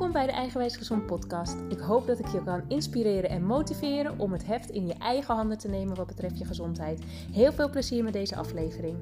[0.00, 1.56] Welkom bij de Eigenwijs Gezond podcast.
[1.68, 5.34] Ik hoop dat ik je kan inspireren en motiveren om het heft in je eigen
[5.34, 7.00] handen te nemen wat betreft je gezondheid.
[7.32, 8.96] Heel veel plezier met deze aflevering.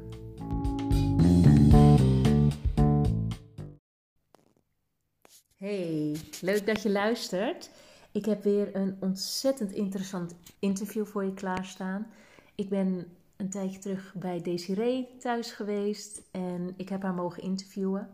[5.56, 7.70] Hey, leuk dat je luistert.
[8.12, 12.06] Ik heb weer een ontzettend interessant interview voor je klaarstaan.
[12.54, 13.06] Ik ben
[13.36, 18.08] een tijdje terug bij Desiree thuis geweest en ik heb haar mogen interviewen.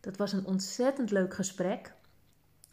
[0.00, 1.98] Dat was een ontzettend leuk gesprek.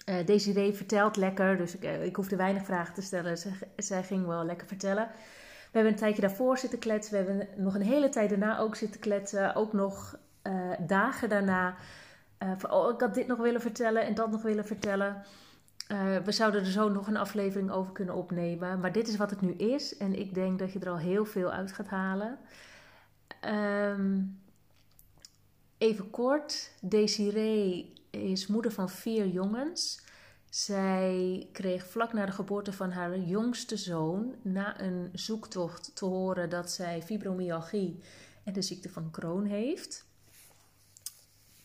[0.05, 3.37] Uh, Desiree vertelt lekker, dus ik, uh, hoefde weinig vragen te stellen.
[3.77, 5.09] Zij, ging wel lekker vertellen.
[5.71, 7.11] We hebben een tijdje daarvoor zitten kletsen.
[7.11, 9.55] We hebben nog een hele tijd daarna ook zitten kletsen.
[9.55, 11.75] Ook nog uh, dagen daarna.
[12.69, 15.23] oh, ik had dit nog willen vertellen en dat nog willen vertellen.
[16.23, 18.79] we zouden er zo nog een aflevering over kunnen opnemen.
[18.79, 19.97] Maar dit is wat het nu is.
[19.97, 22.37] En ik denk dat je er al heel veel uit gaat halen.
[23.45, 24.39] Um,
[25.77, 30.05] Even kort, Desiree is moeder van vier jongens.
[30.49, 36.49] Zij kreeg vlak na de geboorte van haar jongste zoon, na een zoektocht te horen
[36.49, 37.99] dat zij fibromyalgie
[38.43, 40.05] en de ziekte van Crohn heeft.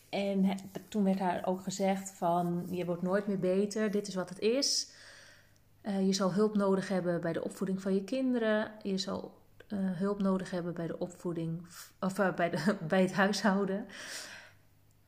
[0.08, 0.56] En
[0.88, 4.38] toen werd haar ook gezegd van, je wordt nooit meer beter, dit is wat het
[4.38, 4.90] is.
[5.82, 8.72] Uh, je zal hulp nodig hebben bij de opvoeding van je kinderen.
[8.82, 11.66] Je zal uh, hulp nodig hebben bij de opvoeding
[12.00, 13.86] of uh, bij, de, bij het huishouden.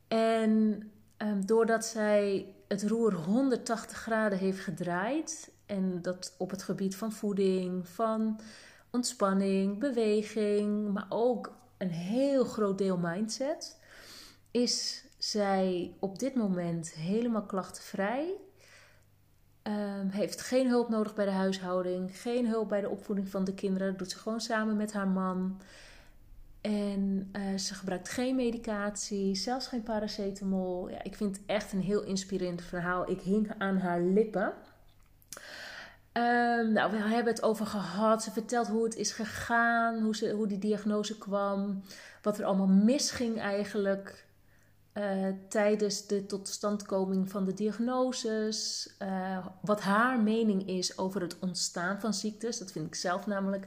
[0.08, 0.82] En
[1.24, 7.12] um, doordat zij het roer 180 graden heeft gedraaid en dat op het gebied van
[7.12, 8.40] voeding, van
[8.90, 13.78] ontspanning, beweging, maar ook een heel groot deel mindset,
[14.50, 18.34] is zij op dit moment helemaal klachtenvrij.
[19.62, 23.54] Um, heeft geen hulp nodig bij de huishouding, geen hulp bij de opvoeding van de
[23.54, 23.88] kinderen.
[23.88, 25.60] Dat doet ze gewoon samen met haar man.
[26.64, 30.88] En uh, ze gebruikt geen medicatie, zelfs geen paracetamol.
[30.88, 33.10] Ja, ik vind het echt een heel inspirerend verhaal.
[33.10, 34.52] Ik hing aan haar lippen.
[36.12, 38.22] Um, nou, we hebben het over gehad.
[38.22, 41.82] Ze vertelt hoe het is gegaan, hoe, ze, hoe die diagnose kwam,
[42.22, 44.26] wat er allemaal misging eigenlijk.
[44.94, 48.88] Uh, tijdens de totstandkoming van de diagnoses.
[49.02, 52.58] Uh, wat haar mening is over het ontstaan van ziektes.
[52.58, 53.66] Dat vind ik zelf namelijk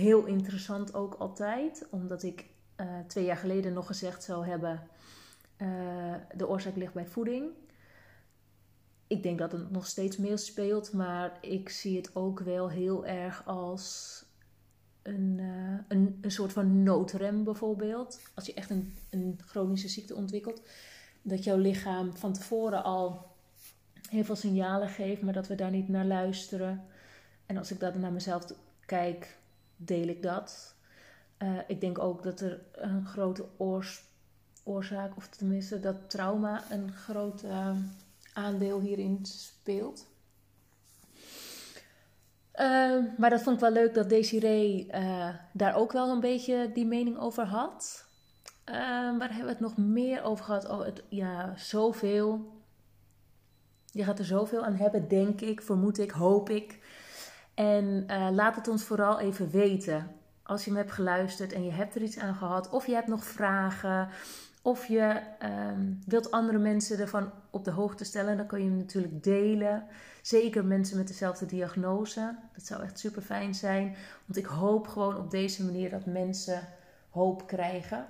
[0.00, 1.86] heel interessant ook altijd.
[1.90, 2.46] Omdat ik
[2.76, 4.82] uh, twee jaar geleden nog gezegd zou hebben:
[6.36, 7.50] de oorzaak ligt bij voeding.
[9.06, 13.46] Ik denk dat het nog steeds meespeelt, maar ik zie het ook wel heel erg
[13.46, 14.24] als
[15.02, 18.20] een, uh, een, een soort van noodrem bijvoorbeeld.
[18.34, 20.62] Als je echt een, een chronische ziekte ontwikkelt,
[21.22, 23.26] dat jouw lichaam van tevoren al
[24.08, 26.84] heel veel signalen geeft, maar dat we daar niet naar luisteren.
[27.46, 28.44] En als ik dat naar mezelf
[28.86, 29.38] kijk,
[29.84, 30.74] deel ik dat.
[31.38, 33.46] Uh, ik denk ook dat er een grote
[34.64, 37.76] oorzaak, of tenminste dat trauma, een groot uh,
[38.32, 40.08] aandeel hierin speelt.
[42.54, 44.90] Uh, maar dat vond ik wel leuk dat Desiree
[45.52, 48.08] daar ook wel een beetje die mening over had.
[48.64, 50.68] Waar hebben we het nog meer over gehad?
[50.68, 52.58] Oh, het, ja, zoveel.
[53.92, 56.79] Je gaat er zoveel aan hebben, denk ik, vermoed ik, hoop ik.
[57.54, 60.10] En eh, laat het ons vooral even weten.
[60.42, 63.08] Als je me hebt geluisterd en je hebt er iets aan gehad, of je hebt
[63.08, 64.08] nog vragen,
[64.62, 68.76] of je ehm, wilt andere mensen ervan op de hoogte stellen, dan kun je hem
[68.76, 69.86] natuurlijk delen.
[70.22, 72.38] Zeker mensen met dezelfde diagnose.
[72.54, 73.96] Dat zou echt super fijn zijn.
[74.24, 76.68] Want ik hoop gewoon op deze manier dat mensen
[77.10, 78.06] hoop krijgen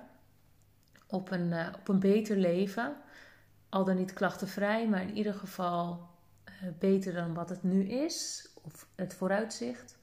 [1.07, 2.95] op een, uh, op een beter leven.
[3.69, 6.09] Al dan niet klachtenvrij, maar in ieder geval
[6.45, 8.49] uh, beter dan wat het nu is.
[8.61, 9.97] Of het vooruitzicht.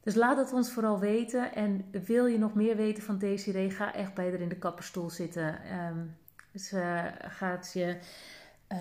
[0.00, 1.54] Dus laat het ons vooral weten.
[1.54, 5.10] En wil je nog meer weten van Desiree, ga echt bij haar in de kapperstoel
[5.10, 5.58] zitten.
[5.78, 6.16] Um,
[6.54, 7.98] ze gaat je
[8.72, 8.78] uh,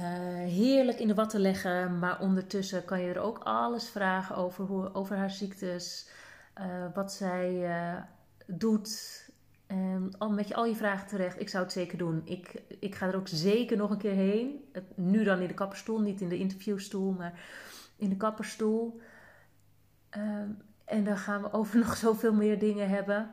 [0.52, 2.00] heerlijk in de watten leggen.
[2.00, 6.10] Maar ondertussen kan je er ook alles vragen over, hoe, over haar ziektes.
[6.60, 8.02] Uh, wat zij uh,
[8.46, 9.24] doet.
[10.29, 11.40] Met je al je vragen terecht.
[11.40, 12.22] Ik zou het zeker doen.
[12.26, 14.64] Ik, ik ga er ook zeker nog een keer heen.
[14.96, 17.40] Nu dan in de kapperstoel, niet in de interviewstoel, maar
[17.96, 19.00] in de kapperstoel.
[20.18, 23.32] Um, en dan gaan we over nog zoveel meer dingen hebben.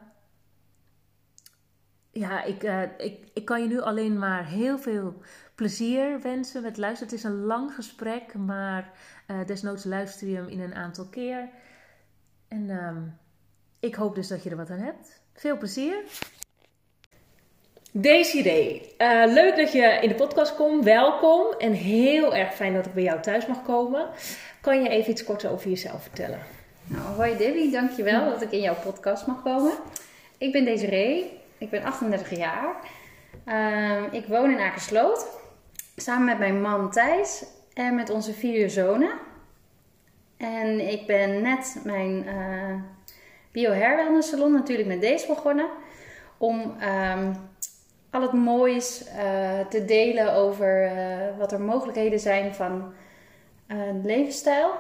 [2.11, 5.23] Ja, ik, uh, ik, ik kan je nu alleen maar heel veel
[5.55, 7.13] plezier wensen met luisteren.
[7.13, 8.91] Het is een lang gesprek, maar
[9.27, 11.49] uh, desnoods luister je hem in een aantal keer.
[12.49, 12.97] En uh,
[13.81, 15.23] ik hoop dus dat je er wat aan hebt.
[15.33, 16.05] Veel plezier!
[17.95, 20.85] Desiree, uh, leuk dat je in de podcast komt.
[20.85, 24.09] Welkom en heel erg fijn dat ik bij jou thuis mag komen.
[24.63, 26.39] Kan je even iets korter over jezelf vertellen?
[26.85, 29.73] Nou, hoi Debbie, dankjewel dat ik in jouw podcast mag komen.
[30.39, 32.77] Ik ben Desiree, ik ben 38 jaar.
[33.47, 35.27] Uh, ik woon in Akersloot.
[35.97, 37.45] samen met mijn man Thijs
[37.75, 39.13] en met onze vier zonen.
[40.37, 42.75] En ik ben net mijn uh,
[43.53, 45.69] bio-hair wellness salon natuurlijk met deze begonnen.
[46.39, 47.37] Om um,
[48.11, 52.93] al het moois uh, te delen over uh, wat er mogelijkheden zijn van
[54.03, 54.71] levensstijl.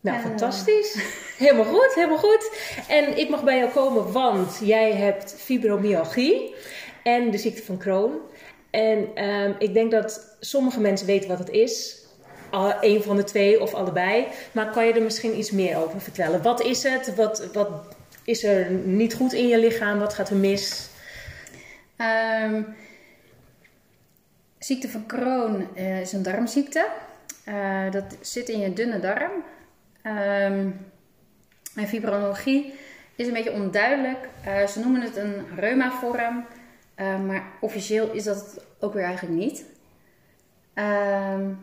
[0.00, 0.98] Nou, fantastisch.
[1.38, 2.50] Helemaal goed, helemaal goed.
[2.88, 6.54] En ik mag bij jou komen, want jij hebt fibromyalgie
[7.02, 8.20] en de ziekte van Crohn.
[8.70, 12.02] En um, ik denk dat sommige mensen weten wat het is.
[12.80, 14.26] Een van de twee of allebei.
[14.52, 16.42] Maar kan je er misschien iets meer over vertellen?
[16.42, 17.14] Wat is het?
[17.14, 17.68] Wat, wat
[18.24, 19.98] is er niet goed in je lichaam?
[19.98, 20.88] Wat gaat er mis?
[21.98, 22.76] Um,
[24.64, 26.88] ziekte van Crohn uh, is een darmziekte.
[27.48, 29.32] Uh, dat zit in je dunne darm.
[30.02, 30.92] Um,
[31.74, 32.74] en fibromyalgie
[33.16, 34.28] is een beetje onduidelijk.
[34.46, 36.44] Uh, ze noemen het een reumavorm.
[36.96, 39.64] Maar officieel is dat het ook weer eigenlijk niet.
[40.74, 41.58] Um,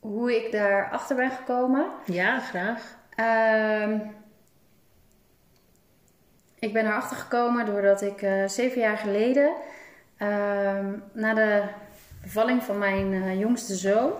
[0.00, 1.86] hoe ik daarachter ben gekomen.
[2.06, 2.98] Ja, graag.
[3.82, 4.14] Um,
[6.58, 9.52] ik ben erachter gekomen doordat ik zeven jaar geleden,
[10.22, 11.62] um, na de
[12.22, 14.12] bevalling van mijn uh, jongste zoon,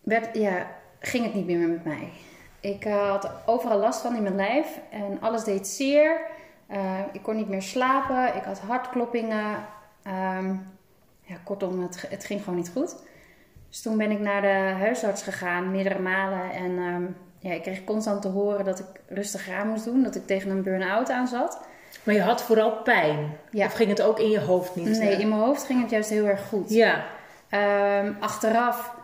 [0.00, 0.66] werd, ja,
[0.98, 2.12] ging het niet meer met mij.
[2.60, 6.20] Ik uh, had overal last van in mijn lijf en alles deed zeer.
[6.70, 9.56] Uh, ik kon niet meer slapen, ik had hartkloppingen.
[11.24, 12.96] Ja, kortom, het, het, ging gewoon niet goed.
[13.68, 16.50] Dus toen ben ik naar de huisarts gegaan, meerdere malen.
[16.50, 20.26] En ja, ik kreeg constant te horen dat ik rustig aan moest doen, dat ik
[20.26, 21.66] tegen een burn-out aan zat.
[22.02, 23.36] Maar je had vooral pijn?
[23.50, 23.66] Ja.
[23.66, 24.98] Of ging het ook in je hoofd niet?
[24.98, 26.70] Nee, in mijn hoofd ging het juist heel erg goed.
[26.70, 27.04] Ja.
[28.00, 28.94] Um, achteraf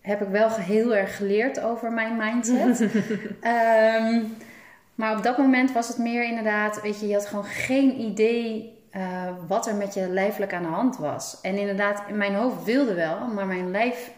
[0.00, 2.80] heb ik wel heel erg geleerd over mijn mindset.
[2.80, 4.36] um,
[5.00, 8.78] maar op dat moment was het meer inderdaad, weet je, je had gewoon geen idee
[8.96, 9.02] uh,
[9.46, 11.38] wat er met je lijfelijk aan de hand was.
[11.42, 14.10] En inderdaad, mijn hoofd wilde wel, maar mijn lijf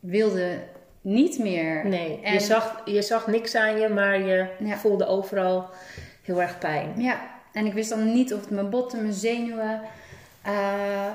[0.00, 0.58] wilde
[1.00, 1.86] niet meer.
[1.86, 4.76] Nee, en, je, zag, je zag niks aan je, maar je ja.
[4.76, 5.70] voelde overal
[6.24, 6.94] heel erg pijn.
[6.96, 7.20] Ja,
[7.52, 9.80] en ik wist dan niet of het mijn botten, mijn zenuwen,
[10.46, 11.12] uh,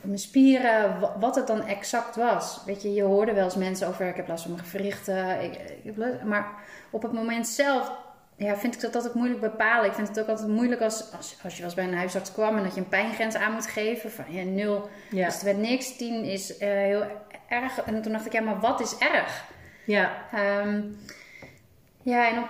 [0.00, 2.62] mijn spieren, wat het dan exact was.
[2.66, 5.42] Weet je, je hoorde wel eens mensen over, ik heb last van mijn gewrichten.
[5.42, 6.48] Ik, maar
[6.90, 7.92] op het moment zelf
[8.36, 9.86] ja, vind ik dat altijd moeilijk bepalen.
[9.86, 12.32] Ik vind het ook altijd moeilijk als, als, als je wel eens bij een huisarts
[12.32, 14.10] kwam en dat je een pijngrens aan moet geven.
[14.10, 15.24] Van ja, nul ja.
[15.24, 15.96] dus het werd niks.
[15.96, 17.04] Tien is uh, heel
[17.48, 17.82] erg.
[17.82, 19.44] En toen dacht ik, ja, maar wat is erg?
[19.84, 20.12] Ja.
[20.64, 20.98] Um,
[22.02, 22.48] ja, en op,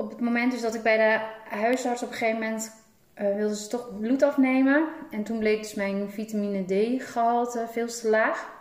[0.00, 1.20] op het moment dus dat ik bij de
[1.56, 2.72] huisarts op een gegeven moment
[3.20, 4.88] uh, wilde ze toch bloed afnemen.
[5.10, 8.58] En toen bleek dus mijn vitamine D gehalte veel te laag.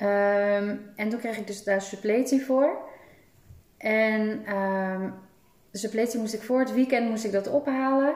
[0.00, 2.78] Um, en toen kreeg ik dus daar suppletie voor.
[3.78, 5.14] En um,
[5.70, 8.14] de suppletie moest ik voor het weekend moest ik dat ophalen.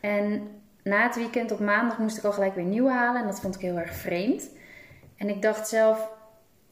[0.00, 0.48] En
[0.82, 3.20] na het weekend op maandag moest ik al gelijk weer nieuw halen.
[3.20, 4.50] En dat vond ik heel erg vreemd.
[5.16, 6.08] En ik dacht zelf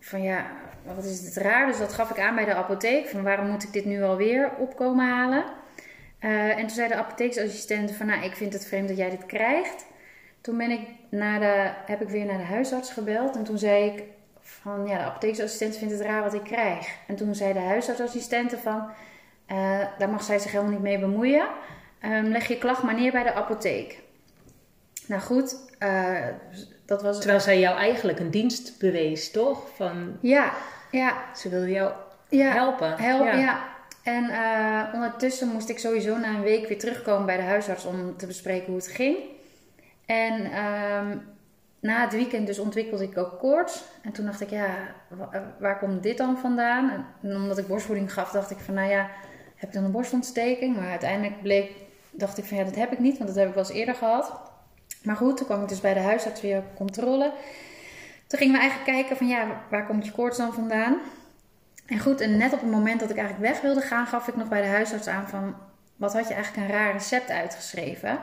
[0.01, 0.47] van ja,
[0.95, 1.67] wat is dit raar.
[1.67, 3.09] Dus dat gaf ik aan bij de apotheek.
[3.09, 5.45] Van waarom moet ik dit nu alweer opkomen halen?
[6.21, 9.27] Uh, en toen zei de apotheeksassistent van nou, ik vind het vreemd dat jij dit
[9.27, 9.85] krijgt.
[10.41, 13.37] Toen ben ik naar de, heb ik weer naar de huisarts gebeld.
[13.37, 14.03] En toen zei ik
[14.41, 16.89] van ja, de apotheeksassistent vindt het raar wat ik krijg.
[17.07, 18.91] En toen zei de huisartsassistente van
[19.53, 21.47] uh, daar mag zij zich helemaal niet mee bemoeien.
[22.05, 23.99] Um, leg je klacht maar neer bij de apotheek.
[25.07, 26.27] Nou goed, uh,
[26.87, 27.19] dat was...
[27.19, 29.69] Terwijl zij jou eigenlijk een dienst bewees, toch?
[29.77, 30.19] Van...
[30.21, 30.53] Ja,
[30.93, 31.15] ja.
[31.35, 31.93] Ze wilde jou
[32.29, 32.99] ja, helpen.
[32.99, 33.39] Helpen, ja.
[33.39, 33.71] ja.
[34.03, 38.17] En uh, ondertussen moest ik sowieso na een week weer terugkomen bij de huisarts om
[38.17, 39.17] te bespreken hoe het ging.
[40.07, 41.23] En um,
[41.81, 43.85] na het weekend dus ontwikkelde ik ook koorts.
[44.03, 44.67] En toen dacht ik, ja,
[45.59, 47.07] waar komt dit dan vandaan?
[47.23, 49.11] En omdat ik borstvoeding gaf, dacht ik van, nou ja,
[49.57, 50.77] heb ik dan een borstontsteking?
[50.77, 51.73] Maar uiteindelijk bleek,
[52.11, 53.95] dacht ik van, ja, dat heb ik niet, want dat heb ik wel eens eerder
[53.95, 54.33] gehad.
[55.03, 57.33] Maar goed, toen kwam ik dus bij de huisarts weer op controle.
[58.33, 60.99] Toen gingen we eigenlijk kijken van, ja, waar komt je koorts dan vandaan?
[61.87, 64.37] En goed, en net op het moment dat ik eigenlijk weg wilde gaan, gaf ik
[64.37, 65.55] nog bij de huisarts aan van,
[65.97, 68.19] wat had je eigenlijk een raar recept uitgeschreven?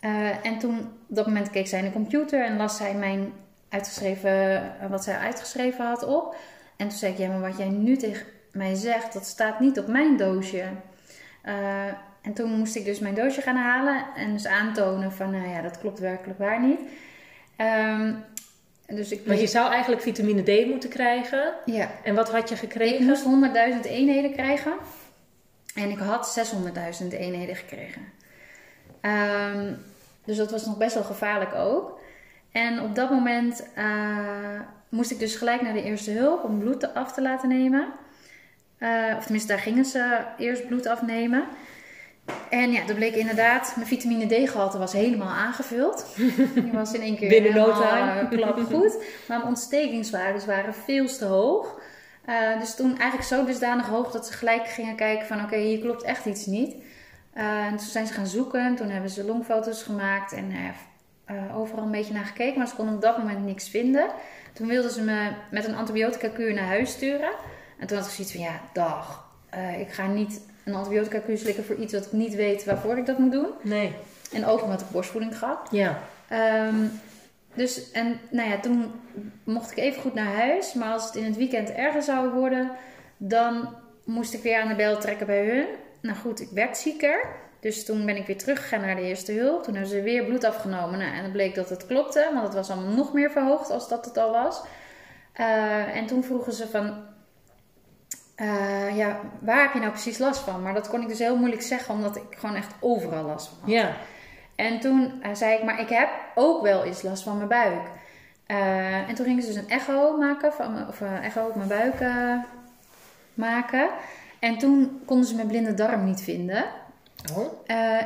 [0.00, 3.32] Uh, en toen, op dat moment keek zij in de computer en las zij mijn
[3.68, 6.36] uitgeschreven, wat zij uitgeschreven had op.
[6.76, 9.78] En toen zei ik, ja, maar wat jij nu tegen mij zegt, dat staat niet
[9.78, 10.64] op mijn doosje.
[11.44, 11.86] Uh,
[12.22, 15.60] en toen moest ik dus mijn doosje gaan halen en dus aantonen van, nou ja,
[15.60, 16.80] dat klopt werkelijk waar niet.
[17.58, 18.24] Um,
[18.86, 21.54] dus ik Want je zou eigenlijk vitamine D moeten krijgen.
[21.64, 21.90] Ja.
[22.04, 23.00] En wat had je gekregen?
[23.00, 23.24] Ik moest
[23.84, 24.72] 100.000 eenheden krijgen.
[25.74, 26.52] En ik had
[27.02, 28.02] 600.000 eenheden gekregen.
[29.00, 29.78] Um,
[30.24, 32.00] dus dat was nog best wel gevaarlijk ook.
[32.52, 36.94] En op dat moment uh, moest ik dus gelijk naar de eerste hulp om bloed
[36.94, 37.92] af te laten nemen.
[38.78, 41.44] Uh, of tenminste, daar gingen ze eerst bloed afnemen.
[42.50, 46.06] En ja, toen bleek inderdaad, mijn vitamine D-gehalte was helemaal aangevuld.
[46.54, 48.20] Die was in één keer Binnen no time.
[48.20, 48.96] eh, klap goed.
[49.28, 51.80] Maar mijn ontstekingswaarden waren veel te hoog.
[52.24, 55.78] Eh, dus toen eigenlijk zo dusdanig hoog dat ze gelijk gingen kijken van oké, hier
[55.78, 56.74] klopt echt iets niet.
[57.32, 58.76] Eh, en toen zijn ze gaan zoeken.
[58.76, 60.52] Toen hebben ze longfoto's gemaakt en
[61.24, 62.58] eh, overal een beetje naar gekeken.
[62.58, 64.06] Maar ze konden op dat moment niks vinden.
[64.52, 67.30] Toen wilden ze me met een antibiotica kuur naar huis sturen.
[67.78, 69.28] En toen had ik zoiets van ja, dag.
[69.78, 73.06] ik ga niet een antibiotica kuur slikken voor iets wat ik niet weet waarvoor ik
[73.06, 73.48] dat moet doen.
[73.62, 73.92] Nee.
[74.32, 75.58] En ook omdat ik borstvoeding gaf.
[75.70, 75.98] Ja.
[76.28, 76.86] Ehm,
[77.54, 78.92] dus, en nou ja, toen
[79.44, 80.74] mocht ik even goed naar huis.
[80.74, 82.70] Maar als het in het weekend erger zou worden,
[83.16, 83.68] dan
[84.04, 85.66] moest ik weer aan de bel trekken bij hun.
[86.00, 87.26] Nou goed, ik werd zieker.
[87.60, 89.62] Dus toen ben ik weer teruggegaan naar de eerste hulp.
[89.62, 90.98] Toen hebben ze weer bloed afgenomen.
[90.98, 93.88] Nou, en het bleek dat het klopte, want het was allemaal nog meer verhoogd als
[93.88, 94.62] dat het al was.
[95.32, 97.04] Eh, en toen vroegen ze van,
[98.34, 100.62] eh, ja, waar heb je nou precies last van?
[100.62, 103.58] Maar dat kon ik dus heel moeilijk zeggen, omdat ik gewoon echt overal last van
[103.60, 103.70] had.
[103.70, 103.96] Ja.
[104.54, 107.88] En toen eh, zei ik, maar ik heb ook wel eens last van mijn buik.
[108.46, 111.68] Eh, en toen gingen ze dus een echo maken, van, of een echo op mijn
[111.68, 112.12] buik
[113.34, 113.88] maken.
[114.38, 116.64] En toen konden ze mijn blinde darm niet vinden.
[117.36, 117.52] Oh.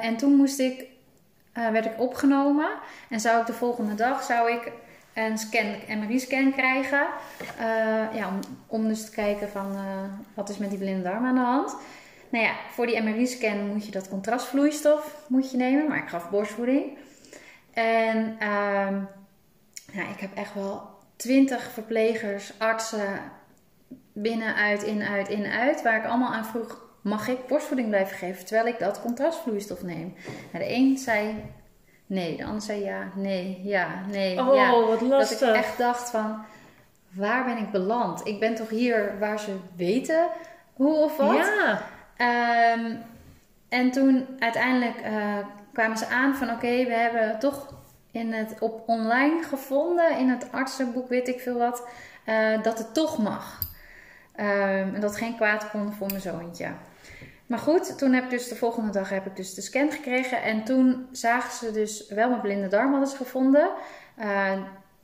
[0.01, 0.85] En toen moest ik,
[1.53, 2.69] werd ik opgenomen.
[3.09, 4.73] En zou ik de volgende dag zou ik
[5.19, 7.07] een scan, MRI-scan krijgen.
[7.59, 7.65] Eh,
[8.15, 10.03] ja, om, om dus te kijken van eh,
[10.35, 11.77] wat is met die blinde darm aan de hand.
[12.29, 15.89] Nou ja, voor die MRI-scan moet je dat contrastvloeistof moet je nemen.
[15.89, 16.99] Maar ik gaf borstvoeding.
[17.73, 18.37] En
[19.93, 20.83] ja, ik heb echt wel
[21.17, 23.21] twintig verplegers, artsen,
[24.13, 25.83] binnen, uit, in, uit, in, uit.
[25.83, 30.15] Waar ik allemaal aan vroeg, mag ik borstvoeding blijven geven terwijl ik dat contrastvloeistof neem?
[30.53, 31.35] Nou, de een zei
[32.09, 34.71] nee, de ander zei ja, nee, ja, nee, Oh, ja.
[34.81, 35.49] wat Dat lastig.
[35.49, 36.45] ik echt dacht van,
[37.11, 38.27] waar ben ik beland?
[38.27, 40.27] Ik ben toch hier waar ze weten
[40.73, 41.37] hoe of wat?
[41.37, 41.81] Ja.
[42.17, 42.95] Ehm,
[43.69, 45.37] en toen uiteindelijk eh,
[45.73, 47.75] kwamen ze aan van oké, we hebben toch
[48.11, 51.89] in het, op online gevonden, in het artsenboek, weet ik veel wat,
[52.25, 53.59] eh, dat het toch mag.
[54.35, 56.69] Ehm, en dat geen kwaad kon voor mijn zoontje.
[57.49, 60.43] Maar goed, toen heb ik dus de volgende dag heb ik dus de scan gekregen.
[60.43, 63.71] En toen zagen ze dus wel mijn blinde darm hadden ze gevonden.
[64.17, 64.53] Eh,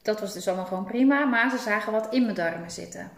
[0.03, 1.25] dat was dus allemaal gewoon prima.
[1.25, 3.11] Maar ze zagen wat in mijn darmen zitten.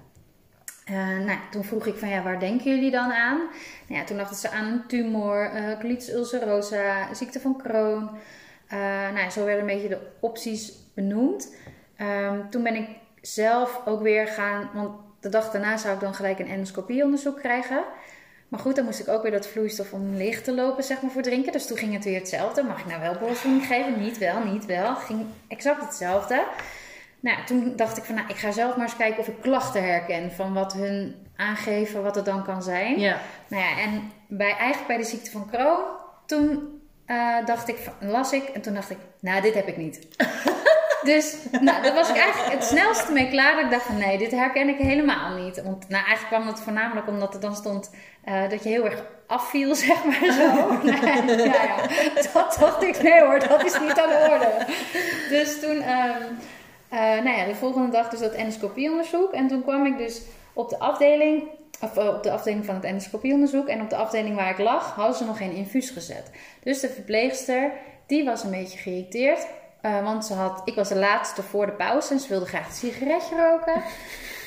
[0.84, 3.36] Eh, nou, toen vroeg ik van ja, waar denken jullie dan aan?
[3.88, 8.10] Nou ja, toen dachten ze aan een tumor, eh colitis ulcerosa, ziekte van Crohn.
[8.68, 8.78] Eh,
[9.14, 11.54] nou, zo werden een beetje de opties benoemd.
[11.96, 12.88] Ehm, toen ben ik
[13.20, 14.90] zelf ook weer gaan, want
[15.20, 17.84] de dag daarna zou ik dan gelijk een endoscopieonderzoek krijgen.
[18.48, 21.10] Maar goed, dan moest ik ook weer dat vloeistof om leeg te lopen, zeg maar,
[21.10, 21.52] voor drinken.
[21.52, 22.62] Dus toen ging het weer hetzelfde.
[22.62, 24.00] Mag ik nou wel borstvoeding geven?
[24.00, 24.94] Niet wel, niet wel.
[24.94, 26.44] Ging exact hetzelfde.
[27.20, 29.84] Nou, toen dacht ik van, nou, ik ga zelf maar eens kijken of ik klachten
[29.84, 32.98] herken van wat hun aangeven, wat het dan kan zijn.
[33.00, 33.18] Ja.
[33.48, 35.80] Nou ja, en bij, eigenlijk bij de ziekte van Crohn,
[36.26, 39.76] toen eh, dacht ik, van- las ik en toen dacht ik, nou, dit heb ik
[39.76, 39.98] niet.
[41.06, 43.54] dus, nou, daar was ik eigenlijk het snelste mee klaar.
[43.54, 45.62] Dat ik dacht van, nee, dit herken ik helemaal niet.
[45.62, 47.90] Want, nou, eigenlijk kwam het voornamelijk omdat er dan stond
[48.24, 50.72] eh, dat je heel erg afviel, zeg maar zo.
[50.82, 51.76] nee, ja, ja,
[52.32, 54.66] dat dacht ik, nee hoor, dat is niet aan de orde.
[55.28, 56.22] Dus toen, ehm,
[56.88, 59.32] eh, nou ja, de volgende dag dus dat endoscopieonderzoek.
[59.32, 60.22] En toen kwam ik dus
[60.52, 61.42] op de afdeling,
[61.80, 63.68] of eh, op de afdeling van het endoscopieonderzoek.
[63.68, 66.30] En op de afdeling waar ik lag, hadden ze nog geen infuus gezet.
[66.62, 67.72] Dus de verpleegster,
[68.06, 69.46] die was een beetje geïrriteerd.
[69.86, 72.66] Eh, want ze had, ik was de laatste voor de pauze en ze wilde graag
[72.66, 73.82] een sigaretje roken.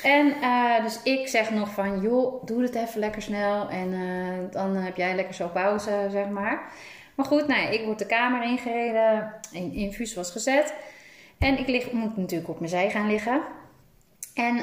[0.02, 3.68] En eh, dus ik zeg nog van, joh, doe het even lekker snel.
[3.68, 6.72] En eh, dan heb jij lekker zo pauze, zeg maar.
[7.14, 9.34] Maar goed, nou ik word de kamer ingereden.
[9.52, 10.74] Een infuus was gezet.
[11.38, 13.42] En ik lig, moet natuurlijk op mijn zij gaan liggen.
[14.34, 14.54] En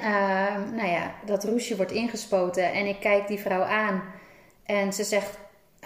[0.75, 2.73] nou ja, dat roesje wordt ingespoten.
[2.73, 4.03] En ik kijk die vrouw aan.
[4.65, 5.37] En ze zegt,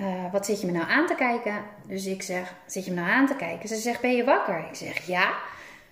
[0.02, 1.64] eh, wat zit je me nou aan te kijken?
[1.88, 3.70] Dus ik zeg, zit je me nou aan te kijken?
[3.70, 4.66] Ze zegt, ben je wakker?
[4.70, 5.34] Ik zeg, ja.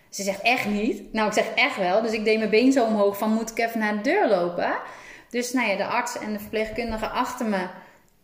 [0.10, 1.14] Ze zegt, echt niet?
[1.14, 2.02] Nou, ik zeg, echt wel.
[2.02, 4.78] Dus ik deed mijn been zo omhoog van, moet ik even naar de deur lopen?
[5.30, 7.68] Dus nou ja, de arts en de verpleegkundige achter me...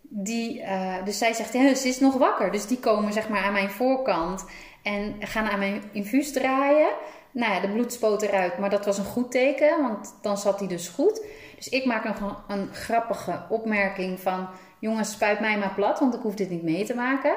[0.01, 2.51] Die, eh, dus zij zegt, ze is nog wakker.
[2.51, 4.45] Dus die komen zeg maar aan mijn voorkant
[4.83, 6.89] en gaan aan mijn infuus draaien.
[7.31, 10.59] Nou ja, de bloed spoot eruit, maar dat was een goed teken, want dan zat
[10.59, 11.21] hij dus goed.
[11.55, 14.47] Dus ik maak nog een grappige opmerking van...
[14.85, 17.35] jongens, spuit mij maar plat, want ik hoef dit niet mee te maken.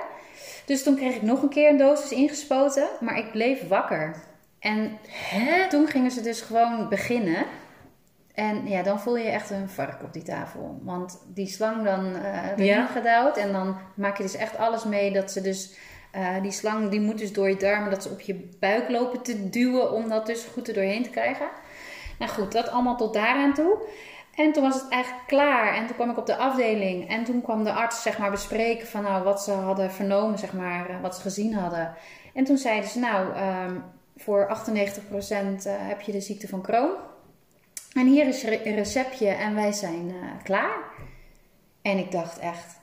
[0.64, 4.14] Dus toen kreeg ik nog een keer een dosis ingespoten, maar ik bleef wakker.
[4.58, 5.68] En Hè?
[5.68, 7.44] toen gingen ze dus gewoon beginnen.
[8.34, 10.78] En ja, dan voel je echt een vark op die tafel.
[10.82, 12.86] Want die slang dan eh erin Ja.
[12.86, 13.36] gedouwd.
[13.36, 15.76] En dan maak je dus echt alles mee dat ze dus...
[16.12, 19.22] eh, die slang die moet dus door je darmen, dat ze op je buik lopen
[19.22, 19.92] te duwen...
[19.92, 21.46] om dat dus goed er doorheen te krijgen.
[22.18, 23.76] Nou goed, dat allemaal tot daaraan toe.
[24.38, 25.74] En toen was het eigenlijk klaar.
[25.74, 27.08] En toen kwam ik op de afdeling.
[27.08, 30.52] En toen kwam de arts zeg maar bespreken van nou, wat ze hadden vernomen, zeg
[30.52, 31.94] maar, eh, wat ze gezien hadden.
[32.34, 33.78] En toen zeiden ze nou, ehm,
[34.16, 36.92] voor 98% uh, heb je de ziekte van Crohn.
[37.92, 40.78] En hier is een receptje en wij zijn uh, klaar.
[41.82, 42.80] En ik dacht echt,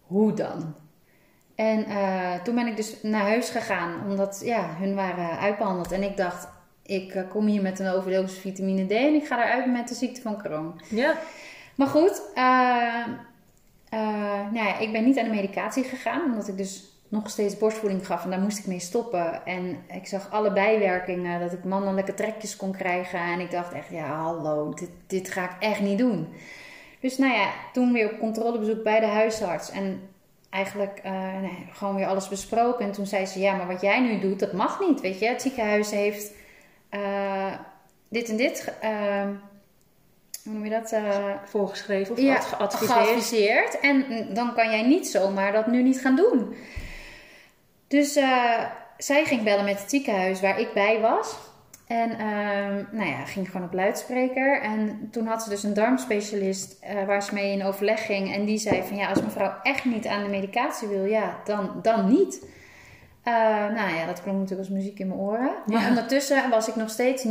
[0.00, 0.74] hoe dan?
[1.54, 1.86] En
[2.42, 5.92] toen ben ik dus naar huis gegaan, omdat ja, hun waren uitbehandeld.
[5.92, 6.48] En ik dacht,
[6.90, 9.94] ik uh, kom hier met een overdosis vitamine D en ik ga eruit met de
[9.94, 10.80] ziekte van Crohn.
[10.88, 11.18] Ja.
[11.74, 13.06] Maar goed, uh,
[14.50, 18.06] nou ja, ik ben niet aan de medicatie gegaan, omdat ik dus nog steeds borstvoeding
[18.06, 19.46] gaf en daar moest ik mee stoppen.
[19.46, 23.20] En ik zag alle bijwerkingen, dat ik mannelijke trekjes kon krijgen.
[23.20, 26.28] En ik dacht echt, ja hallo, dit, dit ga ik echt niet doen.
[27.00, 29.70] Dus nou ja, toen weer op controlebezoek bij de huisarts.
[29.70, 30.00] En
[30.50, 32.84] eigenlijk uh, nee, gewoon weer alles besproken.
[32.84, 35.26] En toen zei ze, ja, maar wat jij nu doet, dat mag niet, weet je.
[35.26, 36.32] Het ziekenhuis heeft
[36.90, 37.54] uh,
[38.08, 38.72] dit en dit...
[38.84, 39.28] Uh,
[40.44, 40.94] hoe noem je dat?
[41.44, 42.90] Voorgeschreven of ja, geadviseerd.
[42.92, 43.80] geadviseerd.
[43.80, 46.54] En dan kan jij niet zomaar dat nu niet gaan doen.
[47.88, 48.12] Dus
[48.98, 51.36] zij ging bellen met het ziekenhuis waar ik bij was.
[51.90, 54.60] En uh, nou ja, ging gewoon op luidspreker.
[54.60, 58.34] En toen had ze dus een darmspecialist uh, waar ze mee in overleg ging.
[58.34, 61.70] En die zei van ja, als mevrouw echt niet aan de medicatie wil, ja, dan,
[61.82, 62.44] dan niet.
[63.30, 63.36] Uh,
[63.76, 65.52] nou ja, dat klonk natuurlijk als muziek in mijn oren.
[65.66, 65.88] Maar ja.
[65.88, 67.26] ondertussen was ik nog steeds,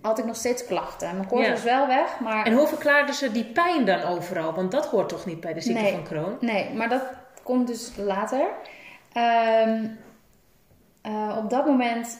[0.00, 1.16] had ik nog steeds klachten.
[1.16, 1.52] Mijn koorts ja.
[1.52, 2.46] was wel weg, maar...
[2.46, 4.54] En hoe verklaarden ze die pijn dan overal?
[4.54, 6.36] Want dat hoort toch niet bij de ziekte nee, van Crohn?
[6.40, 7.02] Nee, maar dat
[7.42, 8.46] komt dus later.
[9.66, 9.98] Um,
[11.36, 12.18] op dat moment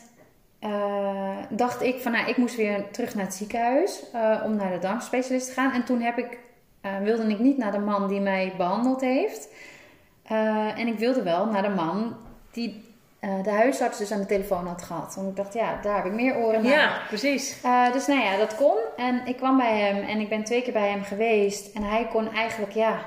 [0.60, 4.02] uh, dacht ik van nou, ik moest weer terug naar het ziekenhuis
[4.44, 5.72] om naar de darmspecialist te gaan.
[5.72, 6.38] En toen heb ik,
[7.02, 9.48] wilde ik niet naar de man die mij behandeld heeft.
[10.76, 12.16] en ik wilde wel naar de man
[12.50, 12.90] die
[13.42, 15.14] de huisarts dus aan de telefoon had gehad.
[15.14, 16.72] Want ik dacht, ja, daar heb ik meer oren naar.
[16.72, 17.60] Ja, precies.
[17.92, 18.76] dus nou ja, dat kon.
[18.96, 21.74] En ik kwam bij hem en ik ben twee keer bij hem geweest.
[21.74, 23.00] En hij kon eigenlijk, ja,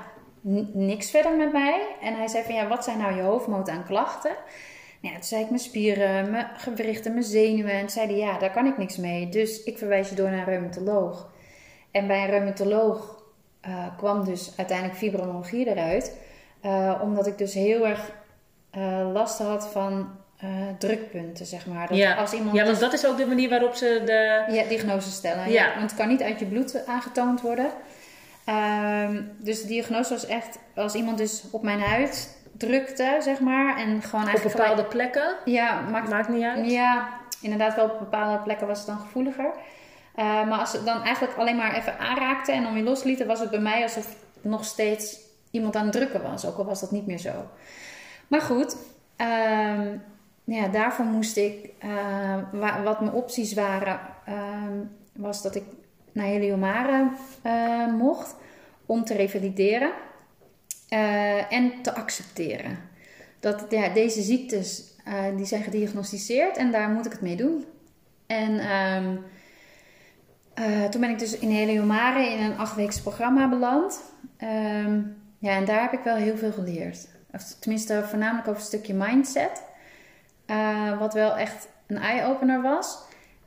[0.72, 1.86] niks verder met mij.
[2.00, 4.36] En hij zei van, ja, wat zijn nou je hoofdmoot aan klachten?
[5.00, 7.72] Ja, toen zei ik mijn spieren, mijn gewrichten, mijn zenuwen.
[7.72, 9.28] En zeiden ja, daar kan ik niks mee.
[9.28, 11.30] Dus ik verwijs je door naar een reumatoloog.
[11.90, 13.22] En bij een reumatoloog
[13.68, 16.16] uh, kwam dus uiteindelijk fibromyalgie eruit.
[16.62, 18.12] Uh, omdat ik dus heel erg
[18.76, 20.10] uh, last had van
[20.78, 21.88] drukpunten, zeg maar.
[21.88, 22.14] Dat ja.
[22.14, 24.52] Als iemand ja, want dat is ook de manier waarop ze de...
[24.54, 25.50] Ja, diagnose stellen.
[25.50, 25.64] Ja.
[25.64, 25.68] ja.
[25.76, 27.70] Want het kan niet uit je bloed aangetoond worden.
[28.48, 33.78] Um, dus de diagnose was echt, als iemand dus op mijn huid drukte, zeg maar.
[33.78, 35.34] En gewoon op bepaalde plekken?
[35.44, 36.70] Ja, maakt, maakt niet uit.
[36.70, 37.08] Ja,
[37.40, 39.50] inderdaad wel op bepaalde plekken was het dan gevoeliger.
[40.16, 43.40] Uh, maar als het dan eigenlijk alleen maar even aanraakte en dan weer loslieten, was
[43.40, 45.18] het bij mij alsof nog steeds
[45.50, 46.46] iemand aan het drukken was.
[46.46, 47.32] Ook al was dat niet meer zo.
[48.28, 48.76] Maar goed,
[49.20, 49.92] uh,
[50.44, 52.36] ja, daarvoor moest ik, uh,
[52.84, 54.78] wat mijn opties waren, ehm,
[55.12, 55.64] was dat ik
[56.16, 57.10] naar Heliomare
[57.42, 58.36] eh, mocht
[58.86, 59.90] om te revalideren.
[60.90, 62.78] Uh, en te accepteren.
[63.40, 64.94] Dat ja, deze ziektes
[65.36, 67.64] die zijn gediagnosticeerd en daar moet ik het mee doen.
[68.26, 68.52] En
[70.58, 74.02] uh, toen ben ik dus in Heliomare in een achtweeks programma beland.
[75.38, 77.08] Ja, en daar heb ik wel heel veel geleerd.
[77.36, 79.62] Of tenminste, voornamelijk over het stukje mindset.
[80.98, 82.98] wat wel echt een eye-opener was.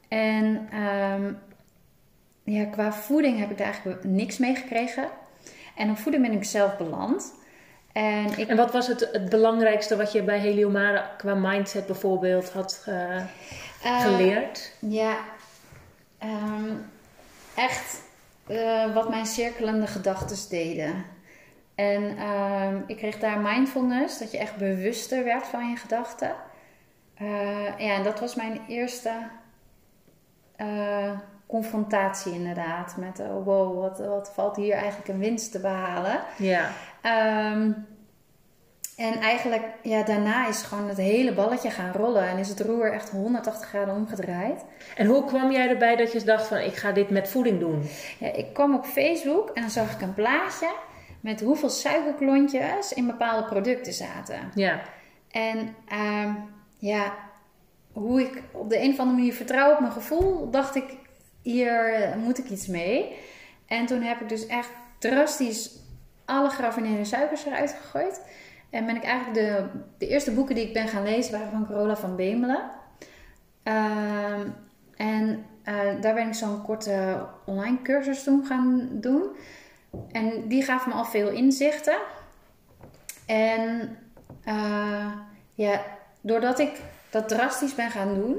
[0.07, 1.39] En um,
[2.43, 5.09] ja, qua voeding heb ik daar eigenlijk niks mee gekregen.
[5.75, 7.33] En op voeding ben ik zelf beland.
[7.91, 8.47] En, ik...
[8.47, 13.15] en wat was het, het belangrijkste wat je bij Heliomare qua mindset bijvoorbeeld had uh,
[13.85, 14.73] uh, geleerd?
[14.79, 15.17] Ja,
[16.23, 16.85] um,
[17.55, 18.01] echt
[18.47, 21.05] uh, wat mijn cirkelende gedachten deden.
[21.79, 26.31] En um, ik kreeg daar mindfulness, dat je echt bewuster werd van je gedachten.
[27.77, 29.11] ja, en dat was mijn eerste
[31.45, 32.95] confrontatie inderdaad.
[32.97, 36.19] Met oh, wow, wat, wat valt hier eigenlijk een winst te behalen.
[36.37, 36.69] Ja.
[37.53, 37.87] Um,
[38.97, 42.27] en eigenlijk, ja, daarna is gewoon het hele balletje gaan rollen.
[42.27, 44.65] En is het roer echt 180 graden omgedraaid.
[44.95, 47.89] En hoe kwam jij erbij dat je dacht van, ik ga dit met voeding doen?
[48.19, 50.67] Ja, ik kwam op Facebook en dan zag ik een plaatje
[51.19, 54.51] met hoeveel suikerklontjes in bepaalde producten zaten.
[54.55, 54.81] Ja.
[55.31, 56.37] En um,
[56.77, 57.13] ja,
[57.91, 60.97] hoe ik op de een of andere manier vertrouw op mijn gevoel, dacht ik,
[61.41, 63.15] hier moet ik iets mee.
[63.67, 65.79] En toen heb ik dus echt drastisch
[66.25, 68.21] alle geraffineerde suikers eruit gegooid.
[68.69, 69.65] En ben ik eigenlijk de,
[69.97, 72.71] de eerste boeken die ik ben gaan lezen waren van Corolla van Bemelen.
[73.63, 74.39] Uh,
[74.95, 79.23] en uh, daar ben ik zo'n korte online cursus toen gaan doen.
[80.11, 81.97] En die gaf me al veel inzichten.
[83.25, 83.97] En
[84.45, 85.11] uh,
[85.53, 85.81] ja,
[86.21, 88.35] doordat ik dat drastisch ben gaan doen,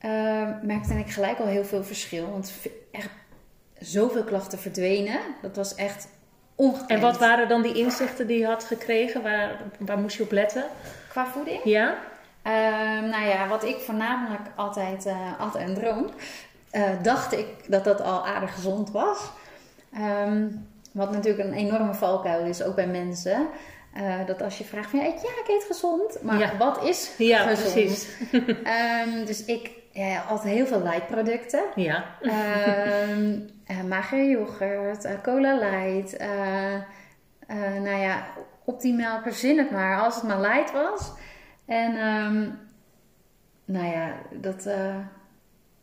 [0.00, 2.30] uh, merkte ik gelijk al heel veel verschil.
[2.30, 2.52] Want
[2.90, 3.10] echt
[3.78, 5.20] zoveel klachten verdwenen.
[5.42, 6.08] Dat was echt
[6.54, 6.90] ongekend.
[6.90, 9.22] En wat waren dan die inzichten die je had gekregen?
[9.22, 10.64] Waar, waar moest je op letten?
[11.08, 11.60] Qua voeding?
[11.64, 11.98] Ja?
[12.42, 16.10] Ehm, nou ja, wat ik voornamelijk altijd, uh, een droom,
[16.72, 19.30] uh, dacht ik dat dat al aardig gezond was.
[19.98, 23.46] Um, wat natuurlijk een enorme valkuil is, ook bij mensen.
[23.96, 26.56] Uh, dat als je vraagt van ja, ik, ja, ik eet gezond, maar Ja.
[26.56, 27.72] wat is Ja, gezond?
[27.72, 28.08] precies.
[28.64, 31.62] Ehm, dus ik ja, altijd heel veel light producten.
[31.74, 32.04] Ja.
[32.22, 36.16] Ehm eh, magere yoghurt, eh, cola light.
[36.16, 36.82] eh, eh,
[37.82, 38.26] nou ja,
[38.64, 41.12] op die melk verzin het maar, als het maar light was.
[41.66, 42.48] En ehm,
[43.64, 44.96] nou ja, dat, eh,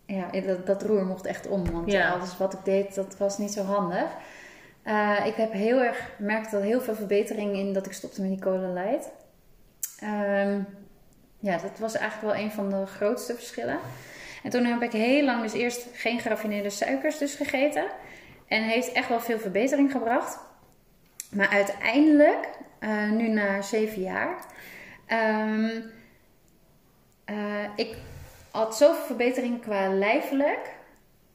[0.09, 1.71] ja, dat, dat roer mocht echt om.
[1.71, 2.09] Want Ja.
[2.11, 4.05] alles wat ik deed, dat was niet zo handig.
[4.83, 8.29] Eh, ik heb heel erg merkte dat heel veel verbetering in dat ik stopte met
[8.29, 9.09] die cola light.
[9.99, 10.59] Ehm,
[11.39, 13.79] ja, dat was eigenlijk wel een van de grootste verschillen.
[14.43, 17.85] En toen heb ik heel lang dus eerst geen geraffineerde suikers dus gegeten.
[18.47, 20.39] En heeft echt wel veel verbetering gebracht.
[21.31, 22.47] Maar uiteindelijk,
[22.79, 24.45] eh, nu na zeven jaar,
[25.05, 25.81] ehm,
[27.25, 27.95] eh, ik
[28.51, 30.77] had zoveel verbetering qua lijfelijk.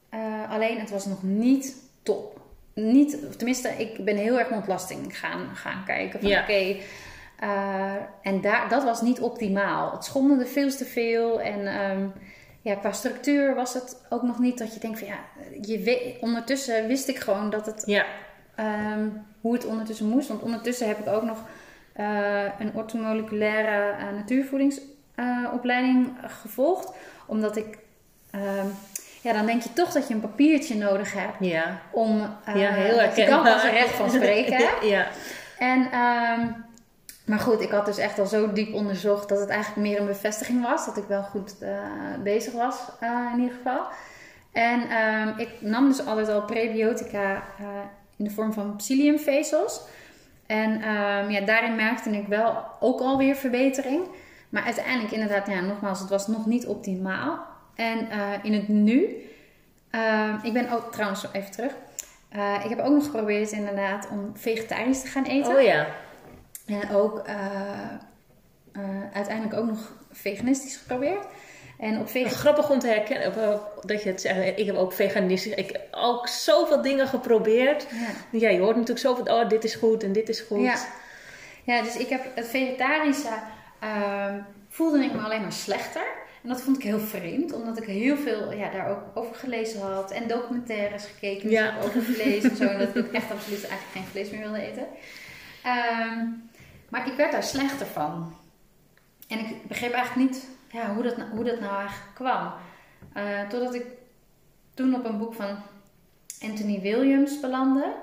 [0.09, 2.39] eh, alleen het was nog niet top.
[2.73, 6.19] Niet, tenminste, ik ben heel erg naar ontlasting gaan, gaan kijken.
[6.19, 6.41] Van Ja.
[6.41, 6.75] oké,
[7.39, 9.91] eh, en daar, dat was niet optimaal.
[9.91, 11.41] Het schommelde veel te veel.
[11.41, 12.07] En ehm,
[12.61, 15.19] ja, qua structuur was het ook nog niet dat je denkt van ja,
[15.61, 18.05] je we- ondertussen wist ik gewoon dat het Ja.
[18.55, 19.07] ehm,
[19.41, 20.27] hoe het ondertussen moest.
[20.27, 21.37] Want ondertussen heb ik ook nog
[21.93, 24.25] eh, een ortomoleculaire uh,
[25.15, 26.91] natuurvoedingsopleiding gevolgd.
[27.25, 27.77] Omdat ik,
[28.31, 28.67] ehm,
[29.21, 31.79] ja, dan denk je toch dat je een papiertje nodig hebt Ja.
[31.91, 33.53] om eh Ja, heel je dan herkenbaar.
[33.53, 34.57] pas er recht van spreken.
[34.87, 35.07] Ja.
[35.59, 36.47] En, ehm,
[37.25, 40.05] maar goed, ik had dus echt al zo diep onderzocht dat het eigenlijk meer een
[40.05, 40.85] bevestiging was.
[40.85, 41.69] Dat ik wel goed eh,
[42.23, 43.81] bezig was, eh, in ieder geval.
[44.51, 47.65] En ehm, ik nam dus altijd al prebiotica eh,
[48.17, 49.81] in de vorm van psylliumvezels.
[50.45, 50.79] En
[51.29, 54.03] ja, daarin merkte ik wel ook alweer verbetering.
[54.55, 57.39] Maar uiteindelijk inderdaad, ja, nogmaals, het was nog niet optimaal.
[57.75, 59.15] En eh, in het nu,
[59.89, 61.71] ehm, ik ben ook trouwens even terug.
[62.29, 65.55] Eh, ik heb ook nog geprobeerd inderdaad om vegetarisch te gaan eten.
[65.55, 65.87] Oh ja.
[66.65, 67.35] En ook eh,
[69.13, 71.25] uiteindelijk ook nog veganistisch geprobeerd.
[71.79, 72.31] En op vegan...
[72.31, 74.59] Grappig om te herkennen dat je het zegt.
[74.59, 75.53] Ik heb ook veganistisch.
[75.53, 77.87] Ik heb ook zoveel dingen geprobeerd.
[77.91, 78.39] Ja.
[78.39, 79.35] Ja, je hoort natuurlijk zoveel.
[79.35, 80.61] Oh, dit is goed en dit is goed.
[80.61, 80.77] Ja.
[81.63, 83.29] ja, dus ik heb het vegetarische
[83.79, 86.05] ehm, voelde ik me alleen maar slechter.
[86.43, 89.81] En dat vond ik heel vreemd, omdat ik heel veel ja, daar ook over gelezen
[89.81, 90.11] had.
[90.11, 91.77] En documentaires gekeken dus Ja.
[91.83, 92.63] over vlees en zo.
[92.63, 94.87] En dat ik echt absoluut eigenlijk geen vlees meer wilde eten.
[95.63, 96.25] Ehm,
[96.89, 98.35] maar ik werd daar slechter van.
[99.27, 102.51] En ik begreep eigenlijk niet ja, hoe, dat, nou- hoe dat nou eigenlijk kwam.
[103.13, 103.85] Eh, totdat ik
[104.73, 105.57] toen op een boek van
[106.41, 107.93] Anthony Williams belandde.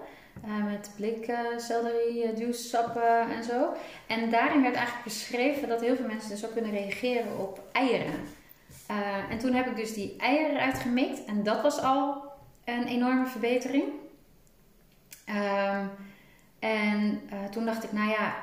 [0.41, 3.73] Eh, met blik, eh, juice, sappen en zo.
[4.07, 8.21] En daarin werd eigenlijk beschreven dat heel veel mensen dus ook kunnen reageren op eieren.
[8.87, 11.25] Eh, en toen heb ik dus die eieren eruit gemikt.
[11.25, 12.23] En dat was al
[12.65, 13.85] een enorme verbetering.
[15.25, 15.87] Ehm,
[16.59, 18.35] en toen dacht ik, nou ja,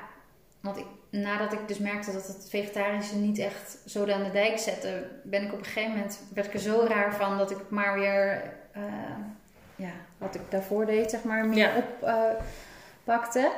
[0.60, 4.58] want ik, nadat ik dus merkte dat het vegetarische niet echt zo aan de dijk
[4.58, 7.69] zette, ben ik op een gegeven moment, werd ik er zo raar van dat ik
[7.69, 8.54] maar weer,
[9.75, 11.84] ja, wat ik daarvoor deed, zeg maar, meer
[13.03, 13.51] oppakte.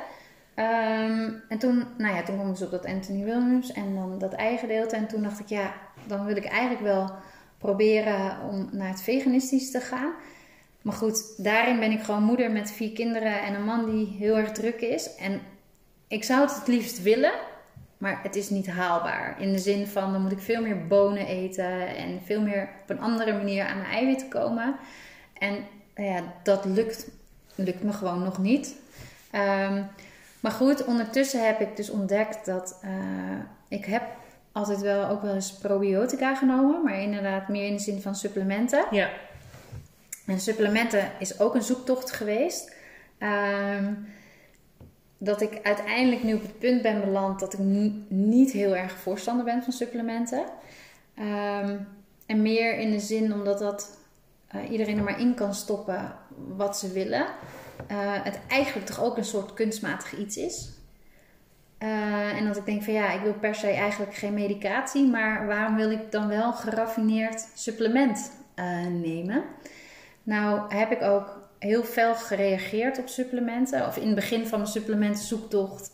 [0.54, 4.18] Ehm, en toen, nou ja, toen kwam ik dus op dat Anthony Williams en dan
[4.18, 4.96] dat eigen gedeelte.
[4.96, 5.74] En toen dacht ik, ja,
[6.06, 7.10] dan wil ik eigenlijk wel
[7.58, 10.12] proberen om naar het veganistisch te gaan.
[10.82, 14.38] Maar goed, daarin ben ik gewoon moeder met vier kinderen en een man die heel
[14.38, 15.14] erg druk is.
[15.14, 15.40] En
[16.08, 17.32] ik zou het het liefst willen,
[17.98, 19.40] maar het is niet haalbaar.
[19.40, 22.90] In de zin van, dan moet ik veel meer bonen eten en veel meer op
[22.90, 24.76] een andere manier aan mijn eiwitten komen.
[25.38, 27.08] En nou ja, dat lukt,
[27.54, 28.74] lukt me gewoon nog niet.
[29.30, 29.82] Ehm,
[30.40, 32.90] maar goed, ondertussen heb ik dus ontdekt dat eh,
[33.68, 34.02] ik heb
[34.52, 38.84] altijd wel ook wel eens probiotica genomen, maar inderdaad meer in de zin van supplementen.
[38.90, 39.10] Ja.
[40.26, 42.74] En supplementen is ook een zoektocht geweest.
[43.18, 43.92] Ehm,
[45.18, 48.92] dat ik uiteindelijk nu op het punt ben beland dat ik ni- niet heel erg
[48.92, 50.44] voorstander ben van supplementen.
[51.14, 51.76] Ehm,
[52.26, 53.98] en meer in de zin omdat dat
[54.52, 56.12] eh, iedereen er maar in kan stoppen
[56.56, 57.26] wat ze willen.
[57.86, 60.70] Eh, het eigenlijk toch ook een soort kunstmatig iets is.
[61.78, 65.46] Eh, en dat ik denk van ja, ik wil per se eigenlijk geen medicatie, maar
[65.46, 68.32] waarom wil ik dan wel geraffineerd supplement
[68.90, 69.44] nemen?
[70.22, 73.86] Nou heb ik ook heel fel gereageerd op supplementen.
[73.86, 75.92] Of in het begin van mijn supplementenzoektocht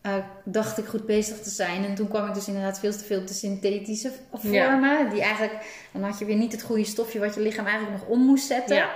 [0.00, 1.84] eh, dacht ik goed bezig te zijn.
[1.84, 5.10] En toen kwam ik dus inderdaad veel te veel op de synthetische vormen.
[5.10, 8.08] Die eigenlijk, dan had je weer niet het goede stofje wat je lichaam eigenlijk nog
[8.08, 8.76] om moest zetten.
[8.76, 8.90] Ja.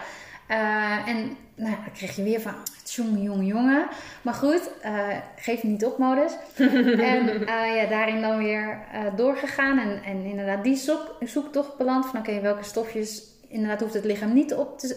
[0.46, 3.86] Eh, en nou, dan kreeg je weer van, jongen, jongen, jongen.
[4.22, 6.32] Maar goed, uh, geef niet op modus.
[7.12, 8.78] en uh, ja, daarin dan weer
[9.16, 9.78] doorgegaan.
[9.78, 13.32] En, en inderdaad die zoek, zoektocht beland van, oké, welke stofjes...
[13.48, 14.96] Inderdaad hoeft het lichaam niet op te,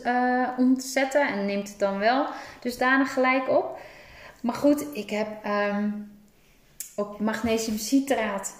[0.57, 1.27] om te zetten.
[1.27, 2.25] En neemt het dan wel
[2.59, 3.79] dusdanig gelijk op.
[4.41, 6.11] Maar goed, ik heb um,
[6.95, 8.55] ook magnesiumcitraat.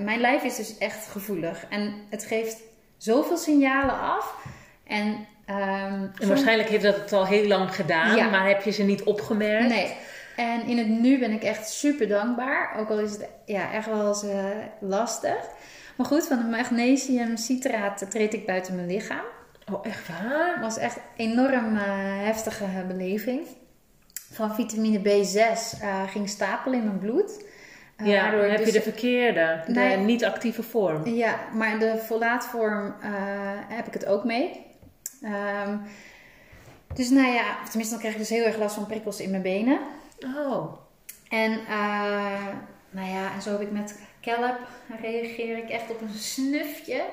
[0.00, 1.66] mijn lijf is dus echt gevoelig.
[1.68, 2.56] En het geeft
[2.96, 4.46] zoveel signalen af.
[4.86, 8.82] En Um, en waarschijnlijk heeft dat het al heel lang gedaan, maar heb je ze
[8.82, 9.68] niet opgemerkt?
[9.68, 9.96] Nee.
[10.36, 12.76] En in het nu ben ik echt super dankbaar.
[12.78, 14.44] Ook al is het ja, echt wel eens uh,
[14.80, 15.36] lastig.
[15.96, 19.24] Maar goed, van het magnesium citraat treed ik buiten mijn lichaam.
[19.72, 20.52] Oh, echt waar?
[20.52, 21.82] Het was echt een enorm uh,
[22.24, 23.46] heftige beleving.
[24.32, 27.44] Van vitamine B6 uh, ging stapelen in mijn bloed.
[28.04, 31.06] ja, dan heb dus, je de verkeerde, de nee, niet actieve vorm.
[31.06, 32.94] Ja, maar de folaatvorm
[33.68, 34.64] heb ik het ook mee.
[35.22, 35.80] Um,
[36.94, 39.42] dus nou ja, tenminste dan krijg ik dus heel erg last van prikkels in mijn
[39.42, 39.78] benen.
[40.36, 40.72] Oh.
[41.28, 42.46] En uh,
[42.90, 44.58] nou ja, en zo heb ik met kelp,
[45.00, 47.04] reageer ik echt op een snufje.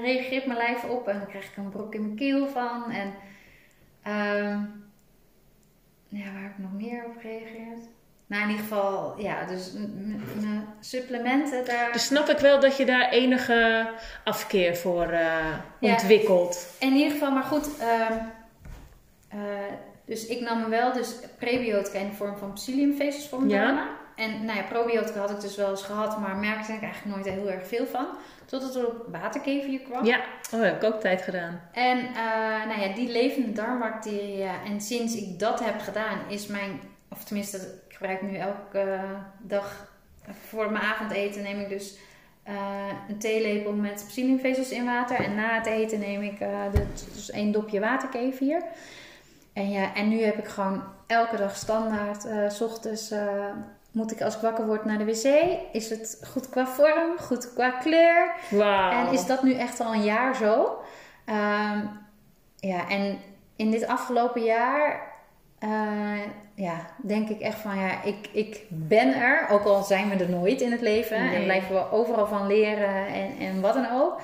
[0.00, 2.84] Reageert mijn lijf op en dan krijg ik een brok in mijn keel van.
[2.90, 3.12] En
[4.44, 4.85] um,
[6.08, 7.88] ja, waar heb ik nog meer op gereageerd?
[8.26, 11.92] Nou, in ieder geval, ja, dus mijn supplementen daar.
[11.92, 13.90] Dus snap ik wel dat je daar enige
[14.24, 16.76] afkeer voor uh, ontwikkelt.
[16.78, 17.68] in ieder geval, maar goed.
[17.80, 18.10] Uh,
[19.34, 19.40] uh,
[20.04, 23.88] dus ik nam wel dus probiotica in de vorm van psylliumvezels voor mijn ja.
[24.16, 27.34] En nou ja, probiotica had ik dus wel eens gehad, maar merkte ik eigenlijk nooit
[27.34, 28.06] heel erg veel van.
[28.44, 30.04] Totdat er op waterkever kwam.
[30.04, 31.60] Ja, oh, dat heb ik ook tijd gedaan.
[31.72, 34.54] En uh, nou ja, die levende darmbacteriën.
[34.66, 38.98] En sinds ik dat heb gedaan, is mijn, of tenminste, gebruik nu elke
[39.38, 39.94] dag
[40.46, 41.96] voor mijn avondeten neem ik dus
[42.48, 42.54] uh,
[43.08, 45.16] een theelepel met psylliumvezels in water.
[45.16, 46.62] En na het eten neem ik uh,
[47.14, 48.62] dus één dopje waterkefir.
[49.52, 53.12] En, ja, en nu heb ik gewoon elke dag standaard, s ochtends
[53.96, 55.58] moet ik als ik wakker word naar de wc.
[55.72, 58.34] Is het goed qua vorm, goed qua kleur.
[58.50, 58.92] Wow.
[58.92, 60.78] En is dat nu echt al een jaar zo.
[61.26, 61.90] Um,
[62.56, 63.18] ja, en
[63.56, 65.00] in dit afgelopen jaar
[65.60, 66.20] uh,
[66.54, 69.48] ja, denk ik echt van ja, ik, ik ben er.
[69.48, 71.16] Ook al zijn we er nooit in het leven.
[71.16, 74.20] En blijven we overal van leren en, en wat dan ook.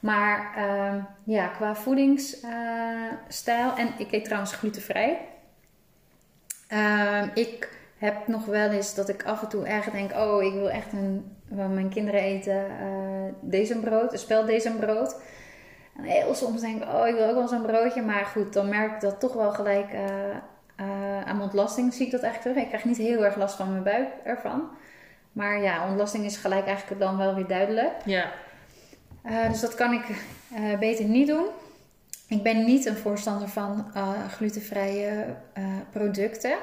[0.00, 0.94] Maar uh,
[1.24, 3.70] ja, qua voedingsstijl.
[3.70, 5.18] Uh, en ik eet trouwens glutenvrij.
[6.68, 10.52] Uh, ik heb nog wel eens dat ik af en toe erg denk: oh, ik
[10.52, 11.36] wil echt een.
[11.48, 15.16] Mijn kinderen eten uh, deze brood, een spel deze brood.
[15.96, 18.02] En heel soms denk ik: oh, ik wil ook wel zo'n broodje.
[18.02, 22.06] Maar goed, dan merk ik dat toch wel gelijk uh, uh, aan mijn ontlasting zie
[22.06, 22.62] ik dat eigenlijk terug.
[22.62, 24.68] Ik krijg niet heel erg last van mijn buik ervan.
[25.32, 27.92] Maar ja, ontlasting is gelijk eigenlijk dan wel weer duidelijk.
[28.04, 28.30] Ja.
[29.24, 31.46] Uh, dus dat kan ik uh, beter niet doen.
[32.28, 33.92] Ik ben niet een voorstander van
[34.30, 35.24] glutenvrije
[35.90, 36.56] producten.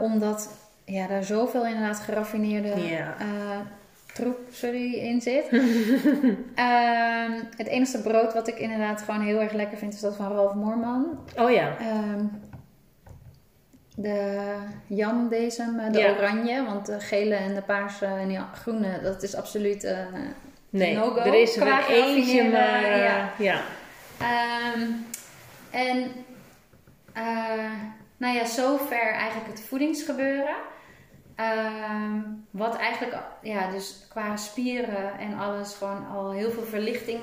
[0.00, 0.48] Omdat
[0.84, 3.16] ja, daar zoveel inderdaad geraffineerde ja.
[4.12, 5.48] troep sorry, in zit.
[6.54, 10.32] Ehm, het enige brood wat ik inderdaad gewoon heel erg lekker vind is dat van
[10.32, 11.18] Ralf Moorman.
[11.36, 11.76] Oh ja.
[11.78, 12.24] Ehm,
[13.96, 16.16] de jamdezem, eh, de ja.
[16.16, 16.64] oranje.
[16.64, 19.98] Want de gele en de paarse en de groene, dat is absoluut uh,
[20.70, 21.20] nee, no-go.
[21.20, 22.82] er is er eentje, maar...
[22.82, 23.32] Uh, ja.
[23.38, 23.60] ja.
[24.74, 25.06] Um,
[25.70, 26.10] en
[27.16, 27.70] uh,
[28.20, 30.56] nou ja, zover eigenlijk het voedingsgebeuren.
[31.36, 37.20] Um, wat eigenlijk, ja, dus qua spieren en alles gewoon al heel veel verlichting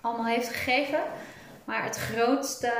[0.00, 1.00] allemaal heeft gegeven.
[1.64, 2.72] Maar het grootste,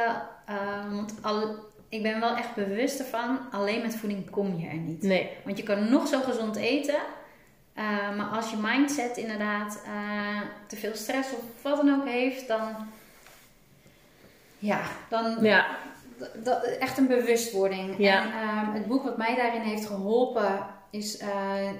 [0.50, 1.56] uh, want al,
[1.88, 5.02] ik ben wel echt bewust ervan, alleen met voeding kom je er niet.
[5.02, 5.30] Nee.
[5.44, 7.00] Want je kan nog zo gezond eten,
[7.74, 12.48] uh, maar als je mindset inderdaad uh, te veel stress of wat dan ook heeft,
[12.48, 12.88] dan.
[14.58, 15.36] Ja, dan.
[15.40, 15.66] Ja.
[16.42, 17.94] Dat, echt een bewustwording.
[17.98, 18.22] Ja.
[18.22, 21.18] En uh, het boek wat mij daarin heeft geholpen is.
[21.18, 21.70] eh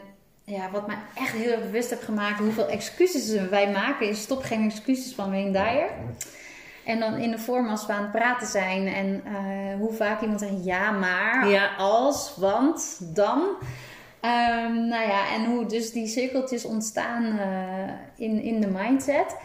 [0.49, 4.43] ja, wat mij echt heel erg bewust heb gemaakt hoeveel excuses wij maken is Stop
[4.43, 5.91] geen excuses van Wayne Dyer.
[6.85, 10.21] En dan in de vorm als we aan het praten zijn en uh, hoe vaak
[10.21, 11.75] iemand zegt ja, maar, ja.
[11.77, 13.39] als, want, dan.
[14.23, 19.37] Um, nou ja, en hoe dus die cirkeltjes ontstaan uh, in, in de mindset.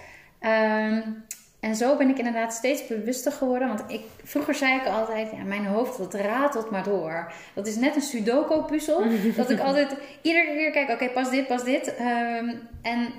[0.41, 1.25] Um,
[1.63, 3.67] en zo ben ik inderdaad steeds bewuster geworden.
[3.67, 7.31] Want ik, vroeger zei ik altijd, ja, mijn hoofd dat ratelt maar door.
[7.53, 9.03] Dat is net een sudoku-puzzel.
[9.35, 11.87] dat ik altijd iedere keer kijk, oké, okay, pas dit, pas dit.
[11.99, 13.13] Um, en,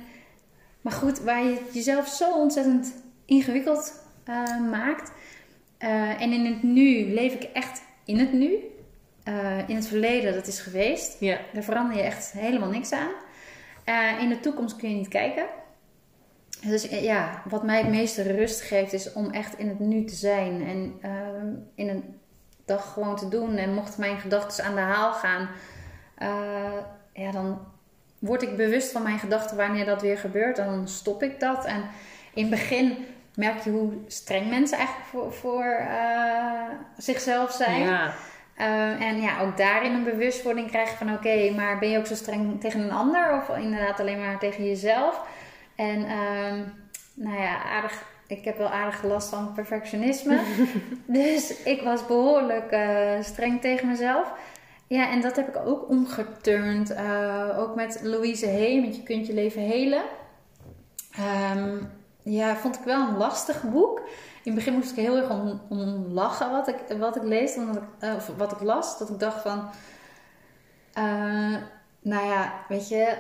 [0.81, 3.93] maar goed, waar je jezelf zo ontzettend ingewikkeld
[4.29, 5.13] uh, maakt.
[5.79, 8.55] Uh, en in het nu leef ik echt in het nu.
[9.29, 11.21] Uh, in het verleden, dat is geweest.
[11.21, 11.39] Ja.
[11.53, 13.13] Daar verander je echt helemaal niks aan.
[14.21, 15.47] in de toekomst kun je niet kijken.
[16.65, 20.05] Dus eh, ja, wat mij het meeste rust geeft is om echt in het nu
[20.05, 20.67] te zijn.
[20.67, 22.21] En ehm, in een
[22.65, 23.57] dag gewoon te doen.
[23.57, 25.49] En mochten mijn gedachten aan de haal gaan,
[26.15, 26.79] eh,
[27.13, 27.59] ja, dan
[28.19, 30.57] word ik bewust van mijn gedachten wanneer dat weer gebeurt.
[30.57, 31.65] Dan stop ik dat.
[31.65, 31.85] En
[32.35, 37.81] in het begin merk je hoe streng mensen eigenlijk voor, voor eh, zichzelf zijn.
[37.81, 38.15] Ja.
[38.59, 42.15] Uh, en ja, ook daarin een bewustwording krijgen van oké, maar ben je ook zo
[42.15, 45.27] streng tegen een ander of inderdaad alleen maar tegen jezelf?
[45.77, 46.73] En um,
[47.15, 50.41] nou ja, aardig, ik heb wel aardig last van perfectionisme.
[51.07, 54.33] dus ik was behoorlijk uh, streng tegen mezelf.
[54.87, 56.91] Ja, en dat heb ik ook omgeturnd.
[56.91, 60.03] Uh, ook met Louise Hay, met Je kunt je leven helen.
[61.57, 61.91] Um,
[62.23, 63.99] ja, vond ik wel een lastig boek.
[64.43, 67.57] In het begin moest ik heel erg om, om lachen wat ik, wat ik lees,
[67.57, 68.99] omdat ik, uh, of wat ik las.
[68.99, 69.59] Dat ik dacht van,
[70.99, 71.57] uh,
[72.01, 73.17] nou ja, weet je,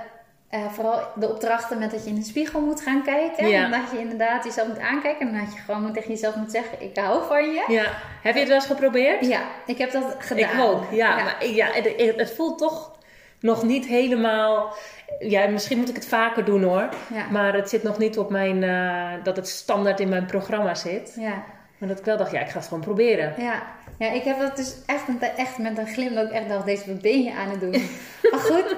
[0.50, 3.48] uh, vooral de opdrachten met dat je in de spiegel moet gaan kijken.
[3.48, 3.64] Ja.
[3.64, 5.28] En dat je inderdaad jezelf moet aankijken.
[5.28, 7.64] En dat je gewoon tegen jezelf moet zeggen, ik hou van je.
[7.68, 7.84] Ja.
[8.22, 9.26] Heb je het wel eens geprobeerd?
[9.26, 10.54] Ja, ik heb dat gedaan.
[10.54, 11.16] Ik ook, ja.
[11.16, 11.24] ja.
[11.24, 12.92] Maar, ja het, het voelt toch
[13.40, 14.74] nog niet helemaal...
[15.18, 16.88] Ja, misschien moet ik het vaker doen hoor.
[17.12, 17.26] Ja.
[17.30, 18.62] Maar het zit nog niet op mijn...
[18.62, 21.16] Uh, dat het standaard in mijn programma zit.
[21.18, 21.44] Ja.
[21.78, 23.34] Maar dat ik wel dacht, ja, ik ga het gewoon proberen.
[23.38, 23.62] Ja,
[23.98, 25.04] ja ik heb dat dus echt,
[25.36, 27.70] echt met een glimlach echt dacht, deze wat ben je aan het doen?
[28.30, 28.76] maar goed,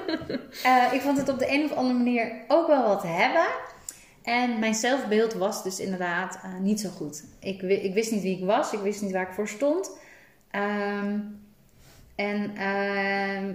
[0.66, 3.46] uh, ik vond het op de een of andere manier ook wel wat hebben.
[4.22, 7.24] En mijn zelfbeeld was dus inderdaad uh, niet zo goed.
[7.40, 9.90] Ik, ik, wist niet wie ik was, ik wist niet waar ik voor stond.
[10.52, 11.44] Um,
[12.14, 13.48] en uh,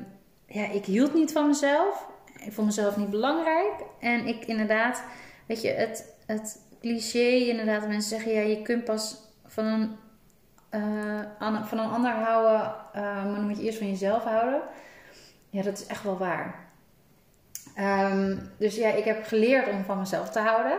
[0.46, 2.08] ja, ik hield niet van mezelf.
[2.46, 3.74] Ik vond mezelf niet belangrijk.
[4.00, 5.04] En ik inderdaad,
[5.46, 9.96] weet je, het, het cliché, inderdaad, mensen zeggen, ja, je kunt pas van een,
[10.72, 14.62] uh, van een ander houden, uh, maar dan moet je eerst van jezelf houden.
[15.50, 16.70] Ja, dat is echt wel waar.
[17.80, 20.78] Um, dus ja, ik heb geleerd om van mezelf te houden.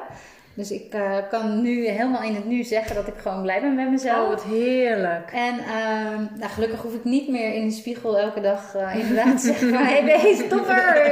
[0.55, 3.75] Dus ik uh, kan nu helemaal in het nu zeggen dat ik gewoon blij ben
[3.75, 4.23] met mezelf.
[4.23, 5.31] Oh, wat heerlijk.
[5.33, 9.41] En um, nou, gelukkig hoef ik niet meer in de spiegel elke dag uh, inderdaad
[9.41, 9.75] te zeggen.
[9.75, 11.11] Hé, hey, stopper!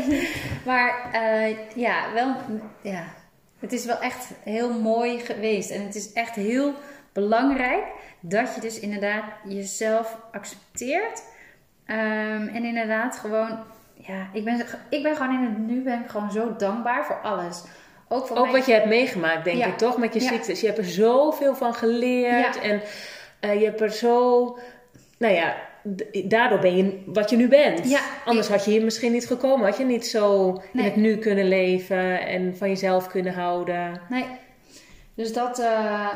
[0.66, 2.34] maar uh, ja, wel...
[2.82, 3.04] Ja,
[3.58, 5.70] het is wel echt heel mooi geweest.
[5.70, 6.74] En het is echt heel
[7.12, 7.84] belangrijk
[8.20, 11.22] dat je dus inderdaad jezelf accepteert.
[11.86, 13.58] Um, en inderdaad gewoon...
[13.94, 17.20] Ja, ik ben, ik ben gewoon in het nu ben ik gewoon zo dankbaar voor
[17.22, 17.64] alles.
[18.08, 18.56] Ook, voor ook mijn...
[18.56, 19.66] wat je hebt meegemaakt, denk Ja.
[19.66, 19.98] ik, toch?
[19.98, 20.28] Met je Ja.
[20.28, 20.60] ziektes.
[20.60, 22.54] Je hebt er zoveel van geleerd.
[22.54, 22.62] Ja.
[22.62, 22.80] En
[23.40, 24.58] eh, je hebt er zo...
[25.18, 25.56] Nou ja,
[26.24, 27.90] daardoor ben je wat je nu bent.
[27.90, 28.00] Ja.
[28.24, 29.66] Anders had je hier misschien niet gekomen.
[29.66, 34.00] Had je niet zo in het nu kunnen leven en van jezelf kunnen houden.
[34.08, 34.24] Nee.
[35.20, 36.08] Dus dat, eh,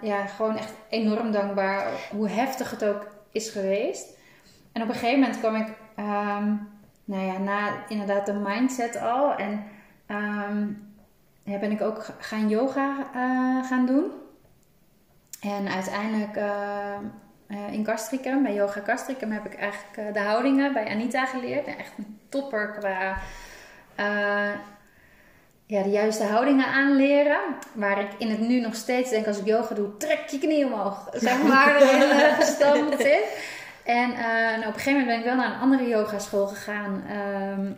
[0.00, 1.86] ja, gewoon echt enorm dankbaar.
[2.10, 4.18] Hoe heftig het ook is geweest.
[4.72, 6.54] En op een gegeven moment kwam ik, ehm,
[7.04, 9.34] nou ja, na inderdaad de mindset al.
[9.34, 9.64] En
[11.44, 14.10] ja, ben ik ook gaan yoga eh, gaan doen.
[15.40, 16.38] En uiteindelijk
[17.70, 21.66] in Castricum, bij Yoga Castricum, heb ik eigenlijk de houdingen bij Anita geleerd.
[21.66, 23.16] Echt een topper qua
[23.94, 24.50] eh,
[25.74, 27.40] ja, de juiste houdingen aanleren.
[27.72, 30.66] Waar ik in het nu nog steeds denk als ik yoga doe, trek je knie
[30.66, 31.08] omhoog.
[31.12, 33.24] Zeg maar, erin gestampt zit.
[33.84, 37.04] En uh, nou, op een gegeven moment ben ik wel naar een andere yogaschool gegaan.
[37.52, 37.76] Um,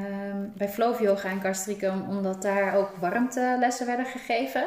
[0.00, 2.04] um, bij Flow Yoga in Castricum.
[2.08, 4.64] Omdat daar ook warmtelessen werden gegeven.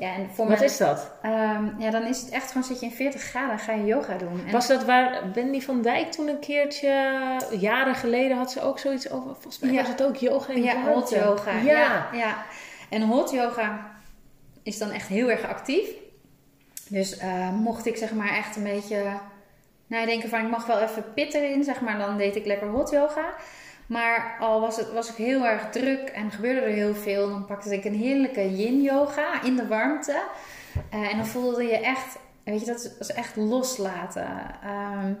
[0.00, 1.10] Ja, en voor Wat mij, is dat?
[1.24, 4.16] um, ja, dan is het echt gewoon, zit je in 40 graden, ga je yoga
[4.16, 4.42] doen.
[4.46, 7.12] En Was dat waar Wendy van Dijk toen een keertje,
[7.58, 9.80] jaren geleden had ze ook zoiets over, volgens mij Ja.
[9.80, 10.90] was het ook yoga in Ja, warmte.
[10.90, 11.52] hot yoga.
[11.56, 11.62] Ja.
[11.62, 12.08] Ja.
[12.12, 12.36] ja,
[12.90, 13.90] En hot yoga
[14.62, 15.88] is dan echt heel erg actief.
[16.88, 19.02] Dus uh, mocht ik zeg maar echt een beetje
[19.86, 22.90] nadenken van ik mag wel even pit erin, zeg maar, dan deed ik lekker hot
[22.90, 23.24] yoga.
[23.90, 27.46] Maar al was, het, was ik heel erg druk en gebeurde er heel veel, dan
[27.46, 30.22] pakte ik een heerlijke yin yoga in de warmte.
[30.94, 34.28] Uh, en dan voelde je echt, weet je, dat is echt loslaten.
[34.64, 35.18] Um,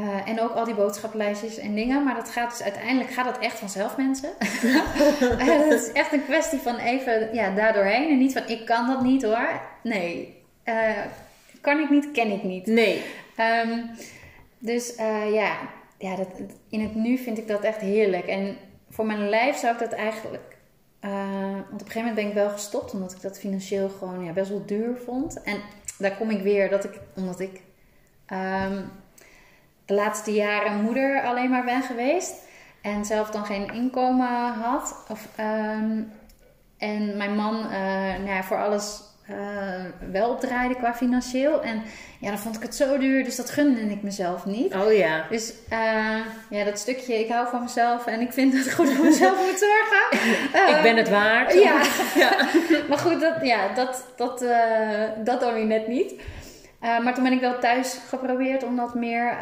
[0.00, 2.04] uh, en ook al die boodschappenlijstjes en dingen.
[2.04, 4.30] Maar dat gaat dus uiteindelijk gaat dat echt vanzelf, mensen.
[5.54, 8.08] het is echt een kwestie van even ja, daardoorheen.
[8.08, 9.60] En niet van ik kan dat niet hoor.
[9.82, 10.42] Nee.
[10.64, 10.98] Uh,
[11.60, 12.66] kan ik niet, ken ik niet.
[12.66, 13.02] Nee.
[13.64, 13.90] Um,
[14.58, 15.56] dus uh, ja,
[16.04, 16.28] ja dat,
[16.68, 18.26] in het nu vind ik dat echt heerlijk.
[18.26, 18.56] En
[18.90, 20.56] voor mijn lijf zou ik dat eigenlijk.
[21.00, 21.10] Uh,
[21.52, 24.32] want op een gegeven moment ben ik wel gestopt, omdat ik dat financieel gewoon ja,
[24.32, 25.42] best wel duur vond.
[25.42, 25.60] En
[25.98, 27.60] daar kom ik weer, dat ik, omdat ik
[28.32, 28.90] um,
[29.84, 32.34] de laatste jaren moeder alleen maar ben geweest.
[32.80, 35.04] En zelf dan geen inkomen had.
[35.08, 36.12] Of, um,
[36.78, 37.70] en mijn man uh,
[38.16, 41.62] nou ja, voor alles eh, wel opdraaide qua financieel.
[41.62, 41.82] En
[42.20, 44.74] ja, dan vond ik het zo duur, dus dat gunde ik mezelf niet.
[44.74, 45.26] Oh ja.
[45.30, 46.18] Dus eh,
[46.50, 49.36] ja, dat stukje, ik hou van mezelf en ik vind dat ik goed voor mezelf
[49.46, 50.32] moet zorgen.
[50.76, 51.52] ik ben het waard.
[51.64, 51.82] Ja,
[52.88, 56.14] maar goed, dat, ja, dat, dat, uh, dat dan weer net niet.
[56.80, 59.36] maar toen ben ik wel thuis geprobeerd om dat meer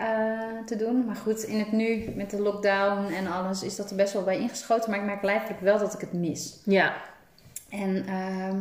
[0.67, 1.05] te doen.
[1.05, 4.25] Maar goed, in het nu met de lockdown en alles is dat er best wel
[4.25, 4.91] bij ingeschoten.
[4.91, 6.61] Maar ik merk lijfelijk wel dat ik het mis.
[6.65, 6.95] Ja.
[7.71, 8.57] En ehm,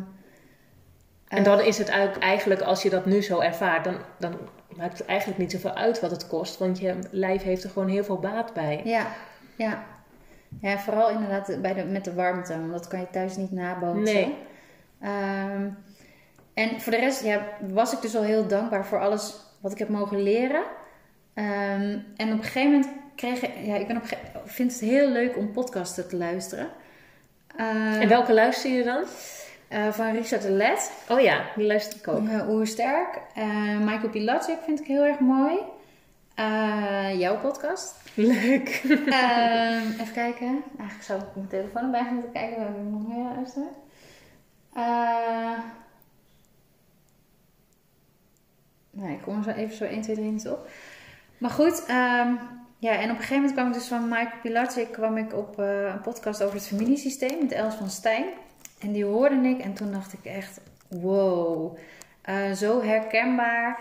[1.32, 4.34] en dan is het eigenlijk, als je dat nu zo ervaart, dan, dan
[4.76, 6.58] maakt het eigenlijk niet zoveel uit wat het kost.
[6.58, 8.82] Want je lijf heeft er gewoon heel veel baat bij.
[8.84, 9.08] Ja,
[9.56, 9.84] ja.
[10.62, 12.60] Ja, vooral inderdaad bij de, met de warmte.
[12.60, 14.16] Want dat kan je thuis niet nabootsen.
[14.16, 14.36] Nee.
[15.02, 15.68] Ehm,
[16.54, 19.78] en voor de rest ja, was ik dus al heel dankbaar voor alles wat ik
[19.78, 20.64] heb mogen leren.
[21.34, 23.52] Ehm, en op een gegeven moment kreeg ik...
[23.64, 24.04] Ja, ik ben op,
[24.46, 26.70] vind het heel leuk om podcasten te luisteren.
[27.56, 29.04] en welke luister je dan?
[29.74, 30.92] Uh, van Richard de Let.
[31.10, 32.22] Oh ja, die luister ik ook.
[32.22, 33.22] Uh, Oersterk.
[33.38, 35.58] Uh, Michael Pilatschik vind ik heel erg mooi.
[37.18, 37.96] jouw podcast.
[38.14, 38.68] Leuk.
[40.02, 40.64] even kijken.
[40.78, 42.58] Eigenlijk zou ik mijn telefoon erbij gaan moeten kijken.
[42.58, 43.26] Waar ik nog meer
[48.92, 50.70] nee, ik kom er zo even zo 1, 2, 3 niet op.
[51.38, 52.40] Maar goed, um,
[52.78, 55.58] ja, en op een gegeven moment kwam ik dus van Michael Pilatschik kwam ik op
[55.58, 58.26] een podcast over het familiesysteem met Els van Stijn.
[58.82, 61.78] En die hoorde ik en toen dacht ik echt, wow,
[62.30, 63.80] uh, zo herkenbaar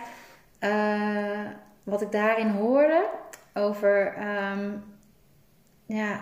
[0.61, 1.41] uh,
[1.83, 3.05] wat ik daarin hoorde
[3.55, 4.15] over,
[4.53, 4.85] um,
[5.87, 6.21] ja,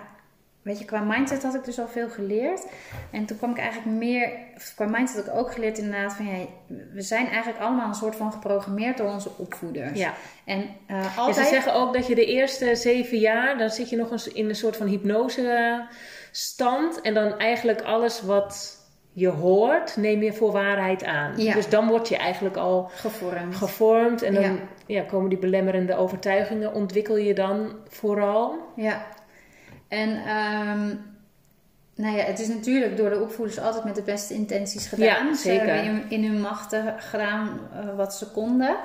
[0.62, 2.66] weet je, qua mindset had ik dus al veel geleerd.
[3.10, 4.30] En toen kwam ik eigenlijk meer,
[4.74, 6.46] qua mindset had ik ook geleerd inderdaad van, ja,
[6.92, 9.98] we zijn eigenlijk allemaal een soort van geprogrammeerd door onze opvoeders.
[9.98, 10.14] Ja.
[10.44, 11.46] En uh, altijd...
[11.46, 14.48] ze zeggen ook dat je de eerste zeven jaar, dan zit je nog eens in
[14.48, 15.86] een soort van hypnose
[16.38, 17.00] stand.
[17.00, 18.76] En dan eigenlijk alles wat
[19.12, 21.34] je hoort, neem je voor waarheid aan.
[21.36, 23.56] Dus dan word je eigenlijk al gevormd.
[23.56, 25.02] gevormd en dan ja.
[25.02, 28.72] komen die belemmerende overtuigingen, ontwikkel je dan vooral.
[28.76, 29.06] Ja,
[29.88, 31.16] en um,
[31.94, 35.26] nou ja, het is natuurlijk door de opvoeders altijd met de beste intenties gedaan.
[35.26, 35.66] Ja, zeker.
[35.66, 38.76] Ze hebben in, in hun machten gedaan uh, wat ze konden.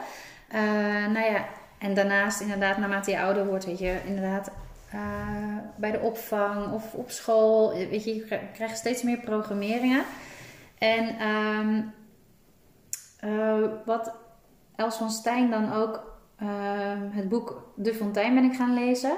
[0.55, 0.61] Uh,
[1.07, 1.45] nou ja,
[1.79, 4.51] en daarnaast inderdaad, naarmate je ouder wordt, weet je, inderdaad
[4.93, 7.73] uh, bij de opvang of op school.
[7.73, 10.03] Weet je, je krijgt steeds meer programmeringen.
[10.77, 11.93] En um,
[13.23, 14.13] uh, wat
[14.75, 16.03] Els van Stijn dan ook,
[16.41, 16.47] uh,
[17.09, 19.13] het boek De Fontein ben ik gaan lezen.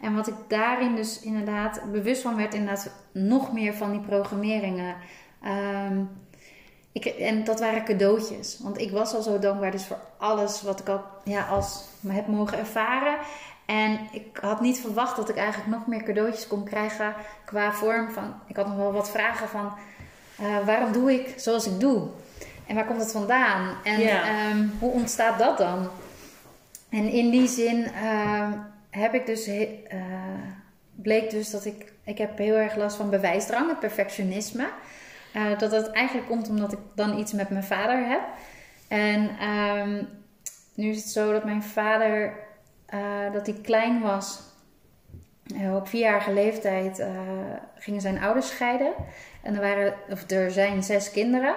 [0.00, 4.96] En wat ik daarin dus inderdaad bewust van werd, inderdaad nog meer van die programmeringen.
[5.88, 6.10] Um,
[6.92, 8.58] ik, en dat waren cadeautjes.
[8.62, 12.26] Want ik was al zo dankbaar dus voor alles wat ik al ja, als heb
[12.26, 13.18] mogen ervaren.
[13.66, 18.10] En ik had niet verwacht dat ik eigenlijk nog meer cadeautjes kon krijgen qua vorm
[18.10, 18.34] van.
[18.46, 19.72] Ik had nog wel wat vragen van
[20.40, 22.08] uh, waarom doe ik zoals ik doe?
[22.66, 23.76] En waar komt het vandaan?
[23.84, 24.00] En
[24.50, 25.88] um, hoe ontstaat dat dan?
[26.88, 28.52] En in die zin uh,
[28.90, 29.68] heb ik dus, uh,
[30.94, 34.68] bleek dus dat ik, ik heb heel erg last van bewijsdrang, het perfectionisme.
[35.58, 38.20] dat het eigenlijk komt omdat ik dan iets met mijn vader heb.
[38.88, 40.08] En um,
[40.74, 42.32] nu is het zo dat mijn vader
[42.94, 44.40] uh, dat hij klein was.
[45.56, 47.06] Uh, op vierjarige leeftijd uh,
[47.74, 48.92] gingen zijn ouders scheiden.
[49.42, 51.54] En er, waren, of er zijn zes kinderen.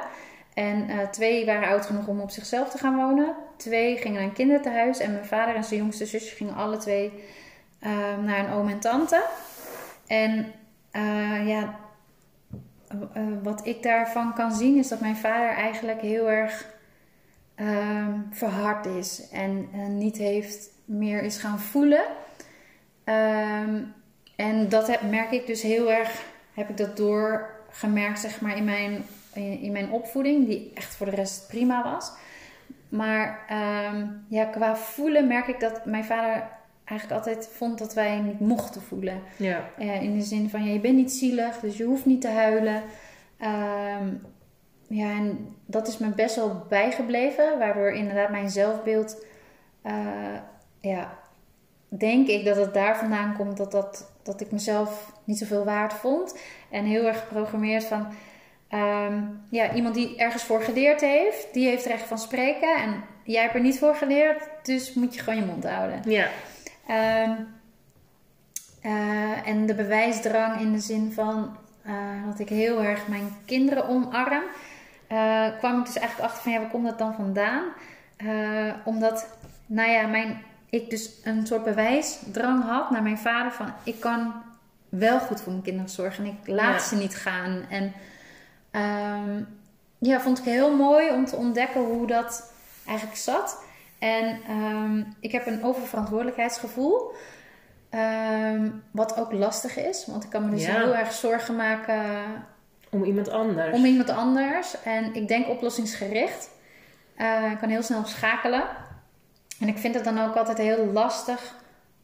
[0.53, 3.35] En twee waren oud genoeg om op zichzelf te gaan wonen.
[3.57, 4.99] Twee gingen naar een kinderthuis.
[4.99, 7.23] En mijn vader en zijn jongste zusje gingen alle twee
[8.23, 9.23] naar een oom en tante.
[10.07, 10.51] En
[11.45, 11.79] ja,
[13.43, 16.65] wat ik daarvan kan zien is dat mijn vader eigenlijk heel erg
[18.31, 19.29] verhard is.
[19.31, 19.67] En
[19.97, 22.03] niet heeft meer is gaan voelen.
[23.03, 23.81] Ehm,
[24.35, 26.23] en dat heb, merk ik dus heel erg,
[26.53, 31.15] heb ik dat doorgemerkt zeg maar in mijn, in, mijn opvoeding, die echt voor de
[31.15, 32.11] rest prima was.
[32.89, 33.45] Maar
[33.91, 36.43] um, ja, qua voelen merk ik dat mijn vader
[36.83, 39.21] eigenlijk altijd vond dat wij niet mochten voelen.
[39.37, 39.69] Ja.
[39.79, 42.29] Uh, in de zin van, ja, je bent niet zielig, dus je hoeft niet te
[42.29, 42.83] huilen.
[43.41, 44.21] Um,
[44.87, 49.25] ja, en dat is me best wel bijgebleven, waardoor inderdaad mijn zelfbeeld
[49.85, 49.93] uh,
[50.87, 51.17] ja,
[51.87, 55.93] denk ik dat het daar vandaan komt dat, dat, dat ik mezelf niet zoveel waard
[55.93, 56.37] vond.
[56.69, 58.07] En heel erg geprogrammeerd van,
[58.67, 62.75] ehm, ja, iemand die ergens voor geleerd heeft, die heeft recht van spreken.
[62.75, 66.01] En jij hebt er niet voor geleerd, dus moet je gewoon je mond houden.
[66.05, 66.27] Ja.
[67.23, 67.55] Um,
[68.83, 71.93] uh, en de bewijsdrang in de zin van uh,
[72.25, 74.43] dat ik heel erg mijn kinderen omarm.
[75.11, 77.63] Uh, kwam ik dus eigenlijk achter van ja, waar komt dat dan vandaan?
[78.85, 79.27] omdat,
[79.65, 84.33] nou ja, mijn ik dus een soort bewijsdrang had naar mijn vader van ik kan
[84.89, 87.65] wel goed voor mijn kinderen zorgen en ik laat ze niet gaan.
[87.69, 87.93] En
[88.71, 89.47] um,
[89.97, 92.53] ja, vond ik heel mooi om te ontdekken hoe dat
[92.87, 93.63] eigenlijk zat.
[93.99, 97.11] En ehm, ik heb een oververantwoordelijkheidsgevoel.
[97.89, 100.73] Ehm, wat ook lastig is, want ik kan me dus Ja.
[100.79, 102.03] heel erg zorgen maken
[102.89, 103.77] Om iemand anders.
[103.77, 104.81] om iemand anders.
[104.83, 106.49] En ik denk oplossingsgericht.
[107.15, 108.63] Eh, ik kan heel snel schakelen.
[109.59, 111.55] En ik vind het dan ook altijd heel lastig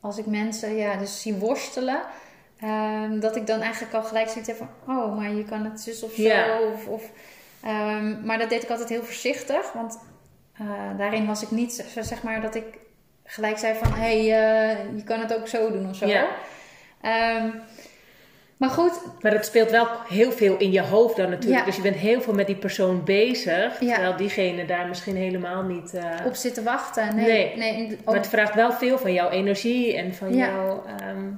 [0.01, 2.01] als ik mensen ja, dus zie worstelen.
[2.59, 4.69] ehm, dat ik dan eigenlijk al gelijk zoiets heb van...
[4.97, 6.21] Oh, maar je kan het zus of zo.
[6.21, 6.59] Ja.
[6.61, 7.03] Of, of,
[7.63, 9.71] ehm, maar dat deed ik altijd heel voorzichtig.
[9.71, 9.99] Want
[10.53, 12.63] eh, daarin was ik niet zo- zeg maar dat ik
[13.23, 13.93] gelijk zei van...
[13.93, 16.05] Hé, hey, eh, je kan het ook zo doen of zo.
[16.07, 16.27] Ja.
[17.01, 17.49] Ehm,
[18.63, 21.59] maar goed, Maar het speelt wel heel veel in je hoofd dan natuurlijk.
[21.59, 21.65] Ja.
[21.65, 23.79] Dus je bent heel veel met die persoon bezig.
[23.79, 23.93] Ja.
[23.93, 25.93] Terwijl diegene daar misschien helemaal niet...
[25.93, 27.15] eh, op zitten wachten.
[27.15, 27.99] Nee, Nee.
[28.05, 30.45] Maar het vraagt wel veel van jouw energie en van Ja.
[30.45, 30.83] jouw...
[30.99, 31.31] ehm,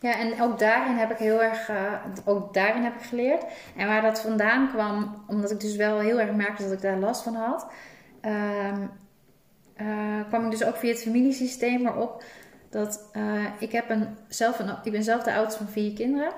[0.00, 1.92] Ja, en ook daarin heb ik heel erg, eh,
[2.24, 3.44] ook daarin heb ik geleerd.
[3.76, 6.98] En waar dat vandaan kwam, omdat ik dus wel heel erg merkte dat ik daar
[6.98, 7.66] last van had,
[8.20, 8.80] ehm,
[9.76, 9.86] eh,
[10.28, 12.22] kwam ik dus ook via het familiesysteem erop
[12.70, 13.10] dat
[13.58, 16.32] ik heb een, zelf een, ik ben zelf de oudste van vier kinderen.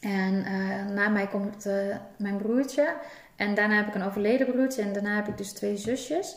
[0.00, 2.94] En eh, na mij komt eh, mijn broertje.
[3.36, 4.82] En daarna heb ik een overleden broertje.
[4.82, 6.36] En daarna heb ik dus twee zusjes.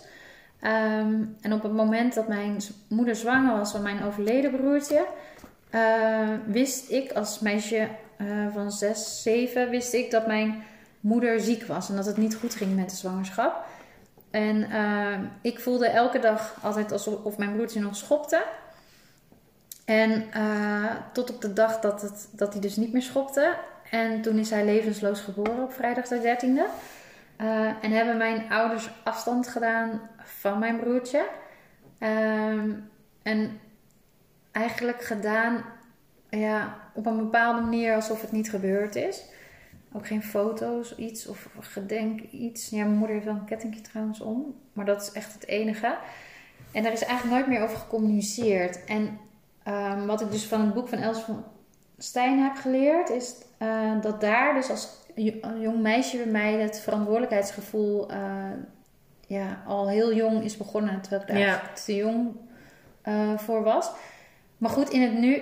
[0.60, 2.58] Ehm, en op het moment dat mijn
[2.88, 5.06] moeder zwanger was van mijn overleden broertje,
[5.70, 7.88] eh, wist ik als meisje
[8.54, 10.64] van 6, 7, wist ik dat mijn
[11.00, 13.66] moeder ziek was en dat het niet goed ging met de zwangerschap.
[14.32, 18.44] En eh, ik voelde elke dag altijd alsof of mijn broertje nog schopte.
[19.92, 23.56] En eh, tot op de dag dat, het, dat hij dus niet meer schopte.
[23.90, 26.62] En toen is hij levensloos geboren op vrijdag de 13e.
[27.36, 31.26] Eh, en hebben mijn ouders afstand gedaan van mijn broertje.
[31.98, 32.72] Ehm,
[33.24, 33.60] en
[34.52, 35.64] eigenlijk gedaan
[36.30, 39.26] ja, op een bepaalde manier alsof het niet gebeurd is.
[39.92, 42.70] Ook geen foto's, iets of gedenk iets.
[42.70, 44.56] Ja, mijn moeder heeft wel een kettingje trouwens om.
[44.74, 45.98] Maar dat is echt het enige.
[46.72, 48.86] En daar is eigenlijk nooit meer over gecommuniceerd.
[48.86, 49.20] En
[49.64, 51.44] ehm, wat ik dus van het boek van Els van
[51.98, 54.90] Stijn heb geleerd, is eh, dat daar dus als
[55.60, 58.18] jong meisje bij mij het verantwoordelijkheidsgevoel eh,
[59.28, 61.02] ja, al heel jong is begonnen.
[61.02, 61.62] Terwijl ik daar Ja.
[61.86, 62.36] te jong
[63.02, 63.90] eh, voor was.
[64.58, 65.42] Maar goed, in het nu,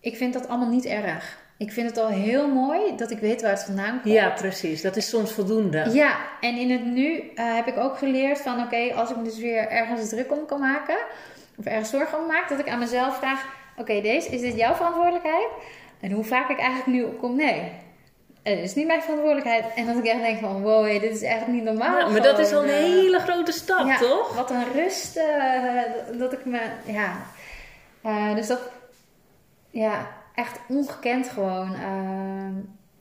[0.00, 1.38] ik vind dat allemaal niet erg.
[1.56, 4.14] Ik vind het al heel mooi dat ik weet waar het vandaan komt.
[4.14, 4.82] ja, precies.
[4.82, 5.90] Dat is soms voldoende.
[5.92, 9.38] Ja, en in het nu heb ik ook geleerd van oké, als ik me dus
[9.38, 10.96] weer ergens druk om kan maken,
[11.60, 13.44] of ergens zorgen om maak, dat ik aan mezelf vraag:
[13.76, 15.48] oké, deze, is dit jouw verantwoordelijkheid?
[16.00, 17.72] En hoe vaak ik eigenlijk nu opkom, nee.
[18.42, 19.64] Het is niet mijn verantwoordelijkheid.
[19.74, 21.98] En dat ik echt denk van, wow, dit is echt niet normaal.
[21.98, 22.74] Ja, maar dat is al een eh.
[22.74, 24.34] hele grote stap, Ja, toch?
[24.34, 25.82] Wat een rust eh,
[26.18, 27.16] dat ik me, ja.
[28.02, 28.60] Eh, dus dat,
[29.70, 31.74] ja, echt ongekend gewoon.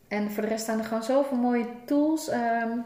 [0.08, 2.78] En voor de rest staan er gewoon zoveel mooie tools ehm,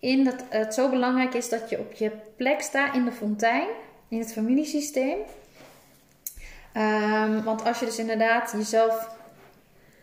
[0.00, 0.24] in.
[0.24, 3.68] Dat het zo belangrijk is dat je op je plek staat in de fontein,
[4.12, 5.18] in het familiesysteem.
[6.72, 9.16] Ehm, want als je dus inderdaad jezelf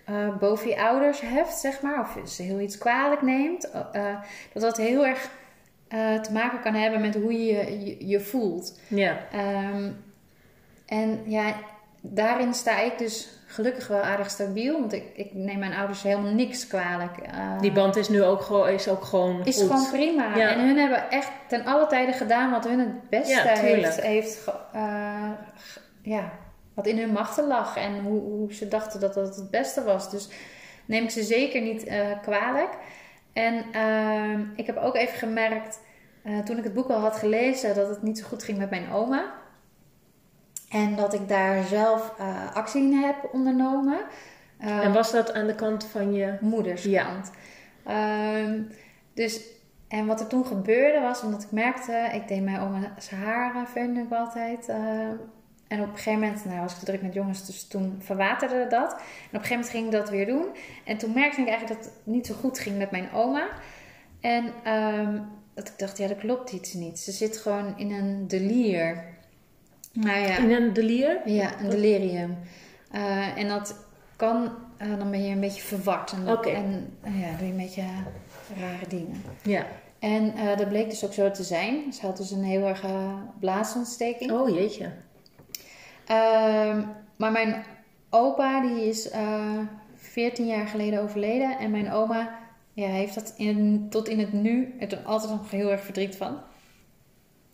[0.06, 4.16] eh, boven je ouders heft, zeg maar, of ze heel iets kwalijk neemt, eh,
[4.54, 5.30] dat dat heel erg
[5.88, 8.80] eh, te maken kan hebben met hoe je je, je voelt.
[8.88, 9.18] Ja.
[9.32, 9.92] Ehm,
[10.86, 11.56] en ja,
[12.02, 16.32] daarin sta ik dus gelukkig wel aardig stabiel, want ik, ik neem mijn ouders helemaal
[16.32, 17.18] niks kwalijk.
[17.18, 19.68] Eh, Die band is nu ook gewoon, is ook gewoon is goed.
[19.68, 20.36] gewoon prima.
[20.36, 20.50] Ja.
[20.50, 24.48] En hun hebben echt ten alle tijde gedaan wat hun het beste Ja, heeft, heeft
[24.74, 25.32] eh,
[26.02, 26.32] ja,
[26.74, 30.10] wat in hun machten lag en hoe, hoe ze dachten dat dat het beste was.
[30.12, 30.30] Dus
[30.86, 32.70] neem ik ze zeker niet eh, kwalijk.
[33.34, 35.80] En ehm, ik heb ook even gemerkt,
[36.46, 38.92] toen ik het boek al had gelezen, dat het niet zo goed ging met mijn
[38.92, 39.34] oma.
[40.70, 44.00] En dat ik daar zelf eh, actie in heb ondernomen.
[44.58, 46.38] Eh, En was dat aan de kant van je...
[46.42, 47.32] moederskant.
[47.86, 48.62] Ehm,
[49.14, 49.42] dus,
[49.88, 53.68] en wat er toen gebeurde was, omdat ik merkte, ik deed mijn oma zijn haar
[53.68, 54.68] veende ik altijd.
[54.68, 54.78] eh,
[55.68, 58.92] en op een gegeven moment, nou was ik druk met jongens, dus toen verwaterde dat.
[58.92, 59.02] En op
[59.32, 60.46] een gegeven moment ging ik dat weer doen.
[60.86, 63.48] En toen merkte ik eigenlijk dat het niet zo goed ging met mijn oma.
[64.22, 65.20] En ehm,
[65.54, 67.00] dat ik dacht, ja, dat klopt iets niet.
[67.00, 69.04] Ze zit gewoon in een delier.
[69.92, 70.38] Nou ja.
[70.38, 71.22] In een delier?
[71.26, 72.38] Ja, een delirium.
[72.92, 73.76] Eh, en dat
[74.16, 76.12] kan, eh, dan ben je een beetje verward.
[76.12, 77.84] En, eh, ja, doe je een beetje
[78.60, 79.22] rare dingen.
[79.44, 79.66] Ja.
[80.00, 81.94] En dat bleek dus ook zo te zijn.
[81.94, 82.86] Ze had dus een heel erg
[83.40, 84.32] blaasontsteking.
[84.32, 84.92] Oh jeetje.
[86.06, 86.84] Ehm,
[87.16, 87.64] maar mijn
[88.10, 89.60] opa, die is eh
[89.96, 91.58] 14 jaar geleden overleden.
[91.58, 92.40] En mijn oma
[92.74, 96.38] ja, heeft dat in tot in het nu er altijd nog heel erg verdriet van.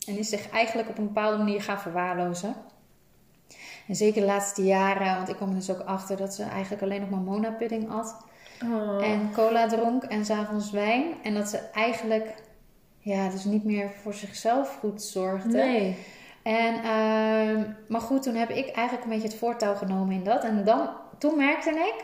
[0.05, 2.55] En is zich eigenlijk op een bepaalde manier gaan verwaarlozen.
[3.87, 6.81] En zeker de laatste jaren, want ik kwam er dus ook achter dat ze eigenlijk
[6.81, 8.17] alleen nog maar Mona-pudding at.
[8.63, 9.05] Oh.
[9.05, 11.05] en cola dronk en s'avonds wijn.
[11.23, 12.35] En dat ze eigenlijk
[12.99, 15.57] ja, dus niet meer voor zichzelf goed zorgde.
[15.57, 15.97] Nee.
[16.43, 20.43] En, ehm, maar goed, toen heb ik eigenlijk een beetje het voortouw genomen in dat.
[20.43, 22.03] En dan, toen merkte ik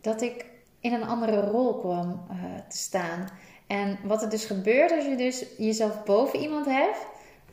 [0.00, 0.44] dat ik
[0.80, 2.36] in een andere rol kwam eh,
[2.68, 3.28] te staan.
[3.66, 7.06] En wat er dus gebeurt als je dus jezelf boven iemand hebt,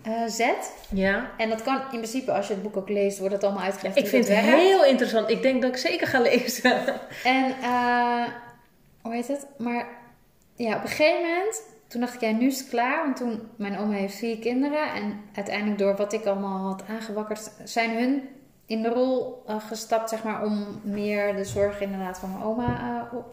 [0.08, 0.74] eh, zet.
[0.90, 1.30] Ja.
[1.38, 3.98] En dat kan in principe, als je het boek ook leest, wordt het allemaal uitgelegd
[3.98, 5.30] Ik vind het heel interessant.
[5.30, 6.84] Ik denk dat ik zeker ga lezen.
[7.24, 8.24] En, eh,
[9.02, 9.48] hoe heet het?
[9.58, 9.88] Maar
[10.56, 13.04] ja, op een gegeven moment, toen dacht ik, ja, nu is het klaar.
[13.04, 14.94] Want toen, mijn oma heeft vier kinderen.
[14.94, 18.30] En uiteindelijk door wat ik allemaal had aangewakkerd, zijn hun
[18.66, 23.10] in de rol eh, gestapt, zeg maar, om meer de zorg inderdaad van mijn oma
[23.14, 23.32] op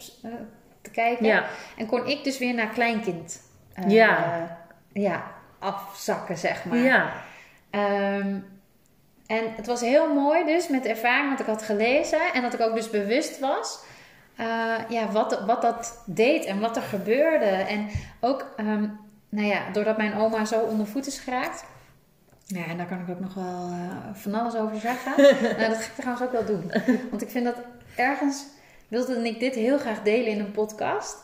[0.81, 1.25] te kijken.
[1.25, 1.45] Ja.
[1.77, 3.41] En kon ik dus weer naar kleinkind
[3.87, 4.57] Ja.
[4.93, 5.34] ja,
[5.65, 6.77] afzakken, zeg maar.
[6.77, 7.13] Ja.
[7.69, 8.37] Ehm,
[9.27, 12.53] en het was heel mooi dus met de ervaring wat ik had gelezen en dat
[12.53, 13.83] ik ook dus bewust was
[14.35, 17.45] eh, ja, wat, wat dat deed en wat er gebeurde.
[17.45, 17.89] En
[18.19, 18.87] ook, ehm,
[19.29, 21.65] nou ja, doordat mijn oma zo onder voet is geraakt.
[22.45, 25.11] Ja, en daar kan ik ook nog wel eh, van alles over zeggen.
[25.57, 26.71] nou, dat ga ik trouwens ook wel doen.
[27.09, 27.57] Want ik vind dat
[27.95, 28.45] ergens
[28.87, 31.17] wilde ik dit heel graag delen in een podcast.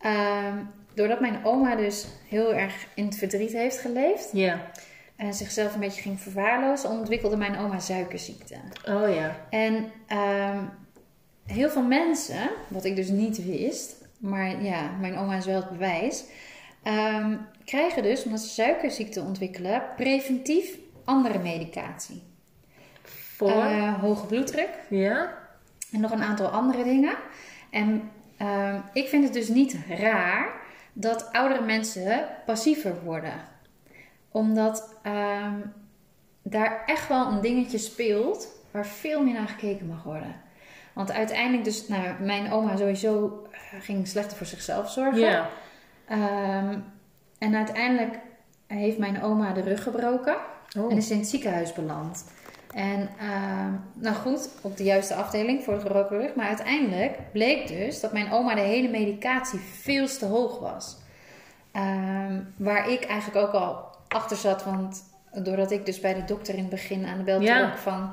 [0.00, 0.56] Ehm,
[0.94, 4.70] doordat mijn oma dus heel erg in het verdriet heeft geleefd Ja.
[5.16, 8.54] en zichzelf een beetje ging verwaarlozen, ontwikkelde mijn oma suikerziekte.
[8.88, 9.36] Oh ja.
[9.50, 10.58] En ehm,
[11.46, 15.70] heel veel mensen, wat ik dus niet wist, maar ja, mijn oma is wel het
[15.70, 16.24] bewijs,
[16.82, 22.22] ehm, krijgen dus, omdat ze suikerziekte ontwikkelen, preventief andere medicatie.
[23.36, 23.48] Voor?
[23.50, 25.34] Eh, hoge bloeddruk ja.
[25.92, 27.14] en nog een aantal andere dingen.
[27.70, 30.60] En ehm, ik vind het dus niet raar
[30.92, 33.34] dat oudere mensen passiever worden.
[34.30, 35.60] Omdat ehm,
[36.42, 40.34] daar echt wel een dingetje speelt waar veel meer naar gekeken mag worden.
[40.92, 45.20] Want uiteindelijk dus, nou, mijn oma sowieso eh, ging slechter voor zichzelf zorgen.
[45.20, 45.48] Ja.
[46.06, 46.78] Ehm,
[47.38, 48.18] en uiteindelijk
[48.66, 50.36] heeft mijn oma de rug gebroken.
[50.78, 50.90] Oh.
[50.90, 52.24] En is in het ziekenhuis beland.
[52.74, 56.34] En ehm, nou goed, op de juiste afdeling voor de gebroken rug.
[56.34, 60.96] Maar uiteindelijk bleek dus dat mijn oma de hele medicatie veel te hoog was.
[61.72, 64.64] Ehm, waar ik eigenlijk ook al achter zat.
[64.64, 65.02] Want
[65.42, 67.66] doordat ik dus bij de dokter in het begin aan de bel Ja.
[67.66, 68.10] trok van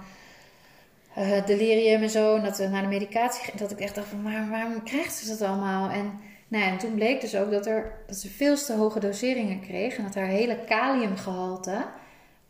[1.13, 2.35] eh, delirium en zo.
[2.35, 3.57] En dat we naar de medicatie.
[3.57, 5.89] Dat ik echt dacht van waar, waarom krijgt ze dat allemaal?
[5.89, 8.99] En, nou ja, en toen bleek dus ook dat, er, dat ze veel te hoge
[8.99, 9.97] doseringen kreeg.
[9.97, 11.85] En dat haar hele kaliumgehalte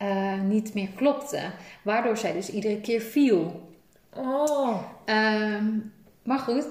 [0.00, 1.40] eh, niet meer klopte.
[1.82, 3.68] Waardoor zij dus iedere keer viel.
[4.16, 4.76] Oh.
[5.04, 5.64] Ehm,
[6.22, 6.66] maar goed,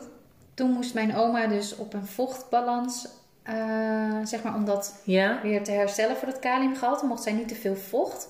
[0.54, 3.08] toen moest mijn oma dus op een vochtbalans,
[3.44, 3.56] eh,
[4.24, 5.40] zeg maar, om dat Ja.
[5.44, 8.30] weer te herstellen voor dat kaliumgehalte, mocht zij niet te veel vocht.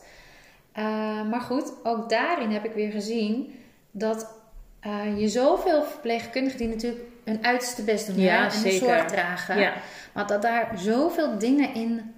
[0.71, 0.83] Eh,
[1.29, 3.55] maar goed, ook daarin heb ik weer gezien
[3.91, 4.37] dat
[4.79, 9.59] eh, je zoveel verpleegkundigen die natuurlijk hun uiterste best doen Ja, en de zorg dragen,
[9.59, 9.73] Ja.
[10.13, 12.13] maar dat daar zoveel dingen in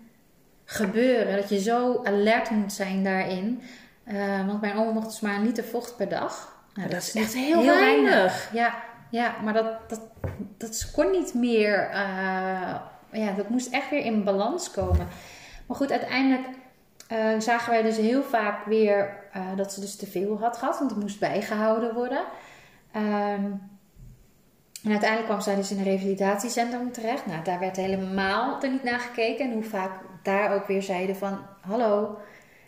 [0.72, 3.62] gebeuren, dat je zo alert moet zijn daarin.
[4.04, 6.60] Eh, want mijn oma mocht dus maar een liter vocht per dag.
[6.74, 8.50] Nou, dat is echt heel weinig.
[8.54, 8.74] Ja,
[9.10, 10.02] ja, maar dat, dat,
[10.58, 11.90] dat kon niet meer.
[11.90, 12.76] eh,
[13.12, 15.08] ja, dat moest echt weer in balans komen.
[15.66, 16.48] Maar goed, uiteindelijk
[17.08, 19.20] eh, zagen wij dus heel vaak weer
[19.56, 22.24] dat ze dus te veel had gehad, want het moest bijgehouden worden.
[22.92, 23.46] Ehm,
[24.84, 27.26] en uiteindelijk kwam zij dus in een revalidatiecentrum terecht.
[27.26, 29.46] Nou, daar werd helemaal er niet naar gekeken.
[29.46, 29.92] En hoe vaak
[30.22, 31.40] daar ook weer zeiden van...
[31.62, 32.18] Hallo,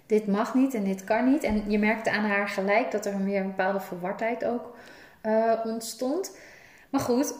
[0.05, 1.43] dit mag niet en dit kan niet.
[1.43, 4.75] En je merkte aan haar gelijk dat er weer een bepaalde verwardheid ook
[5.21, 6.37] eh, ontstond.
[6.89, 7.35] Maar goed,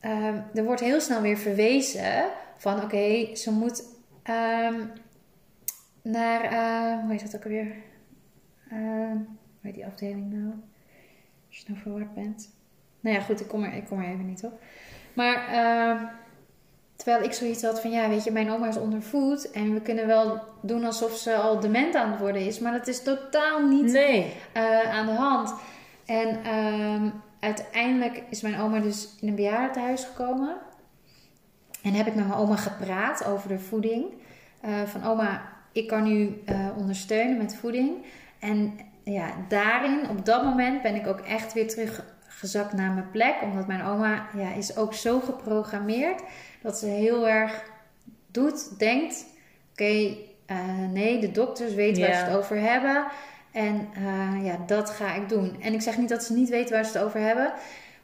[0.00, 2.24] ehm, er wordt heel snel weer verwezen
[2.56, 2.82] van...
[2.82, 3.84] Oké, ze moet
[4.22, 4.80] ehm,
[6.02, 6.42] naar...
[6.42, 7.74] eh, hoe heet dat ook alweer?
[8.70, 8.78] Eh,
[9.10, 9.26] hoe
[9.60, 10.52] heet die afdeling nou?
[11.48, 12.56] Als je nou verward bent.
[13.00, 14.60] Nou ja, goed, ik kom er, ik kom er even niet op.
[15.12, 15.48] Maar
[16.98, 19.50] terwijl ik zoiets had van, ja, weet je, mijn oma is onder voet.
[19.50, 22.58] En we kunnen wel doen alsof ze al dement aan het worden is.
[22.58, 24.34] Maar dat is totaal niet Nee.
[24.52, 25.54] eh, aan de hand.
[26.06, 27.08] En ehm,
[27.40, 30.56] uiteindelijk is mijn oma dus in een bejaardentehuis gekomen.
[31.82, 34.04] En heb ik met mijn oma gepraat over de voeding.
[34.60, 35.42] Eh, van oma,
[35.72, 37.96] ik kan u eh, ondersteunen met voeding.
[38.38, 43.34] En ja, daarin, op dat moment, ben ik ook echt weer teruggezakt naar mijn plek.
[43.42, 46.22] Omdat mijn oma ja, is ook zo geprogrammeerd
[46.62, 47.64] dat ze heel erg
[48.30, 49.24] doet, denkt:
[49.72, 50.56] oké, eh,
[50.92, 53.06] nee, de dokters weten waar ze het over hebben.
[53.52, 55.56] En eh, ja, dat ga ik doen.
[55.60, 57.52] En ik zeg niet dat ze niet weten waar ze het over hebben.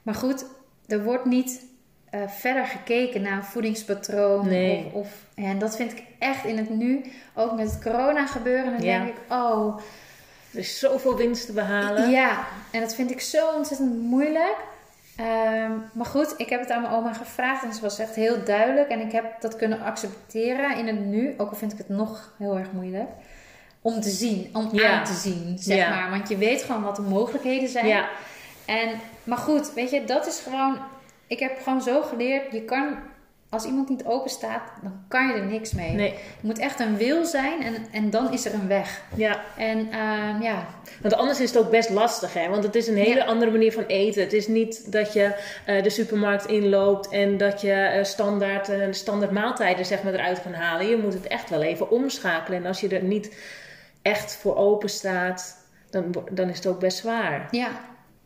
[0.03, 0.45] Maar goed,
[0.87, 1.65] er wordt niet
[2.11, 4.49] eh, verder gekeken naar een voedingspatroon.
[4.49, 4.85] Nee.
[4.85, 8.73] Of, of, en dat vind ik echt in het nu, ook met het corona gebeuren.
[8.73, 8.99] Dan Ja.
[8.99, 9.79] denk ik, oh,
[10.53, 12.11] Er is zoveel winst te behalen.
[12.11, 12.47] ja.
[12.71, 14.57] En dat vind ik zo ontzettend moeilijk.
[15.17, 18.45] Ehm, maar goed, ik heb het aan mijn oma gevraagd en ze was echt heel
[18.45, 18.89] duidelijk.
[18.89, 22.33] En ik heb dat kunnen accepteren in het nu, ook al vind ik het nog
[22.39, 23.09] heel erg moeilijk.
[23.83, 24.91] Om te zien, om Ja.
[24.99, 25.89] aan te zien, zeg Ja.
[25.89, 26.11] maar.
[26.11, 27.87] Want je weet gewoon wat de mogelijkheden zijn.
[27.87, 28.09] Ja,
[28.67, 28.89] En,
[29.25, 30.79] maar goed, weet je, dat is gewoon...
[31.27, 32.97] Ik heb gewoon zo geleerd, je kan...
[33.55, 35.91] Als iemand niet open staat, dan kan je er niks mee.
[35.93, 36.11] nee.
[36.11, 39.03] Het moet echt een wil zijn en, en dan is er een weg.
[39.17, 40.67] Ja, En ehm, ja,
[41.03, 42.49] want anders is het ook best lastig, hè?
[42.49, 43.25] Want het is een hele Ja.
[43.25, 44.23] andere manier van eten.
[44.23, 45.35] Het is niet dat je
[45.67, 50.43] eh, de supermarkt inloopt en dat je eh, standaard, eh, standaard maaltijden zeg maar, eruit
[50.43, 50.89] kan halen.
[50.89, 52.59] Je moet het echt wel even omschakelen.
[52.59, 53.37] En als je er niet
[54.03, 55.57] echt voor open staat,
[55.91, 57.49] dan, dan is het ook best zwaar.
[57.51, 57.69] ja,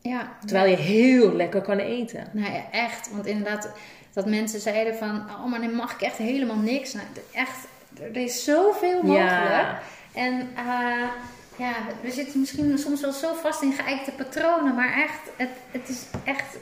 [0.01, 0.33] ja.
[0.47, 2.25] Terwijl je heel lekker kan eten.
[2.33, 3.11] Nou ja, echt.
[3.13, 3.71] Want inderdaad,
[4.19, 5.23] dat mensen zeiden van...
[5.31, 6.93] Oh, maar dan mag ik echt helemaal niks.
[6.93, 7.67] Nou, echt,
[8.01, 9.49] er is zoveel mogelijk.
[9.49, 9.79] Ja.
[10.15, 11.09] En eh,
[11.57, 14.75] ja, we zitten misschien soms wel zo vast in geëikte patronen.
[14.75, 16.59] Maar echt, het, het is echt...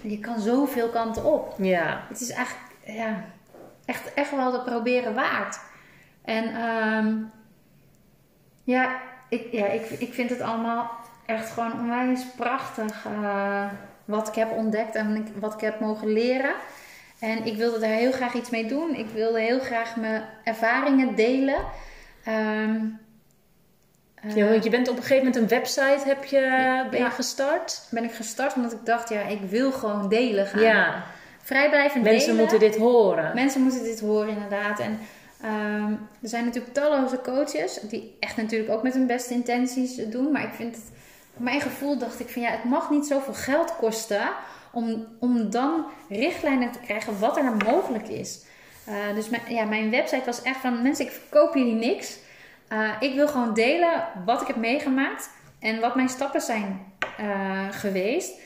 [0.00, 1.54] Je kan zoveel kanten op.
[1.58, 3.24] Ja, Het is echt, ja,
[3.84, 5.60] echt, echt wel te proberen waard.
[6.24, 7.14] En ehm,
[8.64, 8.96] ja,
[9.28, 10.90] ik, ja ik, ik vind het allemaal
[11.26, 13.66] echt gewoon onwijs prachtig eh,
[14.04, 16.54] wat ik heb ontdekt en wat ik heb mogen leren.
[17.18, 18.94] En ik wilde daar heel graag iets mee doen.
[18.94, 21.64] Ik wilde heel graag mijn ervaringen delen.
[22.24, 22.80] Ehm,
[24.14, 26.40] eh, ja want je bent op een gegeven moment een website heb je,
[26.90, 27.86] ben je gestart.
[27.90, 30.60] ben ik gestart omdat ik dacht, ja, ik wil gewoon delen gaan.
[30.60, 31.04] Ja,
[31.48, 32.40] Vrijblijvend mensen delen.
[32.40, 33.34] moeten dit horen.
[33.34, 34.80] Mensen moeten dit horen, inderdaad.
[34.80, 34.98] En
[35.42, 35.92] ehm,
[36.22, 40.32] er zijn natuurlijk talloze coaches die echt natuurlijk ook met hun beste intenties doen.
[40.32, 40.84] Maar ik vind het,
[41.36, 44.30] mijn gevoel dacht ik van ja, het mag niet zoveel geld kosten
[44.78, 48.44] om, om dan richtlijnen te krijgen wat er mogelijk is.
[48.84, 52.18] Eh, dus mijn, ja, mijn website was echt van mensen, ik verkoop jullie niks.
[52.68, 57.66] Eh, ik wil gewoon delen wat ik heb meegemaakt en wat mijn stappen zijn eh,
[57.70, 58.40] geweest.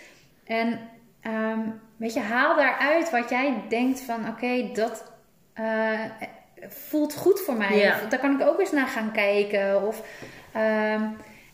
[0.45, 0.81] En
[1.21, 1.61] ehm,
[1.97, 5.11] weet je, haal daaruit wat jij denkt van oké, dat
[6.69, 7.77] voelt goed voor mij.
[7.77, 7.95] Ja.
[7.95, 9.87] Of daar kan ik ook eens naar gaan kijken.
[9.87, 10.03] Of
[10.53, 11.03] ehm,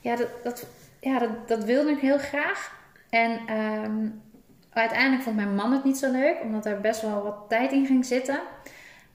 [0.01, 0.67] ja, dat, dat,
[1.01, 2.77] ja dat, dat wilde ik heel graag.
[3.11, 4.07] En ehm,
[4.71, 7.87] uiteindelijk vond mijn man het niet zo leuk, omdat er best wel wat tijd in
[7.87, 8.41] ging zitten.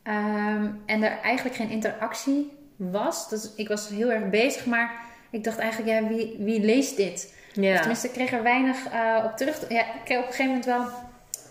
[0.04, 3.30] Ehm, en er eigenlijk geen interactie was.
[3.30, 4.92] Dus ik was heel erg bezig, maar
[5.30, 7.34] ik dacht eigenlijk, ja, wie, wie leest dit?
[7.48, 9.70] Of tenminste, ik kreeg er weinig eh, op terug.
[9.70, 10.86] Ja, ik kreeg op een gegeven moment wel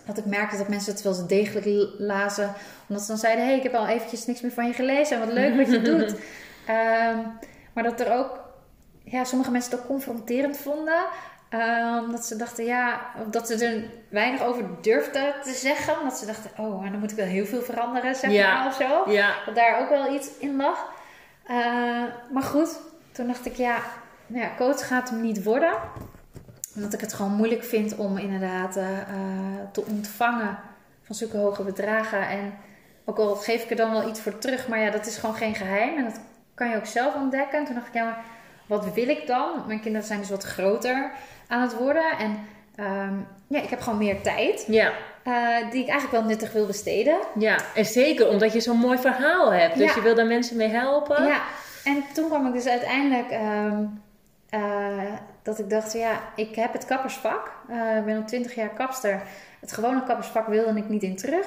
[0.05, 2.53] dat ik merkte dat mensen het wel eens degelijk lazen.
[2.87, 5.21] Omdat ze dan zeiden, hé, hey, ik heb al eventjes niks meer van je gelezen.
[5.21, 6.15] En wat leuk wat je doet.
[6.67, 7.17] Ehm,
[7.73, 8.39] maar dat er ook,
[9.03, 11.03] ja, sommige mensen het ook confronterend vonden.
[11.53, 15.99] Ehm, dat ze dachten, ja, dat ze er weinig over durfden te zeggen.
[15.99, 18.57] Omdat ze dachten, oh, dan moet ik wel heel veel veranderen, zeg Ja.
[18.57, 19.11] maar, of zo.
[19.11, 20.91] Ja, Dat daar ook wel iets in lag.
[21.47, 21.55] Eh,
[22.31, 22.79] maar goed,
[23.11, 23.77] toen dacht ik, ja,
[24.27, 25.73] nou ja, coach gaat hem niet worden.
[26.75, 29.07] Omdat ik het gewoon moeilijk vind om inderdaad eh, eh,
[29.71, 30.57] te ontvangen
[31.03, 32.27] van zulke hoge bedragen.
[32.27, 32.53] En
[33.05, 35.35] ook al geef ik er dan wel iets voor terug, maar ja, dat is gewoon
[35.35, 35.97] geen geheim.
[35.97, 36.19] En dat
[36.53, 37.59] kan je ook zelf ontdekken.
[37.59, 38.23] En toen dacht ik, ja, maar
[38.65, 39.49] wat wil ik dan?
[39.67, 41.11] Mijn kinderen zijn dus wat groter
[41.53, 42.17] aan het worden.
[42.17, 42.37] En
[42.75, 43.13] ehm,
[43.47, 44.65] ja, ik heb gewoon meer tijd.
[44.67, 44.91] ja,
[45.23, 47.17] eh, die ik eigenlijk wel nuttig wil besteden.
[47.39, 47.57] ja.
[47.75, 49.77] En zeker omdat je zo'n mooi verhaal hebt.
[49.77, 49.95] Dus Ja.
[49.95, 51.25] je wil daar mensen mee helpen.
[51.25, 51.41] Ja,
[51.83, 53.83] en toen kwam ik dus uiteindelijk ehm,
[54.49, 57.51] eh, dat ik dacht, ja, ik heb het kappersvak.
[57.69, 59.21] Eh, ik ben al twintig jaar kapster.
[59.59, 61.45] Het gewone kappersvak wilde ik niet in terug.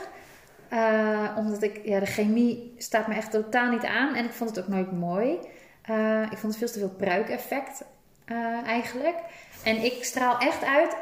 [1.36, 4.14] Omdat ik, ja, de chemie staat me echt totaal niet aan.
[4.14, 5.30] En ik vond het ook nooit mooi.
[6.30, 7.84] Ik vond het veel te veel pruikeffect
[8.66, 9.14] eigenlijk.
[9.66, 10.96] En ik straal echt uit,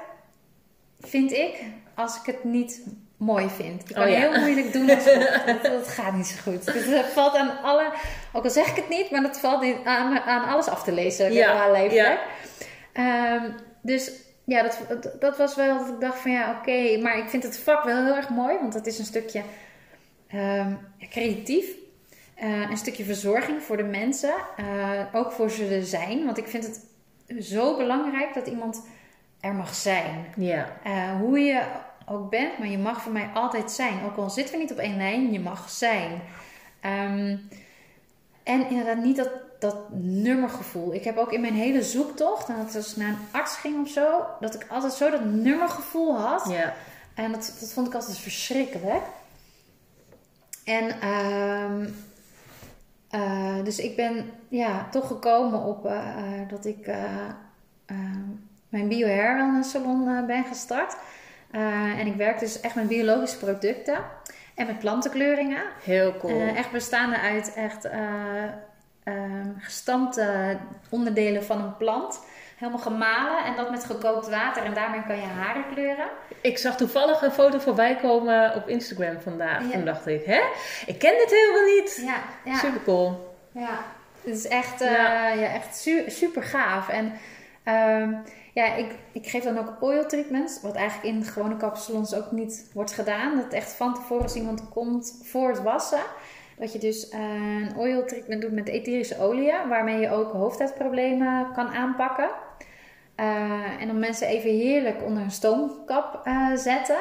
[1.01, 1.63] vind ik,
[1.95, 2.83] als ik het niet
[3.17, 3.89] mooi vind.
[3.89, 4.17] Ik kan Oh ja.
[4.17, 5.15] heel moeilijk doen alsof.
[5.47, 6.65] dat, dat gaat niet zo goed.
[6.73, 7.93] Dus dat valt aan alle,
[8.33, 11.33] ook al zeg ik het niet, maar dat valt aan, aan alles af te lezen.
[11.33, 12.19] Ja, ja.
[12.93, 13.51] Ehm,
[13.83, 14.13] dus
[14.45, 17.59] ja, dat, dat, was wel dat ik dacht van ja, oké, maar ik vind het
[17.59, 19.43] vak wel heel erg mooi, want het is een stukje
[20.29, 20.73] ehm,
[21.11, 21.67] creatief.
[22.35, 26.25] Eh, een stukje verzorging voor de mensen, eh, ook voor ze er zijn.
[26.25, 26.81] Want ik vind het
[27.41, 28.83] zo belangrijk dat iemand
[29.41, 30.27] er mag zijn.
[30.37, 30.69] Ja.
[30.83, 31.63] Eh, hoe je
[32.07, 34.05] ook bent, maar je mag voor mij altijd zijn.
[34.05, 36.23] Ook al zitten we niet op één lijn, je mag zijn.
[36.81, 37.37] Ehm,
[38.43, 40.95] en inderdaad niet dat, dat nummergevoel.
[40.95, 43.81] Ik heb ook in mijn hele zoektocht, en dat als ik naar een arts ging
[43.81, 46.49] of zo, dat ik altijd zo dat nummergevoel had.
[46.51, 46.75] Ja.
[47.15, 49.03] En dat, dat vond ik altijd verschrikkelijk.
[50.65, 51.89] En ehm,
[53.15, 56.91] eh, dus ik ben ja, toch gekomen op eh, eh, dat ik
[58.69, 60.97] mijn bio-hair wellness salon ben gestart.
[61.99, 63.99] En ik werk dus echt met biologische producten
[64.55, 65.63] en met plantenkleuringen.
[65.83, 66.41] Heel cool.
[66.41, 67.89] Echt bestaande uit echt
[69.59, 70.57] gestampte
[70.89, 72.21] onderdelen van een plant.
[72.65, 76.07] Helemaal gemalen en dat met gekookt water en daarmee kan je haren kleuren.
[76.41, 79.63] Ik zag toevallig een foto voorbij komen op Instagram vandaag.
[79.65, 79.71] Ja.
[79.71, 80.41] Toen dacht ik, hè?
[80.87, 82.03] Ik ken dit helemaal niet.
[82.07, 82.17] Ja,
[82.53, 82.59] ja.
[82.59, 83.35] Super cool.
[83.53, 83.79] Ja,
[84.23, 85.29] het is echt, eh, Ja.
[85.29, 85.47] ja.
[85.53, 86.89] echt su- super gaaf.
[86.89, 87.13] En
[87.65, 88.13] ehm,
[88.53, 92.71] ja, ik, ik geef dan ook oil treatments, wat eigenlijk in gewone kapsalons ook niet
[92.75, 93.37] wordt gedaan.
[93.37, 96.01] Dat echt van tevoren als iemand komt voor het wassen,
[96.59, 101.53] dat je dus eh, een oil treatment doet met etherische olie, waarmee je ook hoofdhuidproblemen
[101.55, 102.29] kan aanpakken.
[103.15, 106.99] Eh, en dan mensen even heerlijk onder een stoomkap eh, zetten.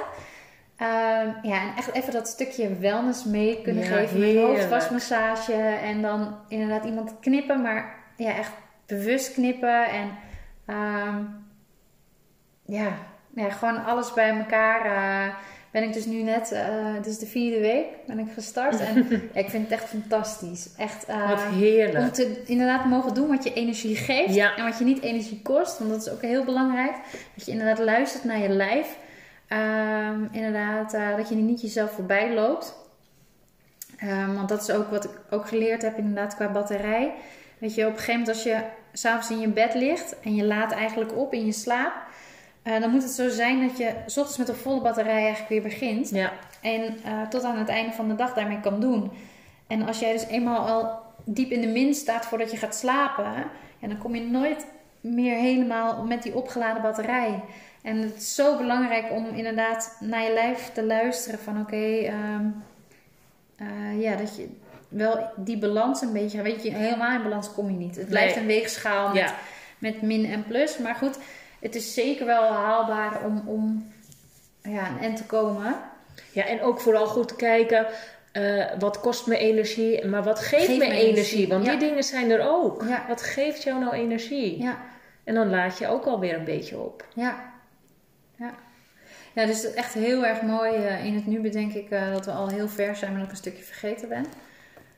[0.77, 5.53] Ehm, ja, en echt even dat stukje wellness mee kunnen Ja, geven met hoofdwasmassage.
[5.83, 8.51] En dan inderdaad iemand knippen, maar ja, echt
[8.85, 9.85] bewust knippen.
[9.85, 10.09] En
[10.65, 11.23] ehm,
[12.65, 12.91] ja,
[13.35, 14.85] ja, gewoon alles bij elkaar.
[15.73, 18.79] Ben ik dus nu net, eh het is de vierde week, ben ik gestart.
[18.79, 20.69] En ja, ik vind het echt fantastisch.
[20.77, 22.13] Echt, eh, Wat om heerlijk.
[22.13, 24.55] te inderdaad mogen doen wat je energie geeft Ja.
[24.55, 25.77] en wat je niet energie kost.
[25.77, 26.95] Want dat is ook heel belangrijk.
[27.35, 28.97] Dat je inderdaad luistert naar je lijf.
[29.47, 32.75] Ehm, inderdaad, eh, dat je niet jezelf voorbij loopt.
[33.97, 37.11] Ehm, want dat is ook wat ik ook geleerd heb inderdaad qua batterij.
[37.57, 38.59] Weet je, op een gegeven moment als je
[38.93, 41.93] s'avonds in je bed ligt en je laat eigenlijk op in je slaap.
[42.63, 45.49] Eh, dan moet het zo zijn dat je s ochtends met een volle batterij eigenlijk
[45.49, 46.09] weer begint.
[46.09, 49.11] Ja, En eh, tot aan het einde van de dag daarmee kan doen.
[49.67, 53.33] En als jij dus eenmaal al diep in de min staat voordat je gaat slapen,
[53.79, 54.65] ja, dan kom je nooit
[55.01, 57.39] meer helemaal met die opgeladen batterij.
[57.81, 62.45] En het is zo belangrijk om inderdaad naar je lijf te luisteren van oké, ehm,
[63.55, 64.47] eh, ja, dat je
[64.87, 67.95] wel die balans een beetje, weet je, helemaal in balans kom je niet.
[67.95, 68.43] Het blijft Nee.
[68.43, 69.35] een weegschaal met, ja.
[69.77, 70.77] met min en plus.
[70.77, 71.17] Maar goed,
[71.63, 73.91] het is zeker wel haalbaar om, om
[74.61, 75.75] ja, een end te komen.
[76.31, 77.85] ja, en ook vooral goed kijken.
[78.31, 81.07] eh, wat kost me energie, maar wat geeft Geeft me energie?
[81.11, 81.71] energie, Want ja.
[81.71, 82.83] die dingen zijn er ook.
[82.87, 83.05] Ja.
[83.07, 84.61] Wat geeft jou nou energie?
[84.61, 84.77] Ja,
[85.23, 87.05] En dan laat je ook alweer een beetje op.
[87.13, 87.51] ja.
[88.37, 88.53] Ja,
[89.33, 90.73] ja dus het is echt heel erg mooi.
[90.75, 93.27] eh, in het nu bedenk ik eh, dat we al heel ver zijn, maar dat
[93.29, 94.25] ik een stukje vergeten ben.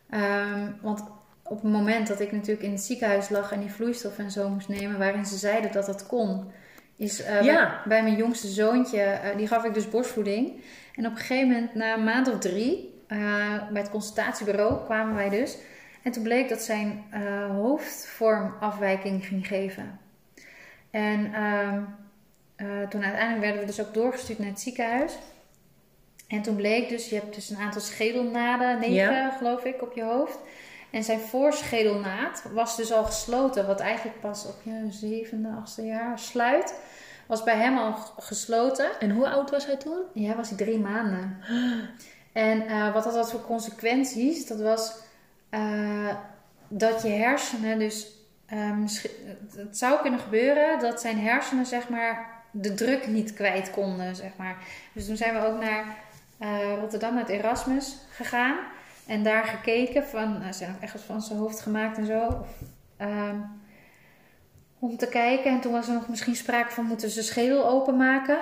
[0.09, 1.03] Ehm, want
[1.47, 4.49] op het moment dat ik natuurlijk in het ziekenhuis lag en die vloeistof en zo
[4.49, 6.51] moest nemen, waarin ze zeiden dat dat kon,
[6.95, 7.67] is eh, Ja.
[7.67, 10.63] bij, bij mijn jongste zoontje, eh, die gaf ik dus borstvoeding.
[10.95, 13.17] En op een gegeven moment, na een maand of drie, eh,
[13.71, 15.57] bij het consultatiebureau kwamen wij dus.
[16.03, 17.03] En toen bleek dat zijn
[17.51, 19.99] hoofdvormafwijking ging geven.
[20.91, 21.81] En ehm,
[22.55, 25.17] eh, toen uiteindelijk werden we dus ook doorgestuurd naar het ziekenhuis.
[26.27, 29.31] En toen bleek dus, je hebt dus een aantal schedelnaden, negen Ja.
[29.31, 30.37] geloof ik, op je hoofd.
[30.95, 36.19] En zijn voorschedelnaad was dus al gesloten, wat eigenlijk pas op je zevende, achtste jaar
[36.19, 36.79] sluit.
[37.25, 38.99] Was bij hem al gesloten.
[38.99, 40.01] En hoe oud was hij toen?
[40.13, 41.37] Ja, was hij drie maanden.
[42.33, 44.47] En eh, wat had dat voor consequenties?
[44.47, 44.93] Dat was
[45.49, 46.15] eh,
[46.67, 48.07] dat je hersenen dus...
[48.45, 48.71] eh,
[49.55, 54.31] het zou kunnen gebeuren dat zijn hersenen zeg maar de druk niet kwijt konden, zeg
[54.37, 54.57] maar.
[54.93, 55.85] Dus toen zijn we ook naar
[56.79, 58.57] Rotterdam, naar het Erasmus gegaan.
[59.07, 60.41] En daar gekeken van...
[60.41, 62.25] Er zijn ook echt van zijn hoofd gemaakt en zo.
[62.25, 62.47] Of,
[62.97, 63.39] ehm,
[64.79, 65.51] om te kijken.
[65.51, 68.37] En toen was er nog misschien sprake van moeten ze schedel openmaken.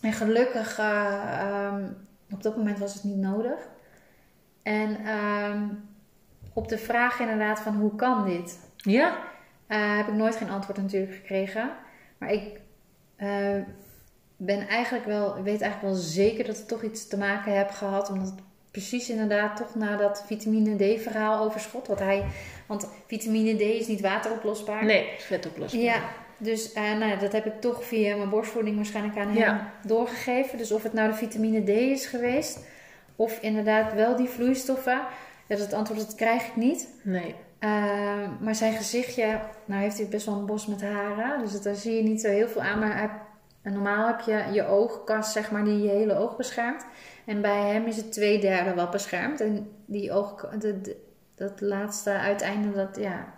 [0.00, 1.84] En gelukkig, eh, ehm,
[2.30, 3.68] op dat moment was het niet nodig.
[4.62, 5.68] En ehm,
[6.52, 9.16] op de vraag inderdaad van hoe kan dit, Ja.
[9.66, 11.70] eh, heb ik nooit geen antwoord natuurlijk gekregen.
[12.18, 12.60] Maar ik
[13.16, 13.56] eh,
[14.36, 18.10] ben eigenlijk wel, weet eigenlijk wel zeker dat het toch iets te maken heb gehad.
[18.10, 18.40] Omdat het
[18.78, 21.86] precies inderdaad toch na dat vitamine D verhaal overschot.
[21.86, 22.24] Wat hij,
[22.66, 24.84] want vitamine D is niet wateroplosbaar.
[24.84, 25.80] Nee, vetoplosbaar.
[25.82, 26.00] Ja,
[26.38, 29.72] dus eh, nou, ja, dat heb ik toch via mijn borstvoeding waarschijnlijk aan hem Ja.
[29.84, 30.58] doorgegeven.
[30.58, 32.58] Dus of het nou de vitamine D is geweest,
[33.16, 35.00] of inderdaad wel die vloeistoffen.
[35.46, 36.88] Dat het antwoord dat krijg ik niet.
[37.02, 37.34] Nee.
[37.58, 37.70] Eh,
[38.40, 41.40] maar zijn gezichtje, nou heeft hij best wel een bos met haren.
[41.40, 42.78] Dus daar zie je niet zo heel veel aan.
[42.78, 43.22] Maar
[43.62, 46.84] normaal heb je je oogkast, zeg maar, die je hele oog beschermt.
[47.28, 49.40] En bij hem is het twee derde wel beschermd.
[49.40, 50.96] En die oog, de-
[51.34, 53.34] dat laatste uiteinde, dat, ja,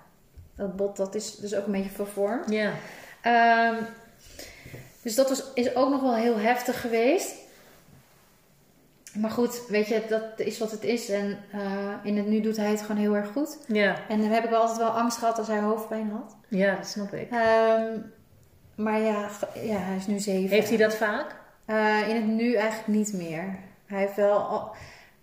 [0.57, 2.51] dat bot, dat is dus ook een beetje vervormd.
[2.51, 2.73] Ja.
[3.23, 3.83] Ehm,
[5.03, 7.35] dus dat was, is ook nog wel heel heftig geweest.
[9.19, 11.09] Maar goed, weet je, dat is wat het is.
[11.09, 13.59] En eh, in het nu doet hij het gewoon heel erg goed.
[13.67, 13.97] Ja.
[14.09, 16.37] En dan heb ik wel altijd wel angst gehad als hij hoofdpijn had.
[16.49, 17.31] Ja, dat snap ik.
[17.31, 17.99] Ehm,
[18.75, 20.49] maar ja, ja, hij is nu zeven.
[20.49, 21.37] Heeft hij dat vaak?
[21.65, 23.59] Eh, in het nu eigenlijk niet meer.
[23.91, 24.71] Hij heeft wel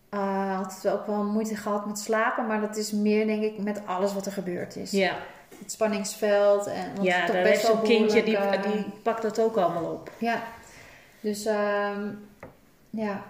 [0.09, 2.47] eh, altijd wel ook wel moeite gehad met slapen.
[2.47, 4.91] Maar dat is meer, denk ik, met alles wat er gebeurd is.
[4.91, 5.17] Ja.
[5.59, 6.65] Het spanningsveld.
[6.65, 9.39] En, want Ja, het toch daar best wel kindje, die, behoorlijk, eh, die pakt dat
[9.39, 10.11] ook allemaal op.
[10.17, 10.43] Ja,
[11.19, 12.09] dus ehm,
[12.89, 13.23] ja.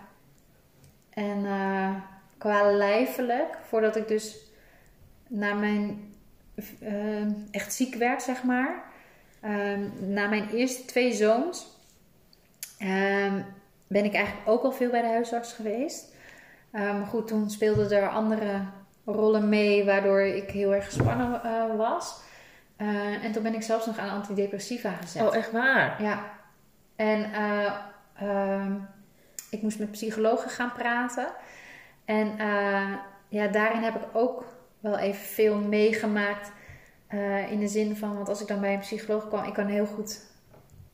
[1.09, 1.95] En eh,
[2.37, 4.37] qua lijfelijk, voordat ik dus
[5.27, 6.13] naar mijn
[6.79, 7.21] eh,
[7.51, 8.83] echt ziek werd, zeg maar,
[9.41, 11.67] ehm, na mijn eerste twee zoons
[12.77, 13.41] ehm,
[13.87, 16.15] ben ik eigenlijk ook al veel bij de huisarts geweest.
[16.71, 18.61] Ehm, maar goed, toen speelden er andere
[19.05, 22.21] rollen mee waardoor ik heel erg gespannen eh, was.
[22.75, 25.27] Eh, en toen ben ik zelfs nog aan antidepressiva gezet.
[25.27, 26.03] Oh, echt waar?
[26.03, 26.23] Ja.
[26.95, 27.73] En eh,
[28.13, 28.73] ehm,
[29.49, 31.27] ik moest met psychologen gaan praten.
[32.05, 32.35] En
[33.29, 34.45] ja, daarin heb ik ook
[34.79, 36.51] wel even veel meegemaakt.
[37.49, 39.85] in de zin van, want als ik dan bij een psycholoog kwam, ik kan heel
[39.85, 40.21] goed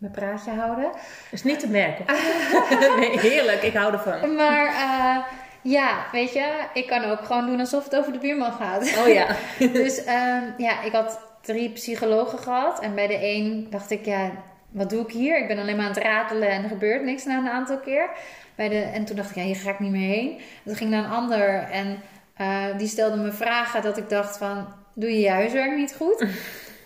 [0.04, 0.92] mijn praatje houden.
[1.32, 2.06] is niet te merken.
[3.00, 3.62] nee, heerlijk.
[3.62, 4.36] Ik hou ervan.
[4.36, 5.24] Maar eh,
[5.62, 8.98] ja, weet je, ik kan ook gewoon doen alsof het over de buurman gaat.
[8.98, 9.28] Oh ja.
[9.80, 12.80] Dus ehm, ja, ik had drie psychologen gehad.
[12.80, 14.32] En bij de een dacht ik, ja,
[14.72, 15.38] wat doe ik hier?
[15.38, 18.10] Ik ben alleen maar aan het ratelen en er gebeurt niks na een aantal keer.
[18.56, 20.40] Bij de, en toen dacht ik, ja, hier ga ik niet meer heen.
[20.66, 22.02] Toen ging naar een ander en
[22.36, 26.26] eh, die stelde me vragen dat ik dacht van, doe je je huiswerk niet goed?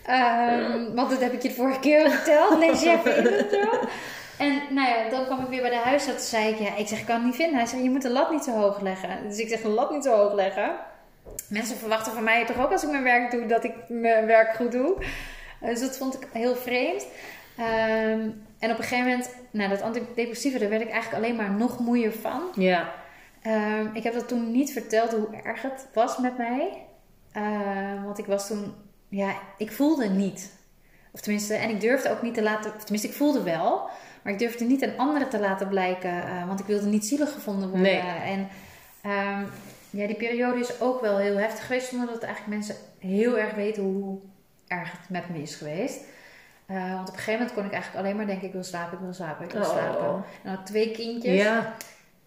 [0.08, 2.58] Ehm, want dat heb ik je de vorige keer verteld.
[2.58, 3.58] Lees je even in het.
[4.38, 6.30] En nou ja, dan kwam ik weer bij de huisarts.
[6.30, 7.56] Toen zei ik, ja, ik zeg, ik kan het niet vinden.
[7.56, 9.28] Hij zei, je moet de lat niet zo hoog leggen.
[9.28, 10.70] Dus ik zeg, de lat niet zo hoog leggen.
[11.48, 14.54] Mensen verwachten van mij toch ook als ik mijn werk doe, dat ik mijn werk
[14.54, 14.96] goed doe.
[15.60, 17.06] Dus dat vond ik heel vreemd.
[17.56, 21.50] Ehm, en op een gegeven moment, nou dat antidepressiva, daar werd ik eigenlijk alleen maar
[21.50, 22.42] nog moeier van.
[22.54, 22.92] Ja.
[23.42, 26.82] Ehm, ik heb dat toen niet verteld hoe erg het was met mij.
[28.04, 28.74] Want ik was toen,
[29.08, 30.56] ja, ik voelde niet.
[31.12, 33.88] Of tenminste, en ik durfde ook niet te laten, of tenminste, ik voelde wel.
[34.22, 37.32] Maar ik durfde niet aan anderen te laten blijken, eh, want ik wilde niet zielig
[37.32, 37.86] gevonden worden.
[37.86, 38.00] Nee.
[38.00, 38.48] En
[39.02, 39.44] ehm,
[39.90, 43.54] ja, die periode is ook wel heel heftig geweest, zonder dat eigenlijk mensen heel erg
[43.54, 44.18] weten hoe
[44.66, 46.00] erg het met me is geweest.
[46.66, 48.92] Eh, want op een gegeven moment kon ik eigenlijk alleen maar denken, ik wil slapen,
[48.98, 49.68] ik wil slapen, ik wil Oh.
[49.68, 50.24] slapen.
[50.42, 51.42] En had twee kindjes.
[51.42, 51.74] Ja.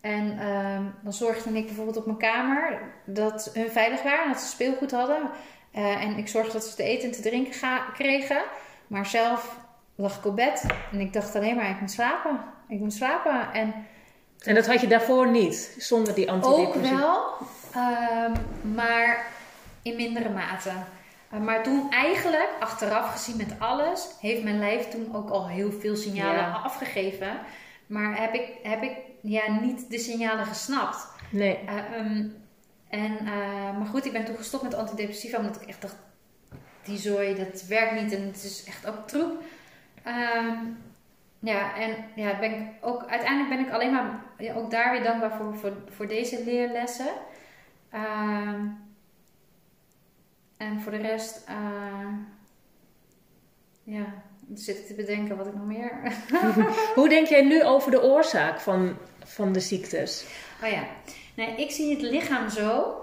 [0.01, 4.47] En ehm, dan zorgde ik bijvoorbeeld op mijn kamer dat hun veilig waren, dat ze
[4.47, 5.29] speelgoed hadden.
[5.71, 8.41] Eh, en ik zorgde dat ze te eten en te drinken ga- kregen.
[8.87, 9.57] Maar zelf
[9.95, 12.39] lag ik op bed en ik dacht alleen maar, ik moet slapen.
[12.67, 13.53] Ik moet slapen.
[13.53, 13.73] En
[14.39, 16.95] En dat had je daarvoor niet, zonder die ook antidepressiva.
[16.99, 17.23] wel,
[17.73, 18.31] ehm,
[18.75, 19.25] maar
[19.81, 20.71] in mindere mate.
[21.29, 25.71] Eh, maar toen eigenlijk, achteraf gezien met alles, heeft mijn lijf toen ook al heel
[25.71, 26.61] veel signalen Ja.
[26.63, 27.39] afgegeven.
[27.87, 28.91] Maar heb ik, heb ik
[29.21, 31.07] ja, niet de signalen gesnapt.
[31.31, 31.57] Nee.
[31.67, 32.23] Eh, ehm,
[32.91, 35.95] en, eh, maar goed, ik ben toen gestopt met antidepressiva omdat ik echt dacht,
[36.83, 39.43] die zooi, dat werkt niet en het is echt ook troep.
[40.03, 40.57] Ehm,
[41.39, 45.03] ja, en ja, ben ik ook, uiteindelijk ben ik alleen maar ja, ook daar weer
[45.03, 47.11] dankbaar voor, voor, voor deze leerlessen.
[47.89, 48.65] Ehm,
[50.57, 52.13] en voor de rest, eh,
[53.83, 54.05] ja,
[54.53, 56.13] zit ik te bedenken wat ik nog meer.
[56.95, 60.25] Hoe denk jij nu over de oorzaak van, van de ziektes?
[60.63, 60.83] Oh ja,
[61.45, 62.95] nee, ik zie het lichaam zo.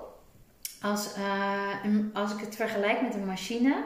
[0.82, 3.84] Als, eh, een- als ik het vergelijk met een machine.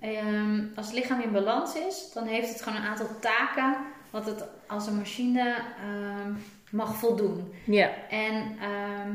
[0.00, 3.76] Ehm, als het lichaam in balans is, dan heeft het gewoon een aantal taken
[4.10, 6.32] wat het als een machine ehm,
[6.70, 7.52] mag voldoen.
[7.64, 7.90] Ja.
[8.10, 9.10] En ehm,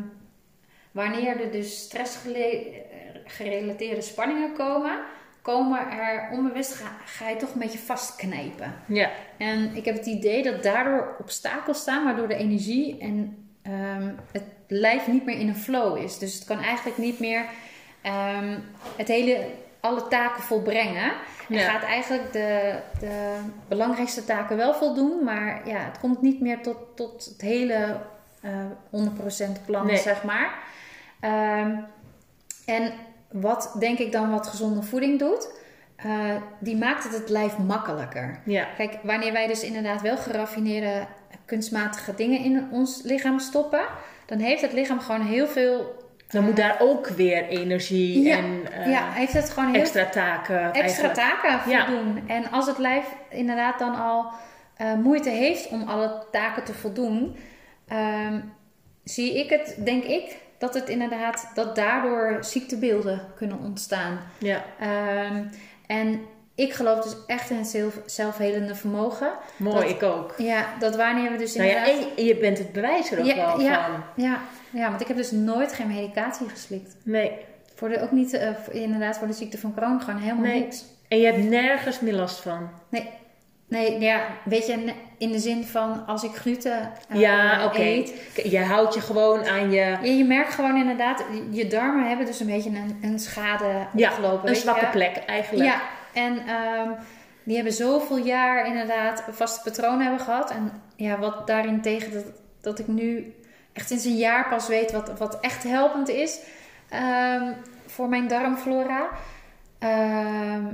[0.92, 5.00] wanneer er dus stressgerelateerde spanningen komen,
[5.42, 8.74] komen er onbewust ga, ga je toch een beetje vastknijpen.
[8.88, 9.10] Ja.
[9.38, 14.44] En ik heb het idee dat daardoor obstakels staan, waardoor de energie en ehm, het
[14.68, 16.18] lijf niet meer in een flow is.
[16.18, 17.46] Dus het kan eigenlijk niet meer
[18.02, 18.58] ehm,
[18.98, 19.46] het hele,
[19.80, 21.12] alle taken volbrengen.
[21.50, 21.70] En Ja.
[21.70, 23.36] gaat eigenlijk de, de
[23.68, 27.98] belangrijkste taken wel voldoen, maar ja, het komt niet meer tot, tot het hele
[28.42, 28.52] eh
[28.90, 29.98] 100% plan, Nee.
[29.98, 30.54] zeg maar.
[31.20, 31.76] Ehm,
[32.66, 32.94] en
[33.32, 35.50] wat denk ik dan wat gezonde voeding doet,
[35.96, 38.40] eh, die maakt het het lijf makkelijker.
[38.46, 38.68] Ja.
[38.78, 41.06] Kijk, wanneer wij dus inderdaad wel geraffineerde
[41.54, 43.86] kunstmatige dingen in ons lichaam stoppen,
[44.26, 46.02] dan heeft het lichaam gewoon heel veel.
[46.28, 50.06] Dan moet daar ook weer energie Ja, en eh, ja, heeft het gewoon heel extra
[50.06, 50.74] taken.
[50.74, 51.14] extra eigenlijk.
[51.14, 51.86] taken Ja.
[51.86, 52.24] voldoen.
[52.28, 54.26] En als het lijf inderdaad dan al
[54.78, 57.36] eh, moeite heeft om alle taken te voldoen,
[57.88, 58.40] ehm,
[59.04, 64.20] zie ik het, denk ik, dat het inderdaad, dat daardoor ziektebeelden kunnen ontstaan.
[64.38, 65.44] Ja, Ehm,
[65.88, 66.22] en
[66.56, 69.32] ik geloof dus echt in het zelf, zelfhelende vermogen.
[69.58, 70.34] mooi, Dat- ik ook.
[70.38, 73.36] Ja, dat wanneer we dus Nou ja, en je bent het bewijs er ook Ja,
[73.36, 73.86] wel ja.
[73.86, 74.24] van.
[74.24, 74.40] Ja,
[74.70, 76.96] ja, want ik heb dus nooit geen medicatie geslikt.
[77.04, 77.32] Nee.
[77.76, 80.60] Voor de, ook niet, eh, inderdaad, voor de ziekte van Crohn gewoon helemaal Nee.
[80.60, 80.84] niks.
[81.08, 82.70] En je hebt nergens meer last van.
[82.90, 83.10] Nee,
[83.68, 87.80] nee, ja, weet je, in de zin van als ik gluten eh, ja, oké.
[87.82, 88.14] eet.
[88.44, 92.40] Je houdt je gewoon aan je Ja, je merkt gewoon inderdaad, je darmen hebben dus
[92.40, 94.40] een beetje een, een schade ja, opgelopen.
[94.40, 94.62] een weet je.
[94.62, 95.66] zwakke plek eigenlijk.
[95.66, 95.82] Ja,
[96.14, 96.92] en ehm,
[97.44, 100.52] die hebben zoveel jaar inderdaad vaste patronen hebben gehad.
[100.52, 102.26] En ja, wat daarin tegen dat,
[102.62, 103.36] dat ik nu
[103.74, 106.40] echt sinds een jaar pas weet wat, wat echt helpend is
[106.90, 107.54] ehm,
[107.86, 109.10] voor mijn darmflora.
[109.80, 110.66] Ehm,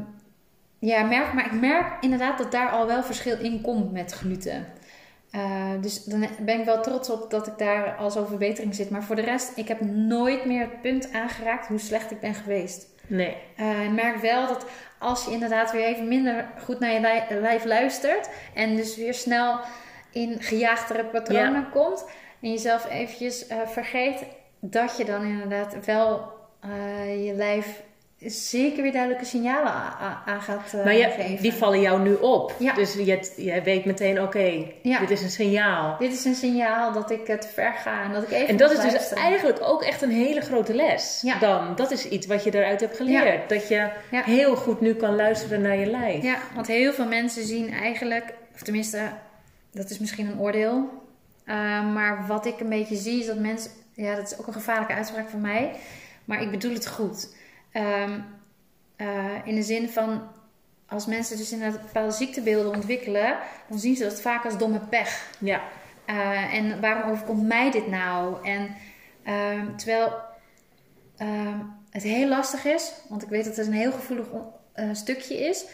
[0.80, 4.68] ja, merk, maar ik merk inderdaad dat daar al wel verschil in komt met gluten.
[5.32, 8.90] Uh, dus dan ben ik wel trots op dat ik daar al zo'n verbetering zit.
[8.90, 12.34] Maar voor de rest, ik heb nooit meer het punt aangeraakt hoe slecht ik ben
[12.34, 12.88] geweest.
[13.08, 13.38] Nee.
[13.60, 14.66] Uh, ik merk wel dat
[15.00, 18.30] als je inderdaad weer even minder goed naar je lijf luistert.
[18.54, 19.60] En dus weer snel
[20.12, 22.06] in gejaagdere patronen komt.
[22.42, 24.26] En jezelf eventjes uh, vergeet.
[24.60, 26.38] Dat je dan inderdaad wel
[27.24, 27.82] je lijf
[28.26, 29.72] zeker weer duidelijke signalen
[30.26, 31.42] aan gaat uh, maar je, geven.
[31.42, 32.56] die vallen jou nu op.
[32.58, 32.74] Ja.
[32.74, 35.00] Dus je, je weet meteen, oké, ja.
[35.00, 35.98] dit is een signaal.
[36.00, 38.72] Dit is een signaal dat ik het ver ga en dat ik even En dat
[38.72, 41.40] is dus eigenlijk ook echt een hele grote les ja.
[41.40, 41.76] dan.
[41.76, 43.50] Dat is iets wat je eruit hebt geleerd.
[43.50, 46.24] Dat je heel goed nu kan luisteren naar je lijf.
[46.24, 49.00] Ja, want heel veel mensen zien eigenlijk, of tenminste,
[49.72, 50.90] dat is misschien een oordeel.
[51.46, 51.56] Uh,
[51.94, 54.94] maar wat ik een beetje zie is dat mensen, ja, dat is ook een gevaarlijke
[54.94, 55.72] uitspraak van mij.
[56.26, 57.38] Maar ik bedoel het goed
[57.74, 58.26] Um,
[58.98, 60.22] uh, in de zin van,
[60.88, 63.38] als mensen dus inderdaad bepaalde ziektebeelden ontwikkelen,
[63.70, 65.30] dan zien ze dat vaak als domme pech.
[65.40, 65.62] Ja.
[66.08, 68.48] Uh, en waarom overkomt mij dit nou?
[68.48, 68.76] En
[69.26, 70.14] uh, terwijl
[71.18, 74.28] um, het heel lastig is, want ik weet dat het een heel gevoelig
[74.76, 75.66] uh, stukje is.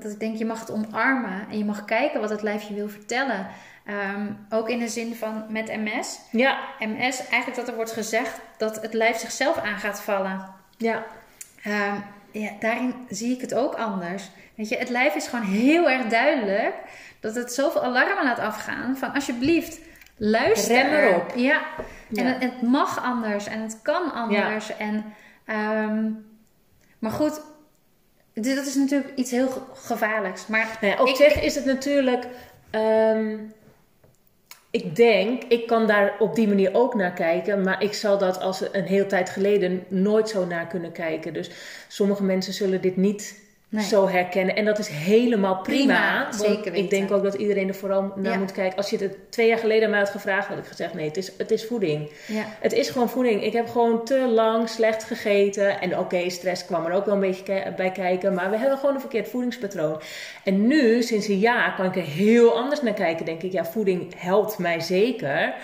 [0.00, 2.74] Dat ik denk, je mag het omarmen en je mag kijken wat het lijf je
[2.74, 3.46] wil vertellen.
[3.86, 6.18] Um, ook in de zin van met MS.
[6.30, 6.58] Ja.
[6.78, 10.60] MS, eigenlijk dat er wordt gezegd dat het lijf zichzelf aan gaat vallen.
[10.82, 11.04] Ja.
[11.66, 14.30] Um, ja, daarin zie ik het ook anders.
[14.54, 16.74] Weet je, het lijf is gewoon heel erg duidelijk
[17.20, 19.80] dat het zoveel alarmen laat afgaan van alsjeblieft,
[20.16, 20.74] luister.
[20.74, 21.32] Rem erop.
[21.36, 21.62] Ja.
[22.14, 24.66] En het, het, mag anders en het kan anders.
[24.66, 24.74] Ja.
[24.78, 25.04] En,
[25.56, 26.26] um,
[26.98, 27.40] maar goed,
[28.34, 30.46] dat is natuurlijk iets heel gevaarlijks.
[30.46, 32.26] Maar nou ja, op ik, zich is het natuurlijk.
[32.70, 33.52] Um,
[34.72, 38.40] ik denk, ik kan daar op die manier ook naar kijken, maar ik zal dat
[38.40, 41.32] als een heel tijd geleden nooit zo naar kunnen kijken.
[41.32, 41.50] Dus
[41.88, 43.40] sommige mensen zullen dit niet
[43.80, 44.56] zo herkennen.
[44.56, 46.26] En dat is helemaal prima.
[46.28, 48.76] prima zeker Ik denk ook dat iedereen er vooral naar moet kijken.
[48.76, 51.16] Als je het twee jaar geleden aan mij had gevraagd, had ik gezegd: nee, het
[51.16, 52.10] is, het is voeding.
[52.26, 52.44] Ja.
[52.60, 53.44] Het is gewoon voeding.
[53.44, 55.80] Ik heb gewoon te lang slecht gegeten.
[55.80, 58.34] En oké, stress kwam er ook wel een beetje bij kijken.
[58.34, 60.00] Maar we hebben gewoon een verkeerd voedingspatroon.
[60.44, 63.24] En nu, sinds een jaar, kan ik er heel anders naar kijken.
[63.24, 65.54] Denk ik, ja, voeding helpt mij zeker.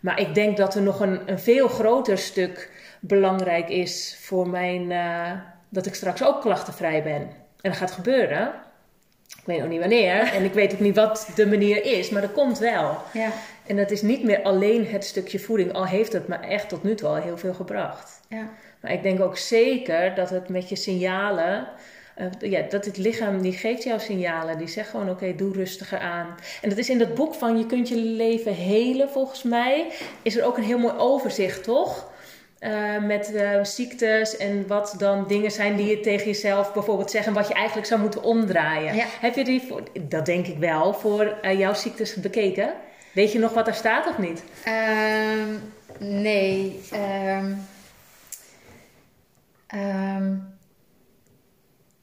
[0.00, 4.90] Maar ik denk dat er nog een, een veel groter stuk belangrijk is voor mijn.
[4.90, 5.30] Uh,
[5.68, 7.43] dat ik straks ook klachtenvrij ben.
[7.64, 8.52] En dat gaat gebeuren.
[9.28, 10.32] Ik weet nog niet wanneer.
[10.32, 12.10] En ik weet ook niet wat de manier is.
[12.10, 12.98] Maar dat komt wel.
[13.12, 13.30] Ja.
[13.66, 15.72] En dat is niet meer alleen het stukje voeding.
[15.72, 18.20] Al heeft het me echt tot nu toe al heel veel gebracht.
[18.28, 18.48] Ja.
[18.80, 21.68] Maar ik denk ook zeker dat het met je signalen...
[22.18, 24.58] Uh, ja, dat het lichaam die geeft jou signalen.
[24.58, 26.34] Die zegt gewoon: oké, doe rustiger aan.
[26.62, 29.86] En dat is in dat boek van Je kunt je leven helen, volgens mij.
[30.22, 32.12] Is er ook een heel mooi overzicht, toch?
[32.64, 37.32] Uh, met uh, ziektes en wat dan dingen zijn die je tegen jezelf bijvoorbeeld zeggen,
[37.32, 38.94] wat je eigenlijk zou moeten omdraaien.
[38.94, 39.04] Ja.
[39.20, 42.74] Heb je die, voor, dat denk ik wel, voor uh, jouw ziektes bekeken?
[43.12, 44.44] Weet je nog wat er staat of niet?
[44.68, 46.80] Um, nee.
[46.92, 47.66] Um,
[49.74, 50.56] um,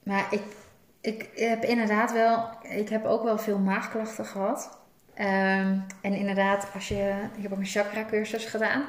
[0.03, 0.43] maar ik,
[1.01, 4.79] ik heb inderdaad wel, ik heb ook wel veel maagklachten gehad.
[5.15, 8.85] en inderdaad, als je, ik heb ook een chakra cursus gedaan.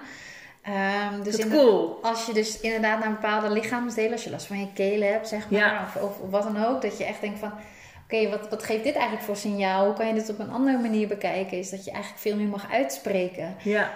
[0.68, 1.98] Um, dus cool.
[2.02, 5.50] als je dus inderdaad naar bepaalde lichaamsdelen, als je last van je kelen hebt, zeg
[5.50, 5.88] maar, ja.
[5.94, 8.84] of, of, wat dan ook, dat je echt denkt van, oké, okay, wat, wat geeft
[8.84, 9.84] dit eigenlijk voor signaal?
[9.84, 11.58] Hoe kan je dit op een andere manier bekijken?
[11.58, 13.56] Is dat je eigenlijk veel meer mag uitspreken.
[13.62, 13.90] Ja.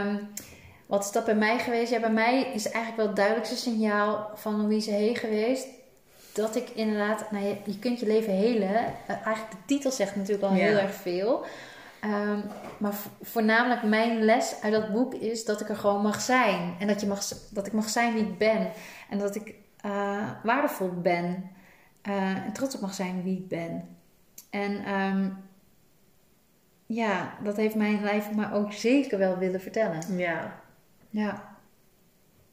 [0.00, 0.28] Um,
[0.86, 1.90] wat is dat bij mij geweest?
[1.90, 5.66] Ja, bij mij is eigenlijk wel het duidelijkste signaal van Louise Heen geweest.
[6.32, 8.70] Dat ik inderdaad, nou, je, je kunt je leven helen.
[8.70, 10.64] Uh, eigenlijk de titel zegt natuurlijk al Ja.
[10.64, 11.44] heel erg veel.
[12.04, 12.42] Um,
[12.78, 16.74] maar voornamelijk mijn les uit dat boek is dat ik er gewoon mag zijn.
[16.78, 18.70] En dat, je mag, dat ik mag zijn wie ik ben.
[19.10, 19.54] En dat ik
[19.86, 21.50] uh, waardevol ben.
[22.08, 23.88] Uh, en trots op mag zijn wie ik ben.
[24.50, 25.44] En um,
[26.86, 30.16] ja, dat heeft mijn lijf me ook zeker wel willen vertellen.
[30.16, 30.60] Ja.
[31.10, 31.56] Ja.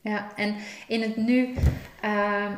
[0.02, 0.56] Ja, en
[0.88, 1.56] in het nu...
[2.04, 2.52] Uh,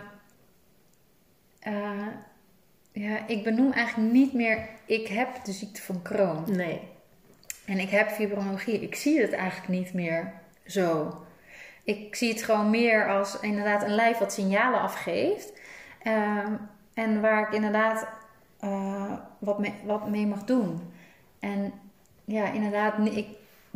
[2.96, 4.68] ja, ik benoem eigenlijk niet meer...
[4.86, 6.52] Ik heb de ziekte van Crohn.
[6.52, 6.82] Nee.
[7.66, 8.80] En ik heb fibromyalgie.
[8.80, 10.34] Ik zie het eigenlijk niet meer
[10.66, 11.20] zo.
[11.84, 15.54] Ik zie het gewoon meer als inderdaad een lijf wat signalen afgeeft.
[16.04, 16.46] Uh,
[16.94, 18.08] en waar ik inderdaad
[18.64, 20.94] uh, wat, mee, wat mee mag doen.
[21.40, 21.74] En
[22.26, 23.28] ja, inderdaad, ik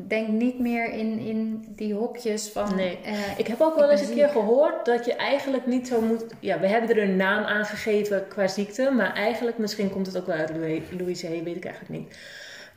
[0.07, 2.75] denk niet meer in, in die hokjes van.
[2.75, 2.99] Nee.
[3.05, 6.25] Uh, ik heb ook wel eens een keer gehoord dat je eigenlijk niet zo moet.
[6.39, 10.17] Ja, we hebben er een naam aan gegeven qua ziekte, maar eigenlijk, misschien komt het
[10.17, 10.51] ook wel uit
[10.97, 12.17] Louise, weet ik eigenlijk niet.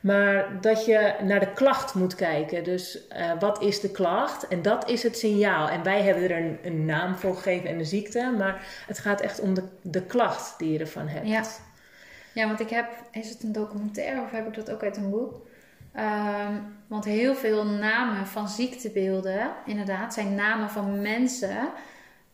[0.03, 2.63] Maar dat je naar de klacht moet kijken.
[2.63, 4.47] Dus eh, wat is de klacht?
[4.47, 5.69] En dat is het signaal.
[5.69, 8.33] En wij hebben er een, een naam voor gegeven en de ziekte.
[8.37, 11.27] Maar het gaat echt om de, de klacht die je ervan hebt.
[11.27, 11.43] Ja.
[12.33, 12.85] ja, want ik heb...
[13.11, 15.41] Is het een documentaire of heb ik dat ook uit een boek?
[15.93, 16.53] Ehm,
[16.87, 21.69] want heel veel namen van ziektebeelden, inderdaad, zijn namen van mensen...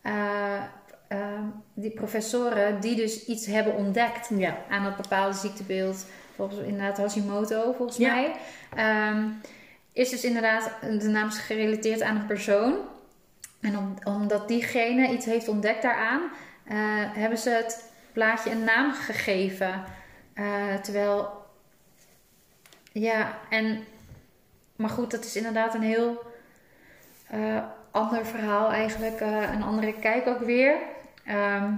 [0.02, 0.64] eh,
[1.08, 4.58] ehm, die professoren die dus iets hebben ontdekt Ja.
[4.70, 6.06] aan dat bepaalde ziektebeeld.
[6.36, 8.14] Volgens inderdaad Hashimoto, volgens Ja.
[8.14, 8.36] mij.
[8.76, 9.28] Ehm,
[9.94, 12.76] is dus inderdaad, de naam is gerelateerd aan een persoon.
[13.62, 16.22] En om, omdat diegene iets heeft ontdekt daaraan,
[16.66, 16.76] eh,
[17.14, 19.84] hebben ze het plaatje een naam gegeven.
[20.34, 21.39] Eh, terwijl,
[22.92, 23.84] ja, en,
[24.76, 26.22] maar goed, dat is inderdaad een heel
[27.28, 30.78] eh, ander verhaal eigenlijk, eh, een andere kijk ook weer.
[31.26, 31.74] Ehm,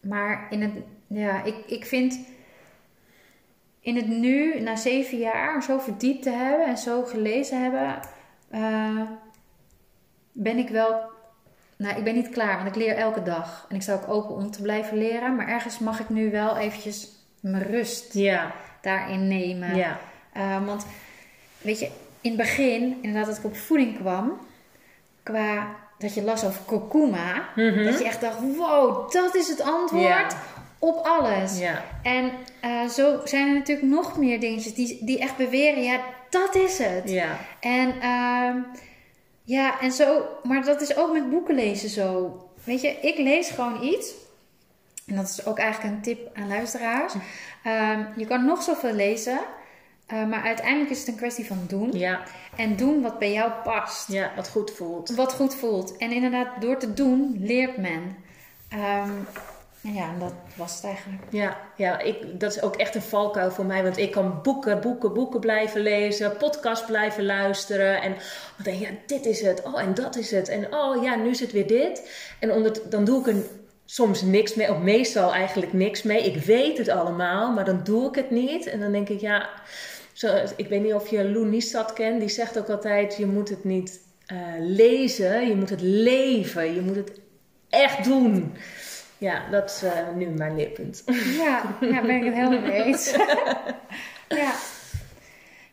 [0.00, 0.72] maar in het,
[1.06, 2.18] ja, ik, ik vind
[3.80, 8.00] in het nu, na zeven jaar, zo verdiept te hebben en zo gelezen hebben,
[8.50, 9.10] eh,
[10.32, 11.12] ben ik wel.
[11.76, 13.66] Nou, ik ben niet klaar, want ik leer elke dag.
[13.68, 15.36] En ik sta ook open om te blijven leren.
[15.36, 17.08] Maar ergens mag ik nu wel eventjes
[17.40, 19.74] mijn rust Ja, daarin nemen.
[19.76, 19.98] ja.
[20.32, 20.86] Eh, want,
[21.60, 21.86] weet je,
[22.20, 24.38] in het begin, inderdaad, dat ik op voeding kwam,
[25.22, 25.66] qua
[25.98, 27.84] dat je las over kurkuma, Mhm.
[27.84, 30.26] dat je echt dacht: wow, dat is het antwoord Ja.
[30.78, 31.58] op alles.
[31.58, 32.30] Ja, En
[32.60, 36.00] eh, zo zijn er natuurlijk nog meer dingetjes die, die echt beweren: ja,
[36.30, 37.10] dat is het.
[37.10, 37.38] ja.
[37.60, 38.56] En ehm,
[39.44, 42.38] ja, en zo, maar dat is ook met boeken lezen zo.
[42.64, 44.12] Weet je, ik lees gewoon iets.
[45.06, 47.12] En dat is ook eigenlijk een tip aan luisteraars.
[47.64, 49.40] Ehm, je kan nog zoveel lezen,
[50.06, 51.92] eh, maar uiteindelijk is het een kwestie van doen.
[51.92, 52.22] Ja,
[52.56, 54.08] En doen wat bij jou past.
[54.12, 55.14] ja, wat goed voelt.
[55.14, 55.96] Wat goed voelt.
[55.96, 58.16] En inderdaad, door te doen leert men.
[58.68, 59.10] Ehm,
[59.80, 61.22] ja, en dat was het eigenlijk.
[61.30, 63.82] Ja, ja ik, dat is ook echt een valkuil voor mij.
[63.82, 66.36] Want ik kan boeken, boeken, boeken blijven lezen.
[66.36, 68.02] Podcast blijven luisteren.
[68.02, 68.12] En
[68.56, 69.62] dan denk ja, dit is het.
[69.62, 70.48] Oh, en dat is het.
[70.48, 72.10] En oh ja, nu is het weer dit.
[72.40, 73.42] En onder, dan doe ik er
[73.84, 74.70] soms niks mee.
[74.70, 76.24] Of meestal eigenlijk niks mee.
[76.24, 78.66] Ik weet het allemaal, maar dan doe ik het niet.
[78.66, 79.48] En dan denk ik, ja...
[80.12, 81.60] Zo, ik weet niet of je Lou
[81.94, 82.20] kent.
[82.20, 85.48] Die zegt ook altijd, je moet het niet eh, lezen.
[85.48, 86.74] Je moet het leven.
[86.74, 87.20] Je moet het
[87.68, 88.54] echt doen.
[89.18, 91.02] Ja, dat is eh, nu mijn leerpunt.
[91.38, 93.10] Ja, ja ben ik het helemaal mee eens.
[94.28, 94.54] ja.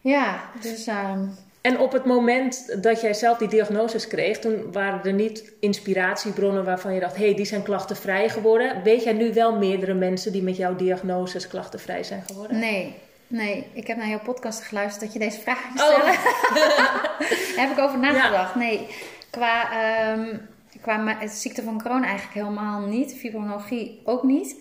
[0.02, 1.28] Ja, dus ehm,
[1.62, 6.64] En op het moment dat jij zelf die diagnoses kreeg, toen waren er niet inspiratiebronnen
[6.66, 8.84] waarvan je dacht, hé, hey, die zijn klachtenvrij geworden.
[8.84, 12.60] Weet jij nu wel meerdere mensen die met jouw diagnoses klachtenvrij zijn geworden?
[12.60, 12.96] nee.
[13.28, 15.72] Nee, ik heb naar jouw podcast geluisterd dat je deze vraag Oh.
[15.76, 16.06] stellen.
[17.56, 18.56] Daar heb ik over nagedacht.
[18.56, 18.88] Nee,
[19.30, 20.38] qua, ehm,
[20.82, 23.14] qua ziekte van Crohn eigenlijk helemaal niet.
[23.18, 24.56] Fibromyalgie ook niet.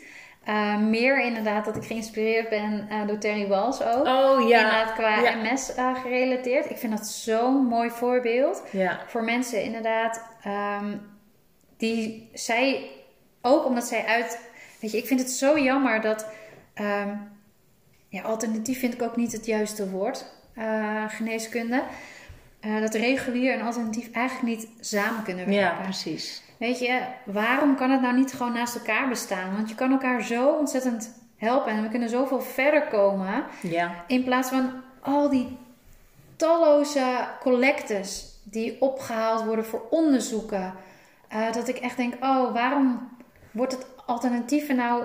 [0.51, 4.07] Eh, meer inderdaad dat ik geïnspireerd ben eh, door Terry Walsh ook.
[4.07, 4.59] Oh ja.
[4.59, 5.37] Inderdaad qua Ja.
[5.37, 6.71] MS eh, gerelateerd.
[6.71, 8.63] Ik vind dat zo'n mooi voorbeeld.
[8.73, 10.97] Ja, voor mensen inderdaad ehm,
[11.77, 12.91] die zij
[13.43, 14.41] ook omdat zij uit
[14.81, 16.27] weet je ik vind het zo jammer dat
[16.75, 17.17] ehm,
[18.09, 20.25] ja alternatief vind ik ook niet het juiste woord
[21.09, 21.83] geneeskunde
[22.81, 26.43] dat regulier en alternatief eigenlijk niet samen kunnen werken ja, precies.
[26.61, 30.23] Weet je waarom kan het nou niet gewoon naast elkaar bestaan want je kan elkaar
[30.23, 34.73] zo ontzettend helpen en we kunnen zoveel verder komen Ja, in plaats van
[35.03, 35.57] al die
[36.37, 40.75] talloze collectes die opgehaald worden voor onderzoeken.
[41.29, 43.09] eh, dat ik echt denk, oh, waarom
[43.51, 45.03] wordt het alternatieve nou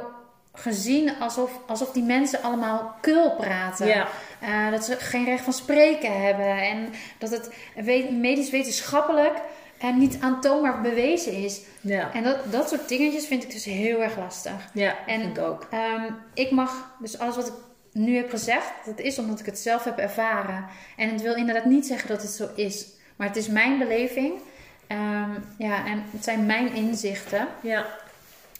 [0.53, 3.87] gezien alsof, alsof die mensen allemaal kul praten?
[3.87, 4.07] ja,
[4.39, 6.57] Eh, dat ze geen recht van spreken hebben.
[6.61, 7.51] En dat het
[8.11, 9.37] medisch wetenschappelijk
[9.89, 11.61] en niet aantoonbaar bewezen is.
[11.81, 12.13] ja.
[12.13, 14.69] En dat, dat soort dingetjes vind ik dus heel erg lastig.
[14.73, 15.67] Ja, En- vind ik ook.
[15.71, 16.03] Ehm,
[16.33, 17.53] ik mag, dus alles wat ik
[17.91, 20.65] nu heb gezegd, dat is omdat ik het zelf heb ervaren.
[20.97, 22.87] En het wil inderdaad niet zeggen dat het zo is.
[23.15, 24.33] Maar het is mijn beleving.
[24.87, 27.47] Ehm, ja, en het zijn mijn inzichten.
[27.61, 27.85] Ja,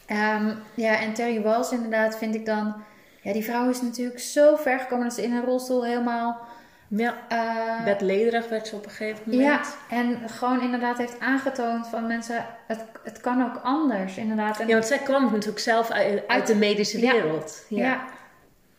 [0.06, 2.74] Ehm, ja, en Terry Walsh inderdaad vind ik dan...
[3.22, 6.48] Ja, die vrouw is natuurlijk zo ver gekomen dat ze in een rolstoel helemaal...
[6.88, 7.16] ja.
[7.30, 9.78] eh, Bedlederig werd ze op een gegeven moment.
[9.90, 12.46] ja, en gewoon inderdaad heeft aangetoond van mensen...
[12.68, 14.60] Het, het kan ook anders, inderdaad.
[14.60, 17.66] En, Ja, want zij kwam natuurlijk zelf uit, uit de medische wereld.
[17.70, 17.84] ja.
[17.84, 18.06] ja.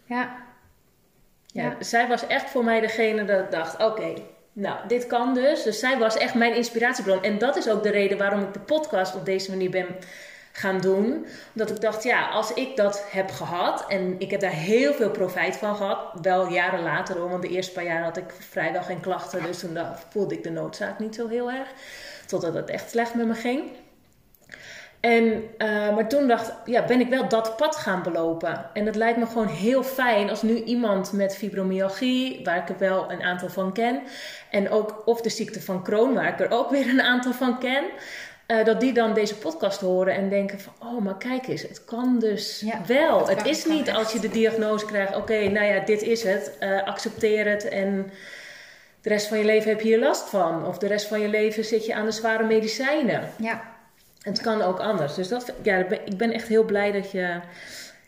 [0.05, 0.45] ja.
[1.47, 1.77] Ja, Ja.
[1.81, 4.15] zij was echt voor mij degene dat ik dacht, oké,
[4.53, 5.63] nou, dit kan dus.
[5.63, 7.23] Dus zij was echt mijn inspiratiebron.
[7.23, 9.87] En dat is ook de reden waarom ik de podcast op deze manier ben
[10.57, 11.27] gaan doen.
[11.55, 13.85] Omdat ik dacht, ja, als ik dat heb gehad...
[13.89, 15.99] en ik heb daar heel veel profijt van gehad...
[16.23, 19.43] wel jaren later hoor, want de eerste paar jaar had ik vrijwel geen klachten...
[19.43, 19.79] dus toen
[20.09, 21.69] voelde ik de noodzaak niet zo heel erg.
[22.27, 23.71] Totdat het echt slecht met me ging.
[25.01, 28.71] En, eh, maar toen dacht ja, ben ik wel dat pad gaan belopen.
[28.73, 32.79] En het lijkt me gewoon heel fijn als nu iemand met fibromyalgie, waar ik er
[32.79, 34.03] wel een aantal van ken,
[34.51, 37.59] en ook of de ziekte van Crohn, waar ik er ook weer een aantal van
[37.59, 37.85] ken,
[38.47, 41.85] eh, dat die dan deze podcast horen en denken van, oh, maar kijk eens, het
[41.85, 43.29] kan dus Ja, wel.
[43.29, 43.97] het is niet echt.
[43.97, 48.11] als je de diagnose krijgt, oké, nou ja, dit is het, eh, accepteer het en
[49.01, 50.67] de rest van je leven heb je hier last van.
[50.67, 53.31] Of de rest van je leven zit je aan de zware medicijnen.
[53.39, 53.63] Ja,
[54.21, 55.15] Het kan ook anders.
[55.15, 57.41] Dus dat, ja, ik ben echt heel blij dat je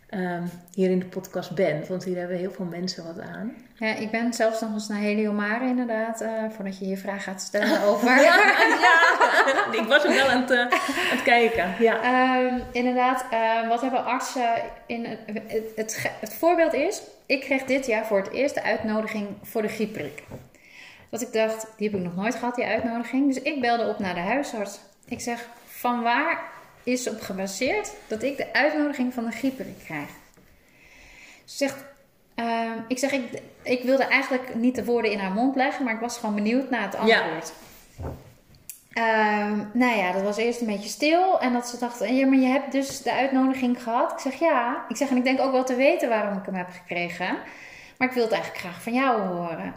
[0.08, 0.42] ehm,
[0.74, 1.88] hier in de podcast bent.
[1.88, 3.52] Want hier hebben heel veel mensen wat aan.
[3.74, 7.40] Ja, ik ben zelfs nog eens naar Heliomare inderdaad, eh, voordat je je vraag gaat
[7.40, 8.10] stellen over.
[9.80, 10.68] ik was ook wel aan het, eh, aan
[11.16, 11.74] het kijken.
[11.78, 12.02] Ja.
[12.02, 15.06] Ehm, inderdaad, eh, wat hebben artsen in
[15.76, 19.68] het, het voorbeeld is, ik kreeg dit jaar voor het eerst de uitnodiging voor de
[19.68, 20.22] griepprik.
[21.10, 23.34] Dat ik dacht, die heb ik nog nooit gehad, die uitnodiging.
[23.34, 24.80] Dus ik belde op naar de huisarts.
[25.06, 26.40] Ik zeg, van waar
[26.92, 30.08] is op gebaseerd dat ik de uitnodiging van de griepprik krijg?
[31.44, 31.76] Ze zegt,
[32.34, 35.94] ehm, ik zeg, ik, ik wilde eigenlijk niet de woorden in haar mond leggen, maar
[35.94, 37.20] ik was gewoon benieuwd naar het Ja.
[37.20, 37.52] antwoord.
[38.92, 41.40] Ehm, nou ja, dat was eerst een beetje stil.
[41.40, 44.12] En dat ze dachten, ja, maar je hebt dus de uitnodiging gehad.
[44.12, 44.84] Ik zeg ja.
[44.88, 47.38] Ik zeg, en ik denk ook wel te weten waarom ik hem heb gekregen.
[47.98, 49.74] Maar ik wil het eigenlijk graag van jou horen.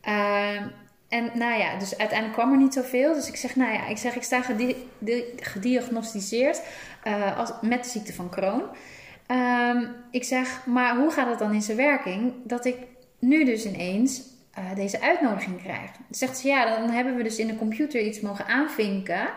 [0.00, 0.68] Ehm,
[1.10, 3.14] en nou ja, dus uiteindelijk kwam er niet zoveel.
[3.14, 6.62] Dus ik zeg, nou ja, ik zeg, ik sta gedi- di- gediagnosticeerd
[7.02, 8.62] eh, als, met de ziekte van Crohn.
[9.26, 12.32] Ehm, ik zeg, maar hoe gaat het dan in zijn werking?
[12.44, 12.76] Dat ik
[13.18, 14.22] nu dus ineens
[14.54, 15.90] eh, deze uitnodiging krijg.
[16.10, 19.28] Zegt ze, ja, dan hebben we dus in de computer iets mogen aanvinken.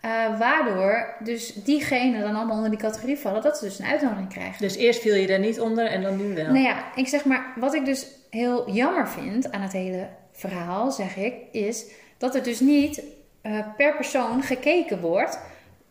[0.00, 4.28] eh, waardoor dus diegenen dan allemaal onder die categorie vallen, dat ze dus een uitnodiging
[4.28, 4.60] krijgen.
[4.60, 6.44] Dus eerst viel je daar niet onder en dan nu wel.
[6.44, 10.90] Nou ja, ik zeg maar, wat ik dus heel jammer vind aan het hele verhaal,
[10.90, 11.84] zeg ik, is
[12.18, 13.02] dat er dus niet
[13.42, 15.38] eh, per persoon gekeken wordt.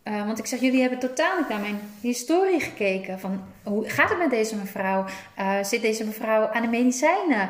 [0.02, 3.20] Eh, want ik zeg, jullie hebben totaal niet naar mijn historie gekeken.
[3.20, 5.04] Van hoe gaat het met deze mevrouw?
[5.34, 7.48] Eh, zit deze mevrouw aan de medicijnen?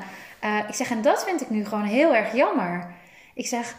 [0.68, 2.94] Ik zeg, en dat vind ik nu gewoon heel erg jammer.
[3.34, 3.76] Ik zeg,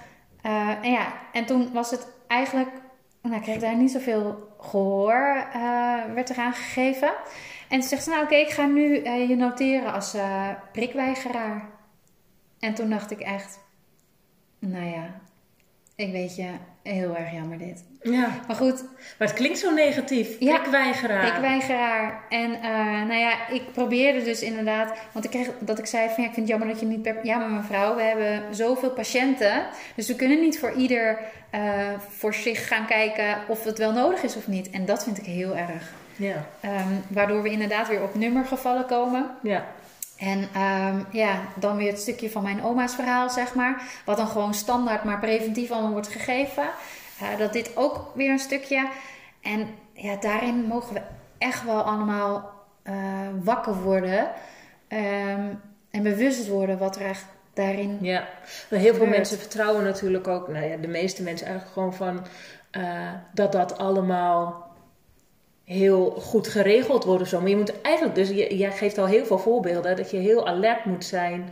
[0.81, 2.69] en ja, en toen was het eigenlijk,
[3.21, 7.13] nou, ik kreeg daar niet zoveel gehoor, eh, werd eraan gegeven.
[7.69, 10.15] En toen zegt ze, nou oké, ik ga nu je noteren als
[10.71, 11.74] prikweigeraar.
[12.65, 13.59] En toen dacht ik echt,
[14.59, 15.05] nou ja,
[15.95, 16.47] ik weet je,
[16.83, 17.83] heel erg jammer dit.
[18.01, 18.83] Ja, Maar goed,
[19.17, 20.39] maar het klinkt zo negatief.
[20.39, 21.31] Ja, Prikweigeraar.
[21.31, 22.23] prikweigeraar.
[22.29, 22.71] En eh,
[23.07, 26.33] nou ja, ik probeerde dus inderdaad, want ik kreeg dat ik zei van ja, ik
[26.35, 27.15] vind het jammer dat je niet per...
[27.25, 29.65] Ja, maar mevrouw, we hebben zoveel patiënten,
[29.95, 31.19] dus we kunnen niet voor ieder
[31.49, 31.61] eh,
[32.09, 34.69] voor zich gaan kijken of het wel nodig is of niet.
[34.69, 35.91] En dat vind ik heel erg.
[36.15, 39.29] Ja, Ehm, waardoor we inderdaad weer op nummergevallen komen.
[39.41, 39.65] ja.
[40.17, 43.83] En ehm, ja, dan weer het stukje van mijn oma's verhaal, zeg maar.
[44.05, 46.63] Wat dan gewoon standaard, maar preventief allemaal wordt gegeven.
[47.19, 48.87] Eh, dat dit ook weer een stukje.
[49.41, 51.01] En ja, daarin mogen we
[51.37, 52.93] echt wel allemaal eh,
[53.43, 54.31] wakker worden.
[54.87, 55.53] Ehm,
[55.91, 57.97] en bewust worden wat er echt daarin...
[58.01, 58.27] Ja,
[58.69, 62.25] maar heel veel mensen vertrouwen natuurlijk ook, nou ja, de meeste mensen eigenlijk gewoon van
[62.71, 64.64] eh, dat dat allemaal
[65.65, 67.39] heel goed geregeld wordt of zo.
[67.39, 70.85] Maar je moet eigenlijk, dus jij geeft al heel veel voorbeelden, dat je heel alert
[70.85, 71.49] moet zijn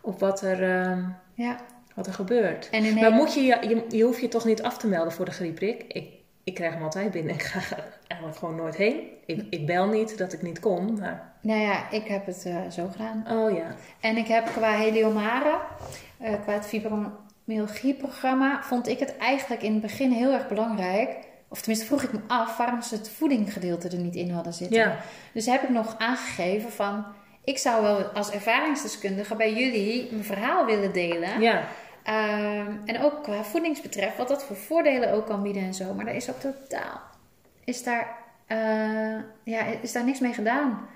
[0.00, 1.02] op wat er, ehm,
[1.34, 1.56] Ja.
[1.94, 2.68] wat er gebeurt.
[2.70, 5.30] En Maar moet je, je, je, hoeft je toch niet af te melden voor de
[5.30, 5.84] griepprik?
[5.88, 6.08] Ik,
[6.44, 7.34] ik krijg hem altijd binnen.
[7.34, 9.00] Ik ga er eigenlijk gewoon nooit heen.
[9.26, 11.32] Ik, ik bel niet dat ik niet kom, maar...
[11.42, 13.24] Nou ja, ik heb het eh, zo gedaan.
[13.30, 13.74] Oh ja.
[14.00, 15.58] En ik heb qua Heliomare,
[16.18, 21.16] eh, qua het fibromyalgie-programma, vond ik het eigenlijk in het begin heel erg belangrijk.
[21.52, 24.76] Of tenminste vroeg ik me af waarom ze het voedinggedeelte er niet in hadden zitten.
[24.76, 24.96] Ja.
[25.32, 27.04] Dus heb ik nog aangegeven van,
[27.44, 31.40] ik zou wel als ervaringsdeskundige bij jullie mijn verhaal willen delen.
[31.40, 31.62] Ja.
[32.02, 35.94] Ehm, en ook qua voedingsbetreft, wat dat voor voordelen ook kan bieden en zo.
[35.94, 37.00] Maar daar is ook totaal,
[37.64, 38.16] is daar,
[38.46, 40.88] eh, ja, is daar niks mee gedaan.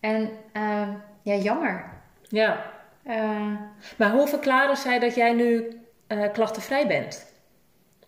[0.00, 0.90] En ehm,
[1.22, 1.84] ja, jammer.
[2.22, 2.70] Ja.
[3.02, 3.52] Eh,
[3.96, 7.25] Maar hoe verklaren zij dat jij nu eh, klachtenvrij bent?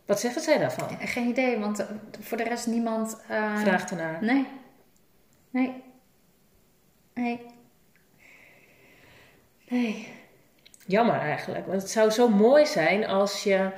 [0.09, 0.89] Wat zeggen zij daarvan?
[1.01, 1.87] geen idee, want eh,
[2.21, 3.17] voor de rest niemand...
[3.29, 4.19] eh, Vraagt ernaar.
[4.21, 4.47] Nee.
[5.51, 5.83] Nee.
[7.15, 7.41] Nee.
[9.69, 10.09] Nee.
[10.87, 11.67] Jammer eigenlijk.
[11.67, 13.71] Want het zou zo mooi zijn als je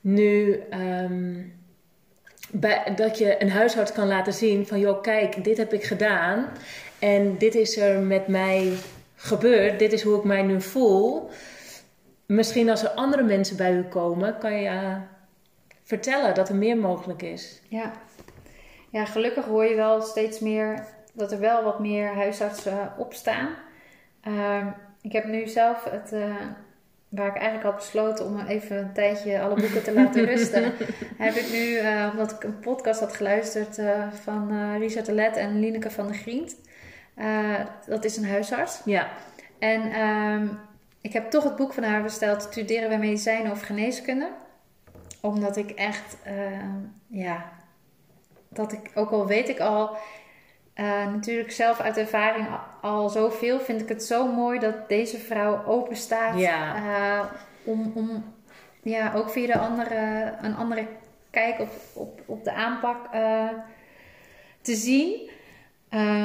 [0.00, 0.62] nu.
[0.70, 1.34] ehm,
[2.50, 6.48] bij, dat je een huisarts kan laten zien van joh, kijk, dit heb ik gedaan.
[6.98, 8.72] En dit is er met mij
[9.16, 9.78] gebeurd.
[9.78, 11.30] Dit is hoe ik mij nu voel.
[12.26, 14.96] Misschien als er andere mensen bij u komen, kan je
[15.86, 17.60] vertellen dat er meer mogelijk is.
[17.68, 17.92] Ja.
[18.90, 23.48] Ja, gelukkig hoor je wel steeds meer dat er wel wat meer huisartsen opstaan.
[24.20, 24.66] Ehm,
[25.02, 26.34] ik heb nu zelf het, eh,
[27.08, 30.72] waar ik eigenlijk had besloten om even een tijdje alle boeken te laten rusten,
[31.16, 35.12] heb ik nu, uh, omdat ik een podcast had geluisterd uh, van uh, Richard de
[35.12, 36.56] Let en Lineke van der Grient.
[37.86, 38.80] dat is een huisarts.
[38.84, 39.08] Ja.
[39.58, 40.58] En um,
[41.00, 44.28] ik heb toch het boek van haar besteld, Studeren bij medicijnen of geneeskunde.
[45.26, 47.52] Omdat ik echt, ehm, ja,
[48.48, 49.96] dat ik, ook al weet ik al
[50.74, 52.46] uh, natuurlijk zelf uit ervaring
[52.80, 56.76] al zoveel, vind ik het zo mooi dat deze vrouw open staat ja.
[56.76, 57.24] uh,
[57.64, 58.24] om, om
[58.82, 60.86] ja, ook via de andere, een andere
[61.30, 63.48] kijk op, op, op de aanpak uh,
[64.60, 65.30] te zien.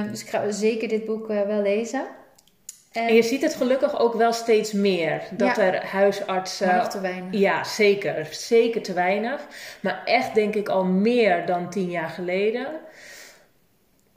[0.10, 2.06] dus ik ga zeker dit boek wel lezen.
[2.92, 5.22] En, en, je ziet het gelukkig ook wel steeds meer.
[5.32, 6.68] Dat ja, er huisartsen.
[6.68, 7.40] Maar nog te weinig.
[7.40, 8.28] Ja, zeker.
[8.32, 9.42] Zeker te weinig.
[9.80, 12.68] Maar echt denk ik al meer dan tien jaar geleden.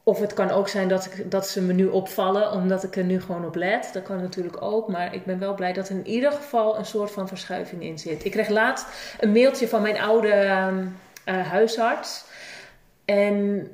[0.02, 3.04] Of het kan ook zijn dat, ik, dat ze me nu opvallen omdat ik er
[3.04, 3.90] nu gewoon op let.
[3.92, 4.88] Dat kan natuurlijk ook.
[4.88, 7.98] Maar ik ben wel blij dat er in ieder geval een soort van verschuiving in
[7.98, 8.24] zit.
[8.24, 8.86] Ik kreeg laatst
[9.20, 10.34] een mailtje van mijn oude
[11.28, 12.24] uh, huisarts.
[13.04, 13.68] En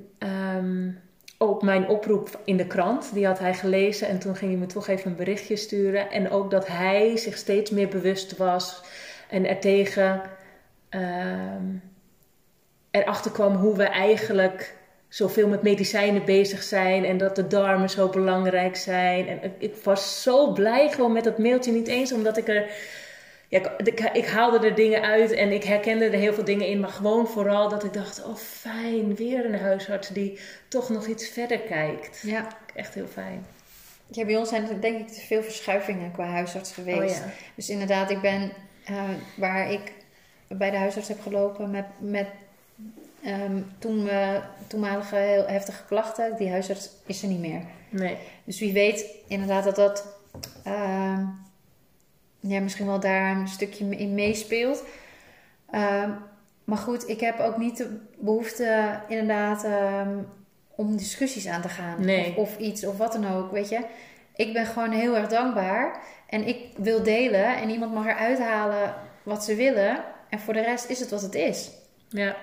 [0.56, 1.00] um,
[1.42, 4.08] ook mijn oproep in de krant, die had hij gelezen.
[4.08, 6.10] En toen ging hij me toch even een berichtje sturen.
[6.10, 8.82] En ook dat hij zich steeds meer bewust was
[9.28, 10.22] en ertegen
[10.90, 11.82] um,
[12.90, 14.76] erachter kwam hoe we eigenlijk
[15.08, 19.28] zoveel met medicijnen bezig zijn en dat de darmen zo belangrijk zijn.
[19.28, 21.72] En ik was zo blij gewoon met dat mailtje.
[21.72, 22.70] Niet eens omdat ik er.
[23.50, 26.80] Ja, ik, ik, haalde er dingen uit en ik herkende er heel veel dingen in.
[26.80, 31.28] Maar gewoon vooral dat ik dacht: oh fijn, weer een huisarts die toch nog iets
[31.28, 32.22] verder kijkt.
[32.22, 32.48] Ja.
[32.74, 33.46] Echt heel fijn.
[34.06, 37.18] Ja, bij ons zijn er denk ik te veel verschuivingen qua huisarts geweest.
[37.18, 37.32] Oh, ja.
[37.54, 38.52] Dus inderdaad, ik ben
[38.90, 39.02] uh,
[39.36, 39.92] waar ik
[40.48, 42.26] bij de huisarts heb gelopen met, met
[43.26, 44.08] Um, toen
[44.66, 47.62] toenmalige heel heftige klachten, die huisarts is er niet meer.
[47.88, 48.16] Nee.
[48.44, 50.06] Dus wie weet inderdaad dat dat
[50.66, 51.28] uh,
[52.40, 54.84] ja, misschien wel daar een stukje in meespeelt.
[55.72, 56.04] Uh,
[56.64, 60.26] maar goed, ik heb ook niet de behoefte inderdaad um,
[60.74, 62.04] om discussies aan te gaan.
[62.04, 62.28] Nee.
[62.28, 63.80] Of, of, iets of wat dan ook, weet je.
[64.34, 66.02] Ik ben gewoon heel erg dankbaar.
[66.26, 70.04] En ik wil delen en iemand mag eruit halen wat ze willen.
[70.28, 71.70] En voor de rest is het wat het is.
[72.08, 72.36] Ja.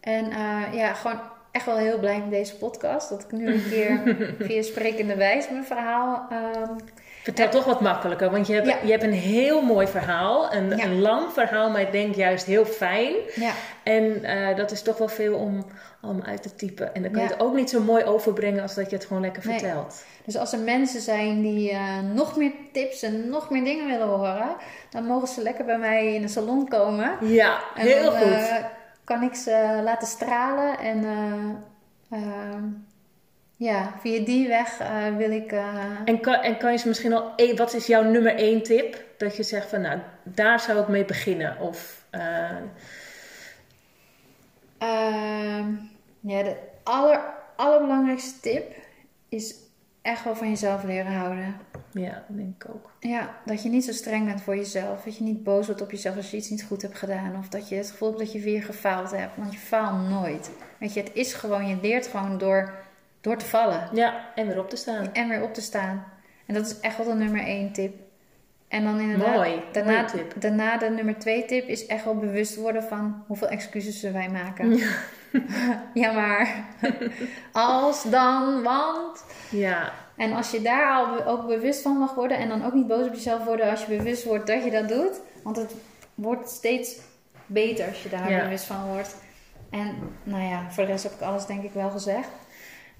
[0.00, 1.20] En uh, ja, gewoon
[1.50, 3.08] echt wel heel blij met deze podcast.
[3.08, 4.16] Dat ik nu een keer
[4.46, 6.28] via sprekende wijs mijn verhaal.
[6.32, 6.76] Um,
[7.24, 8.76] Vertel toch wat makkelijker, want je hebt, Ja.
[8.82, 10.52] je hebt een heel mooi verhaal.
[10.54, 10.84] Een, Ja.
[10.84, 13.14] een lang verhaal, maar ik denk juist heel fijn.
[13.34, 13.52] ja,
[13.82, 15.64] En eh, dat is toch wel veel om,
[16.02, 16.94] om uit te typen.
[16.94, 19.22] En dan kan je het ook niet zo mooi overbrengen als dat je het gewoon
[19.22, 19.58] lekker Nee.
[19.58, 20.04] vertelt.
[20.24, 24.06] dus als er mensen zijn die uh, nog meer tips en nog meer dingen willen
[24.08, 24.56] horen,
[24.90, 27.10] dan mogen ze lekker bij mij in de salon komen.
[27.20, 28.32] Ja, En heel dan, goed.
[28.32, 28.54] eh,
[29.04, 31.04] kan ik ze laten stralen en
[33.56, 35.52] ja, via die weg uh, wil ik.
[35.52, 38.62] uh, En kan, en kan je ze misschien al, e- wat is jouw nummer één
[38.62, 39.04] tip?
[39.16, 41.60] Dat je zegt van, nou, daar zou ik mee beginnen.
[41.60, 42.50] Of, eh,
[44.78, 45.68] Ehm,
[46.20, 47.20] ja, de aller,
[47.56, 48.72] allerbelangrijkste tip
[49.28, 49.54] is
[50.02, 51.56] echt wel van jezelf leren houden.
[51.92, 52.90] ja, dat denk ik ook.
[53.00, 55.02] Ja, dat je niet zo streng bent voor jezelf.
[55.04, 57.36] Dat je niet boos wordt op jezelf als je iets niet goed hebt gedaan.
[57.38, 59.36] Of dat je het gevoel hebt dat je weer gefaald hebt.
[59.36, 60.50] Want je faalt nooit.
[60.78, 62.74] Weet je, het is gewoon, je leert gewoon door,
[63.24, 63.88] door te vallen.
[63.92, 65.12] Ja, en weer op te staan.
[65.12, 66.04] En weer op te staan.
[66.46, 67.94] En dat is echt wel de nummer één tip.
[68.68, 70.32] En dan inderdaad, Mooi, daarna, mooie tip.
[70.40, 74.76] daarna de nummer twee tip is echt wel bewust worden van hoeveel excuses wij maken.
[74.76, 74.86] Ja.
[75.94, 76.64] Ja, maar
[77.52, 79.24] als dan, want.
[79.50, 82.86] Ja, En als je daar al ook bewust van mag worden en dan ook niet
[82.86, 85.20] boos op jezelf worden als je bewust wordt dat je dat doet.
[85.42, 85.74] Want het
[86.14, 86.98] wordt steeds
[87.46, 88.42] beter als je daar Ja.
[88.42, 89.16] bewust van wordt.
[89.70, 92.28] En nou ja, voor de rest heb ik alles denk ik wel gezegd.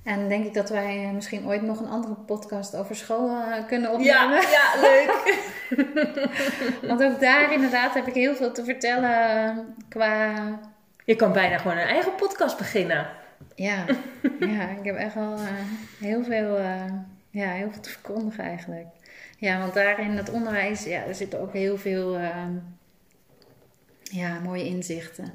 [0.05, 3.67] En denk ik dat wij eh, misschien ooit nog een andere podcast over school eh,
[3.67, 4.13] kunnen opnemen.
[4.13, 5.39] ja, ja, leuk.
[6.89, 9.59] Want ook daar inderdaad heb ik heel veel te vertellen eh,
[9.89, 10.35] qua...
[11.05, 13.07] Je kan bijna gewoon een eigen podcast beginnen.
[13.55, 13.85] Ja,
[14.41, 15.39] ja ik heb echt wel
[15.99, 16.59] heel, veel,
[17.31, 18.87] ja, heel veel te verkondigen eigenlijk.
[19.39, 22.19] Ja, want daar in het onderwijs ja, er zitten ook heel veel
[24.03, 25.33] ja, mooie inzichten.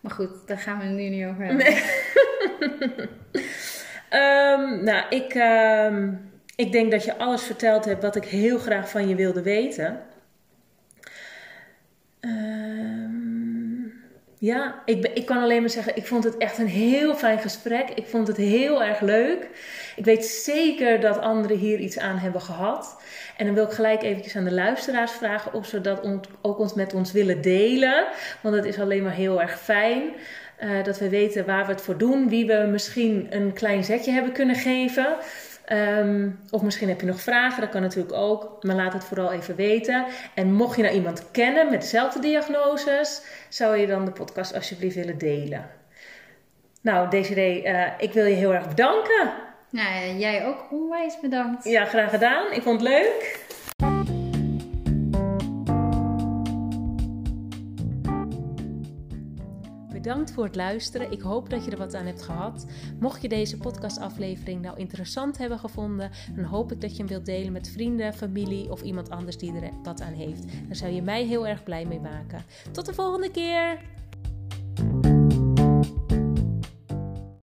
[0.00, 1.66] Maar goed, daar gaan we het nu niet over hebben.
[1.66, 3.08] Nee.
[4.08, 6.12] Ehm, nou, ik, ehm,
[6.56, 10.00] ik denk dat je alles verteld hebt wat ik heel graag van je wilde weten.
[12.20, 13.36] Ehm,
[14.38, 17.88] ja, ik, ik kan alleen maar zeggen, ik vond het echt een heel fijn gesprek.
[17.90, 19.48] Ik vond het heel erg leuk.
[19.96, 23.02] Ik weet zeker dat anderen hier iets aan hebben gehad.
[23.36, 26.94] En dan wil ik gelijk eventjes aan de luisteraars vragen of ze dat ook met
[26.94, 28.06] ons willen delen.
[28.40, 30.02] Want het is alleen maar heel erg fijn.
[30.56, 32.28] Eh, dat we weten waar we het voor doen.
[32.28, 35.16] Wie we misschien een klein zetje hebben kunnen geven.
[35.64, 38.64] Ehm, of misschien heb je nog vragen, dat kan natuurlijk ook.
[38.64, 40.04] Maar laat het vooral even weten.
[40.34, 44.94] En mocht je nou iemand kennen met dezelfde diagnoses, zou je dan de podcast alsjeblieft
[44.94, 45.70] willen delen.
[46.80, 49.32] Nou, Desiree, uh, ik wil je heel erg bedanken.
[49.70, 51.64] Nou, jij ook onwijs bedankt.
[51.64, 52.52] Ja, graag gedaan.
[52.52, 53.44] Ik vond het leuk.
[60.06, 61.12] Bedankt voor het luisteren.
[61.12, 62.66] Ik hoop dat je er wat aan hebt gehad.
[63.00, 67.26] Mocht je deze podcastaflevering nou interessant hebben gevonden, dan hoop ik dat je hem wilt
[67.26, 70.44] delen met vrienden, familie of iemand anders die er wat aan heeft.
[70.66, 72.44] Daar zou je mij heel erg blij mee maken.
[72.72, 73.78] Tot de volgende keer!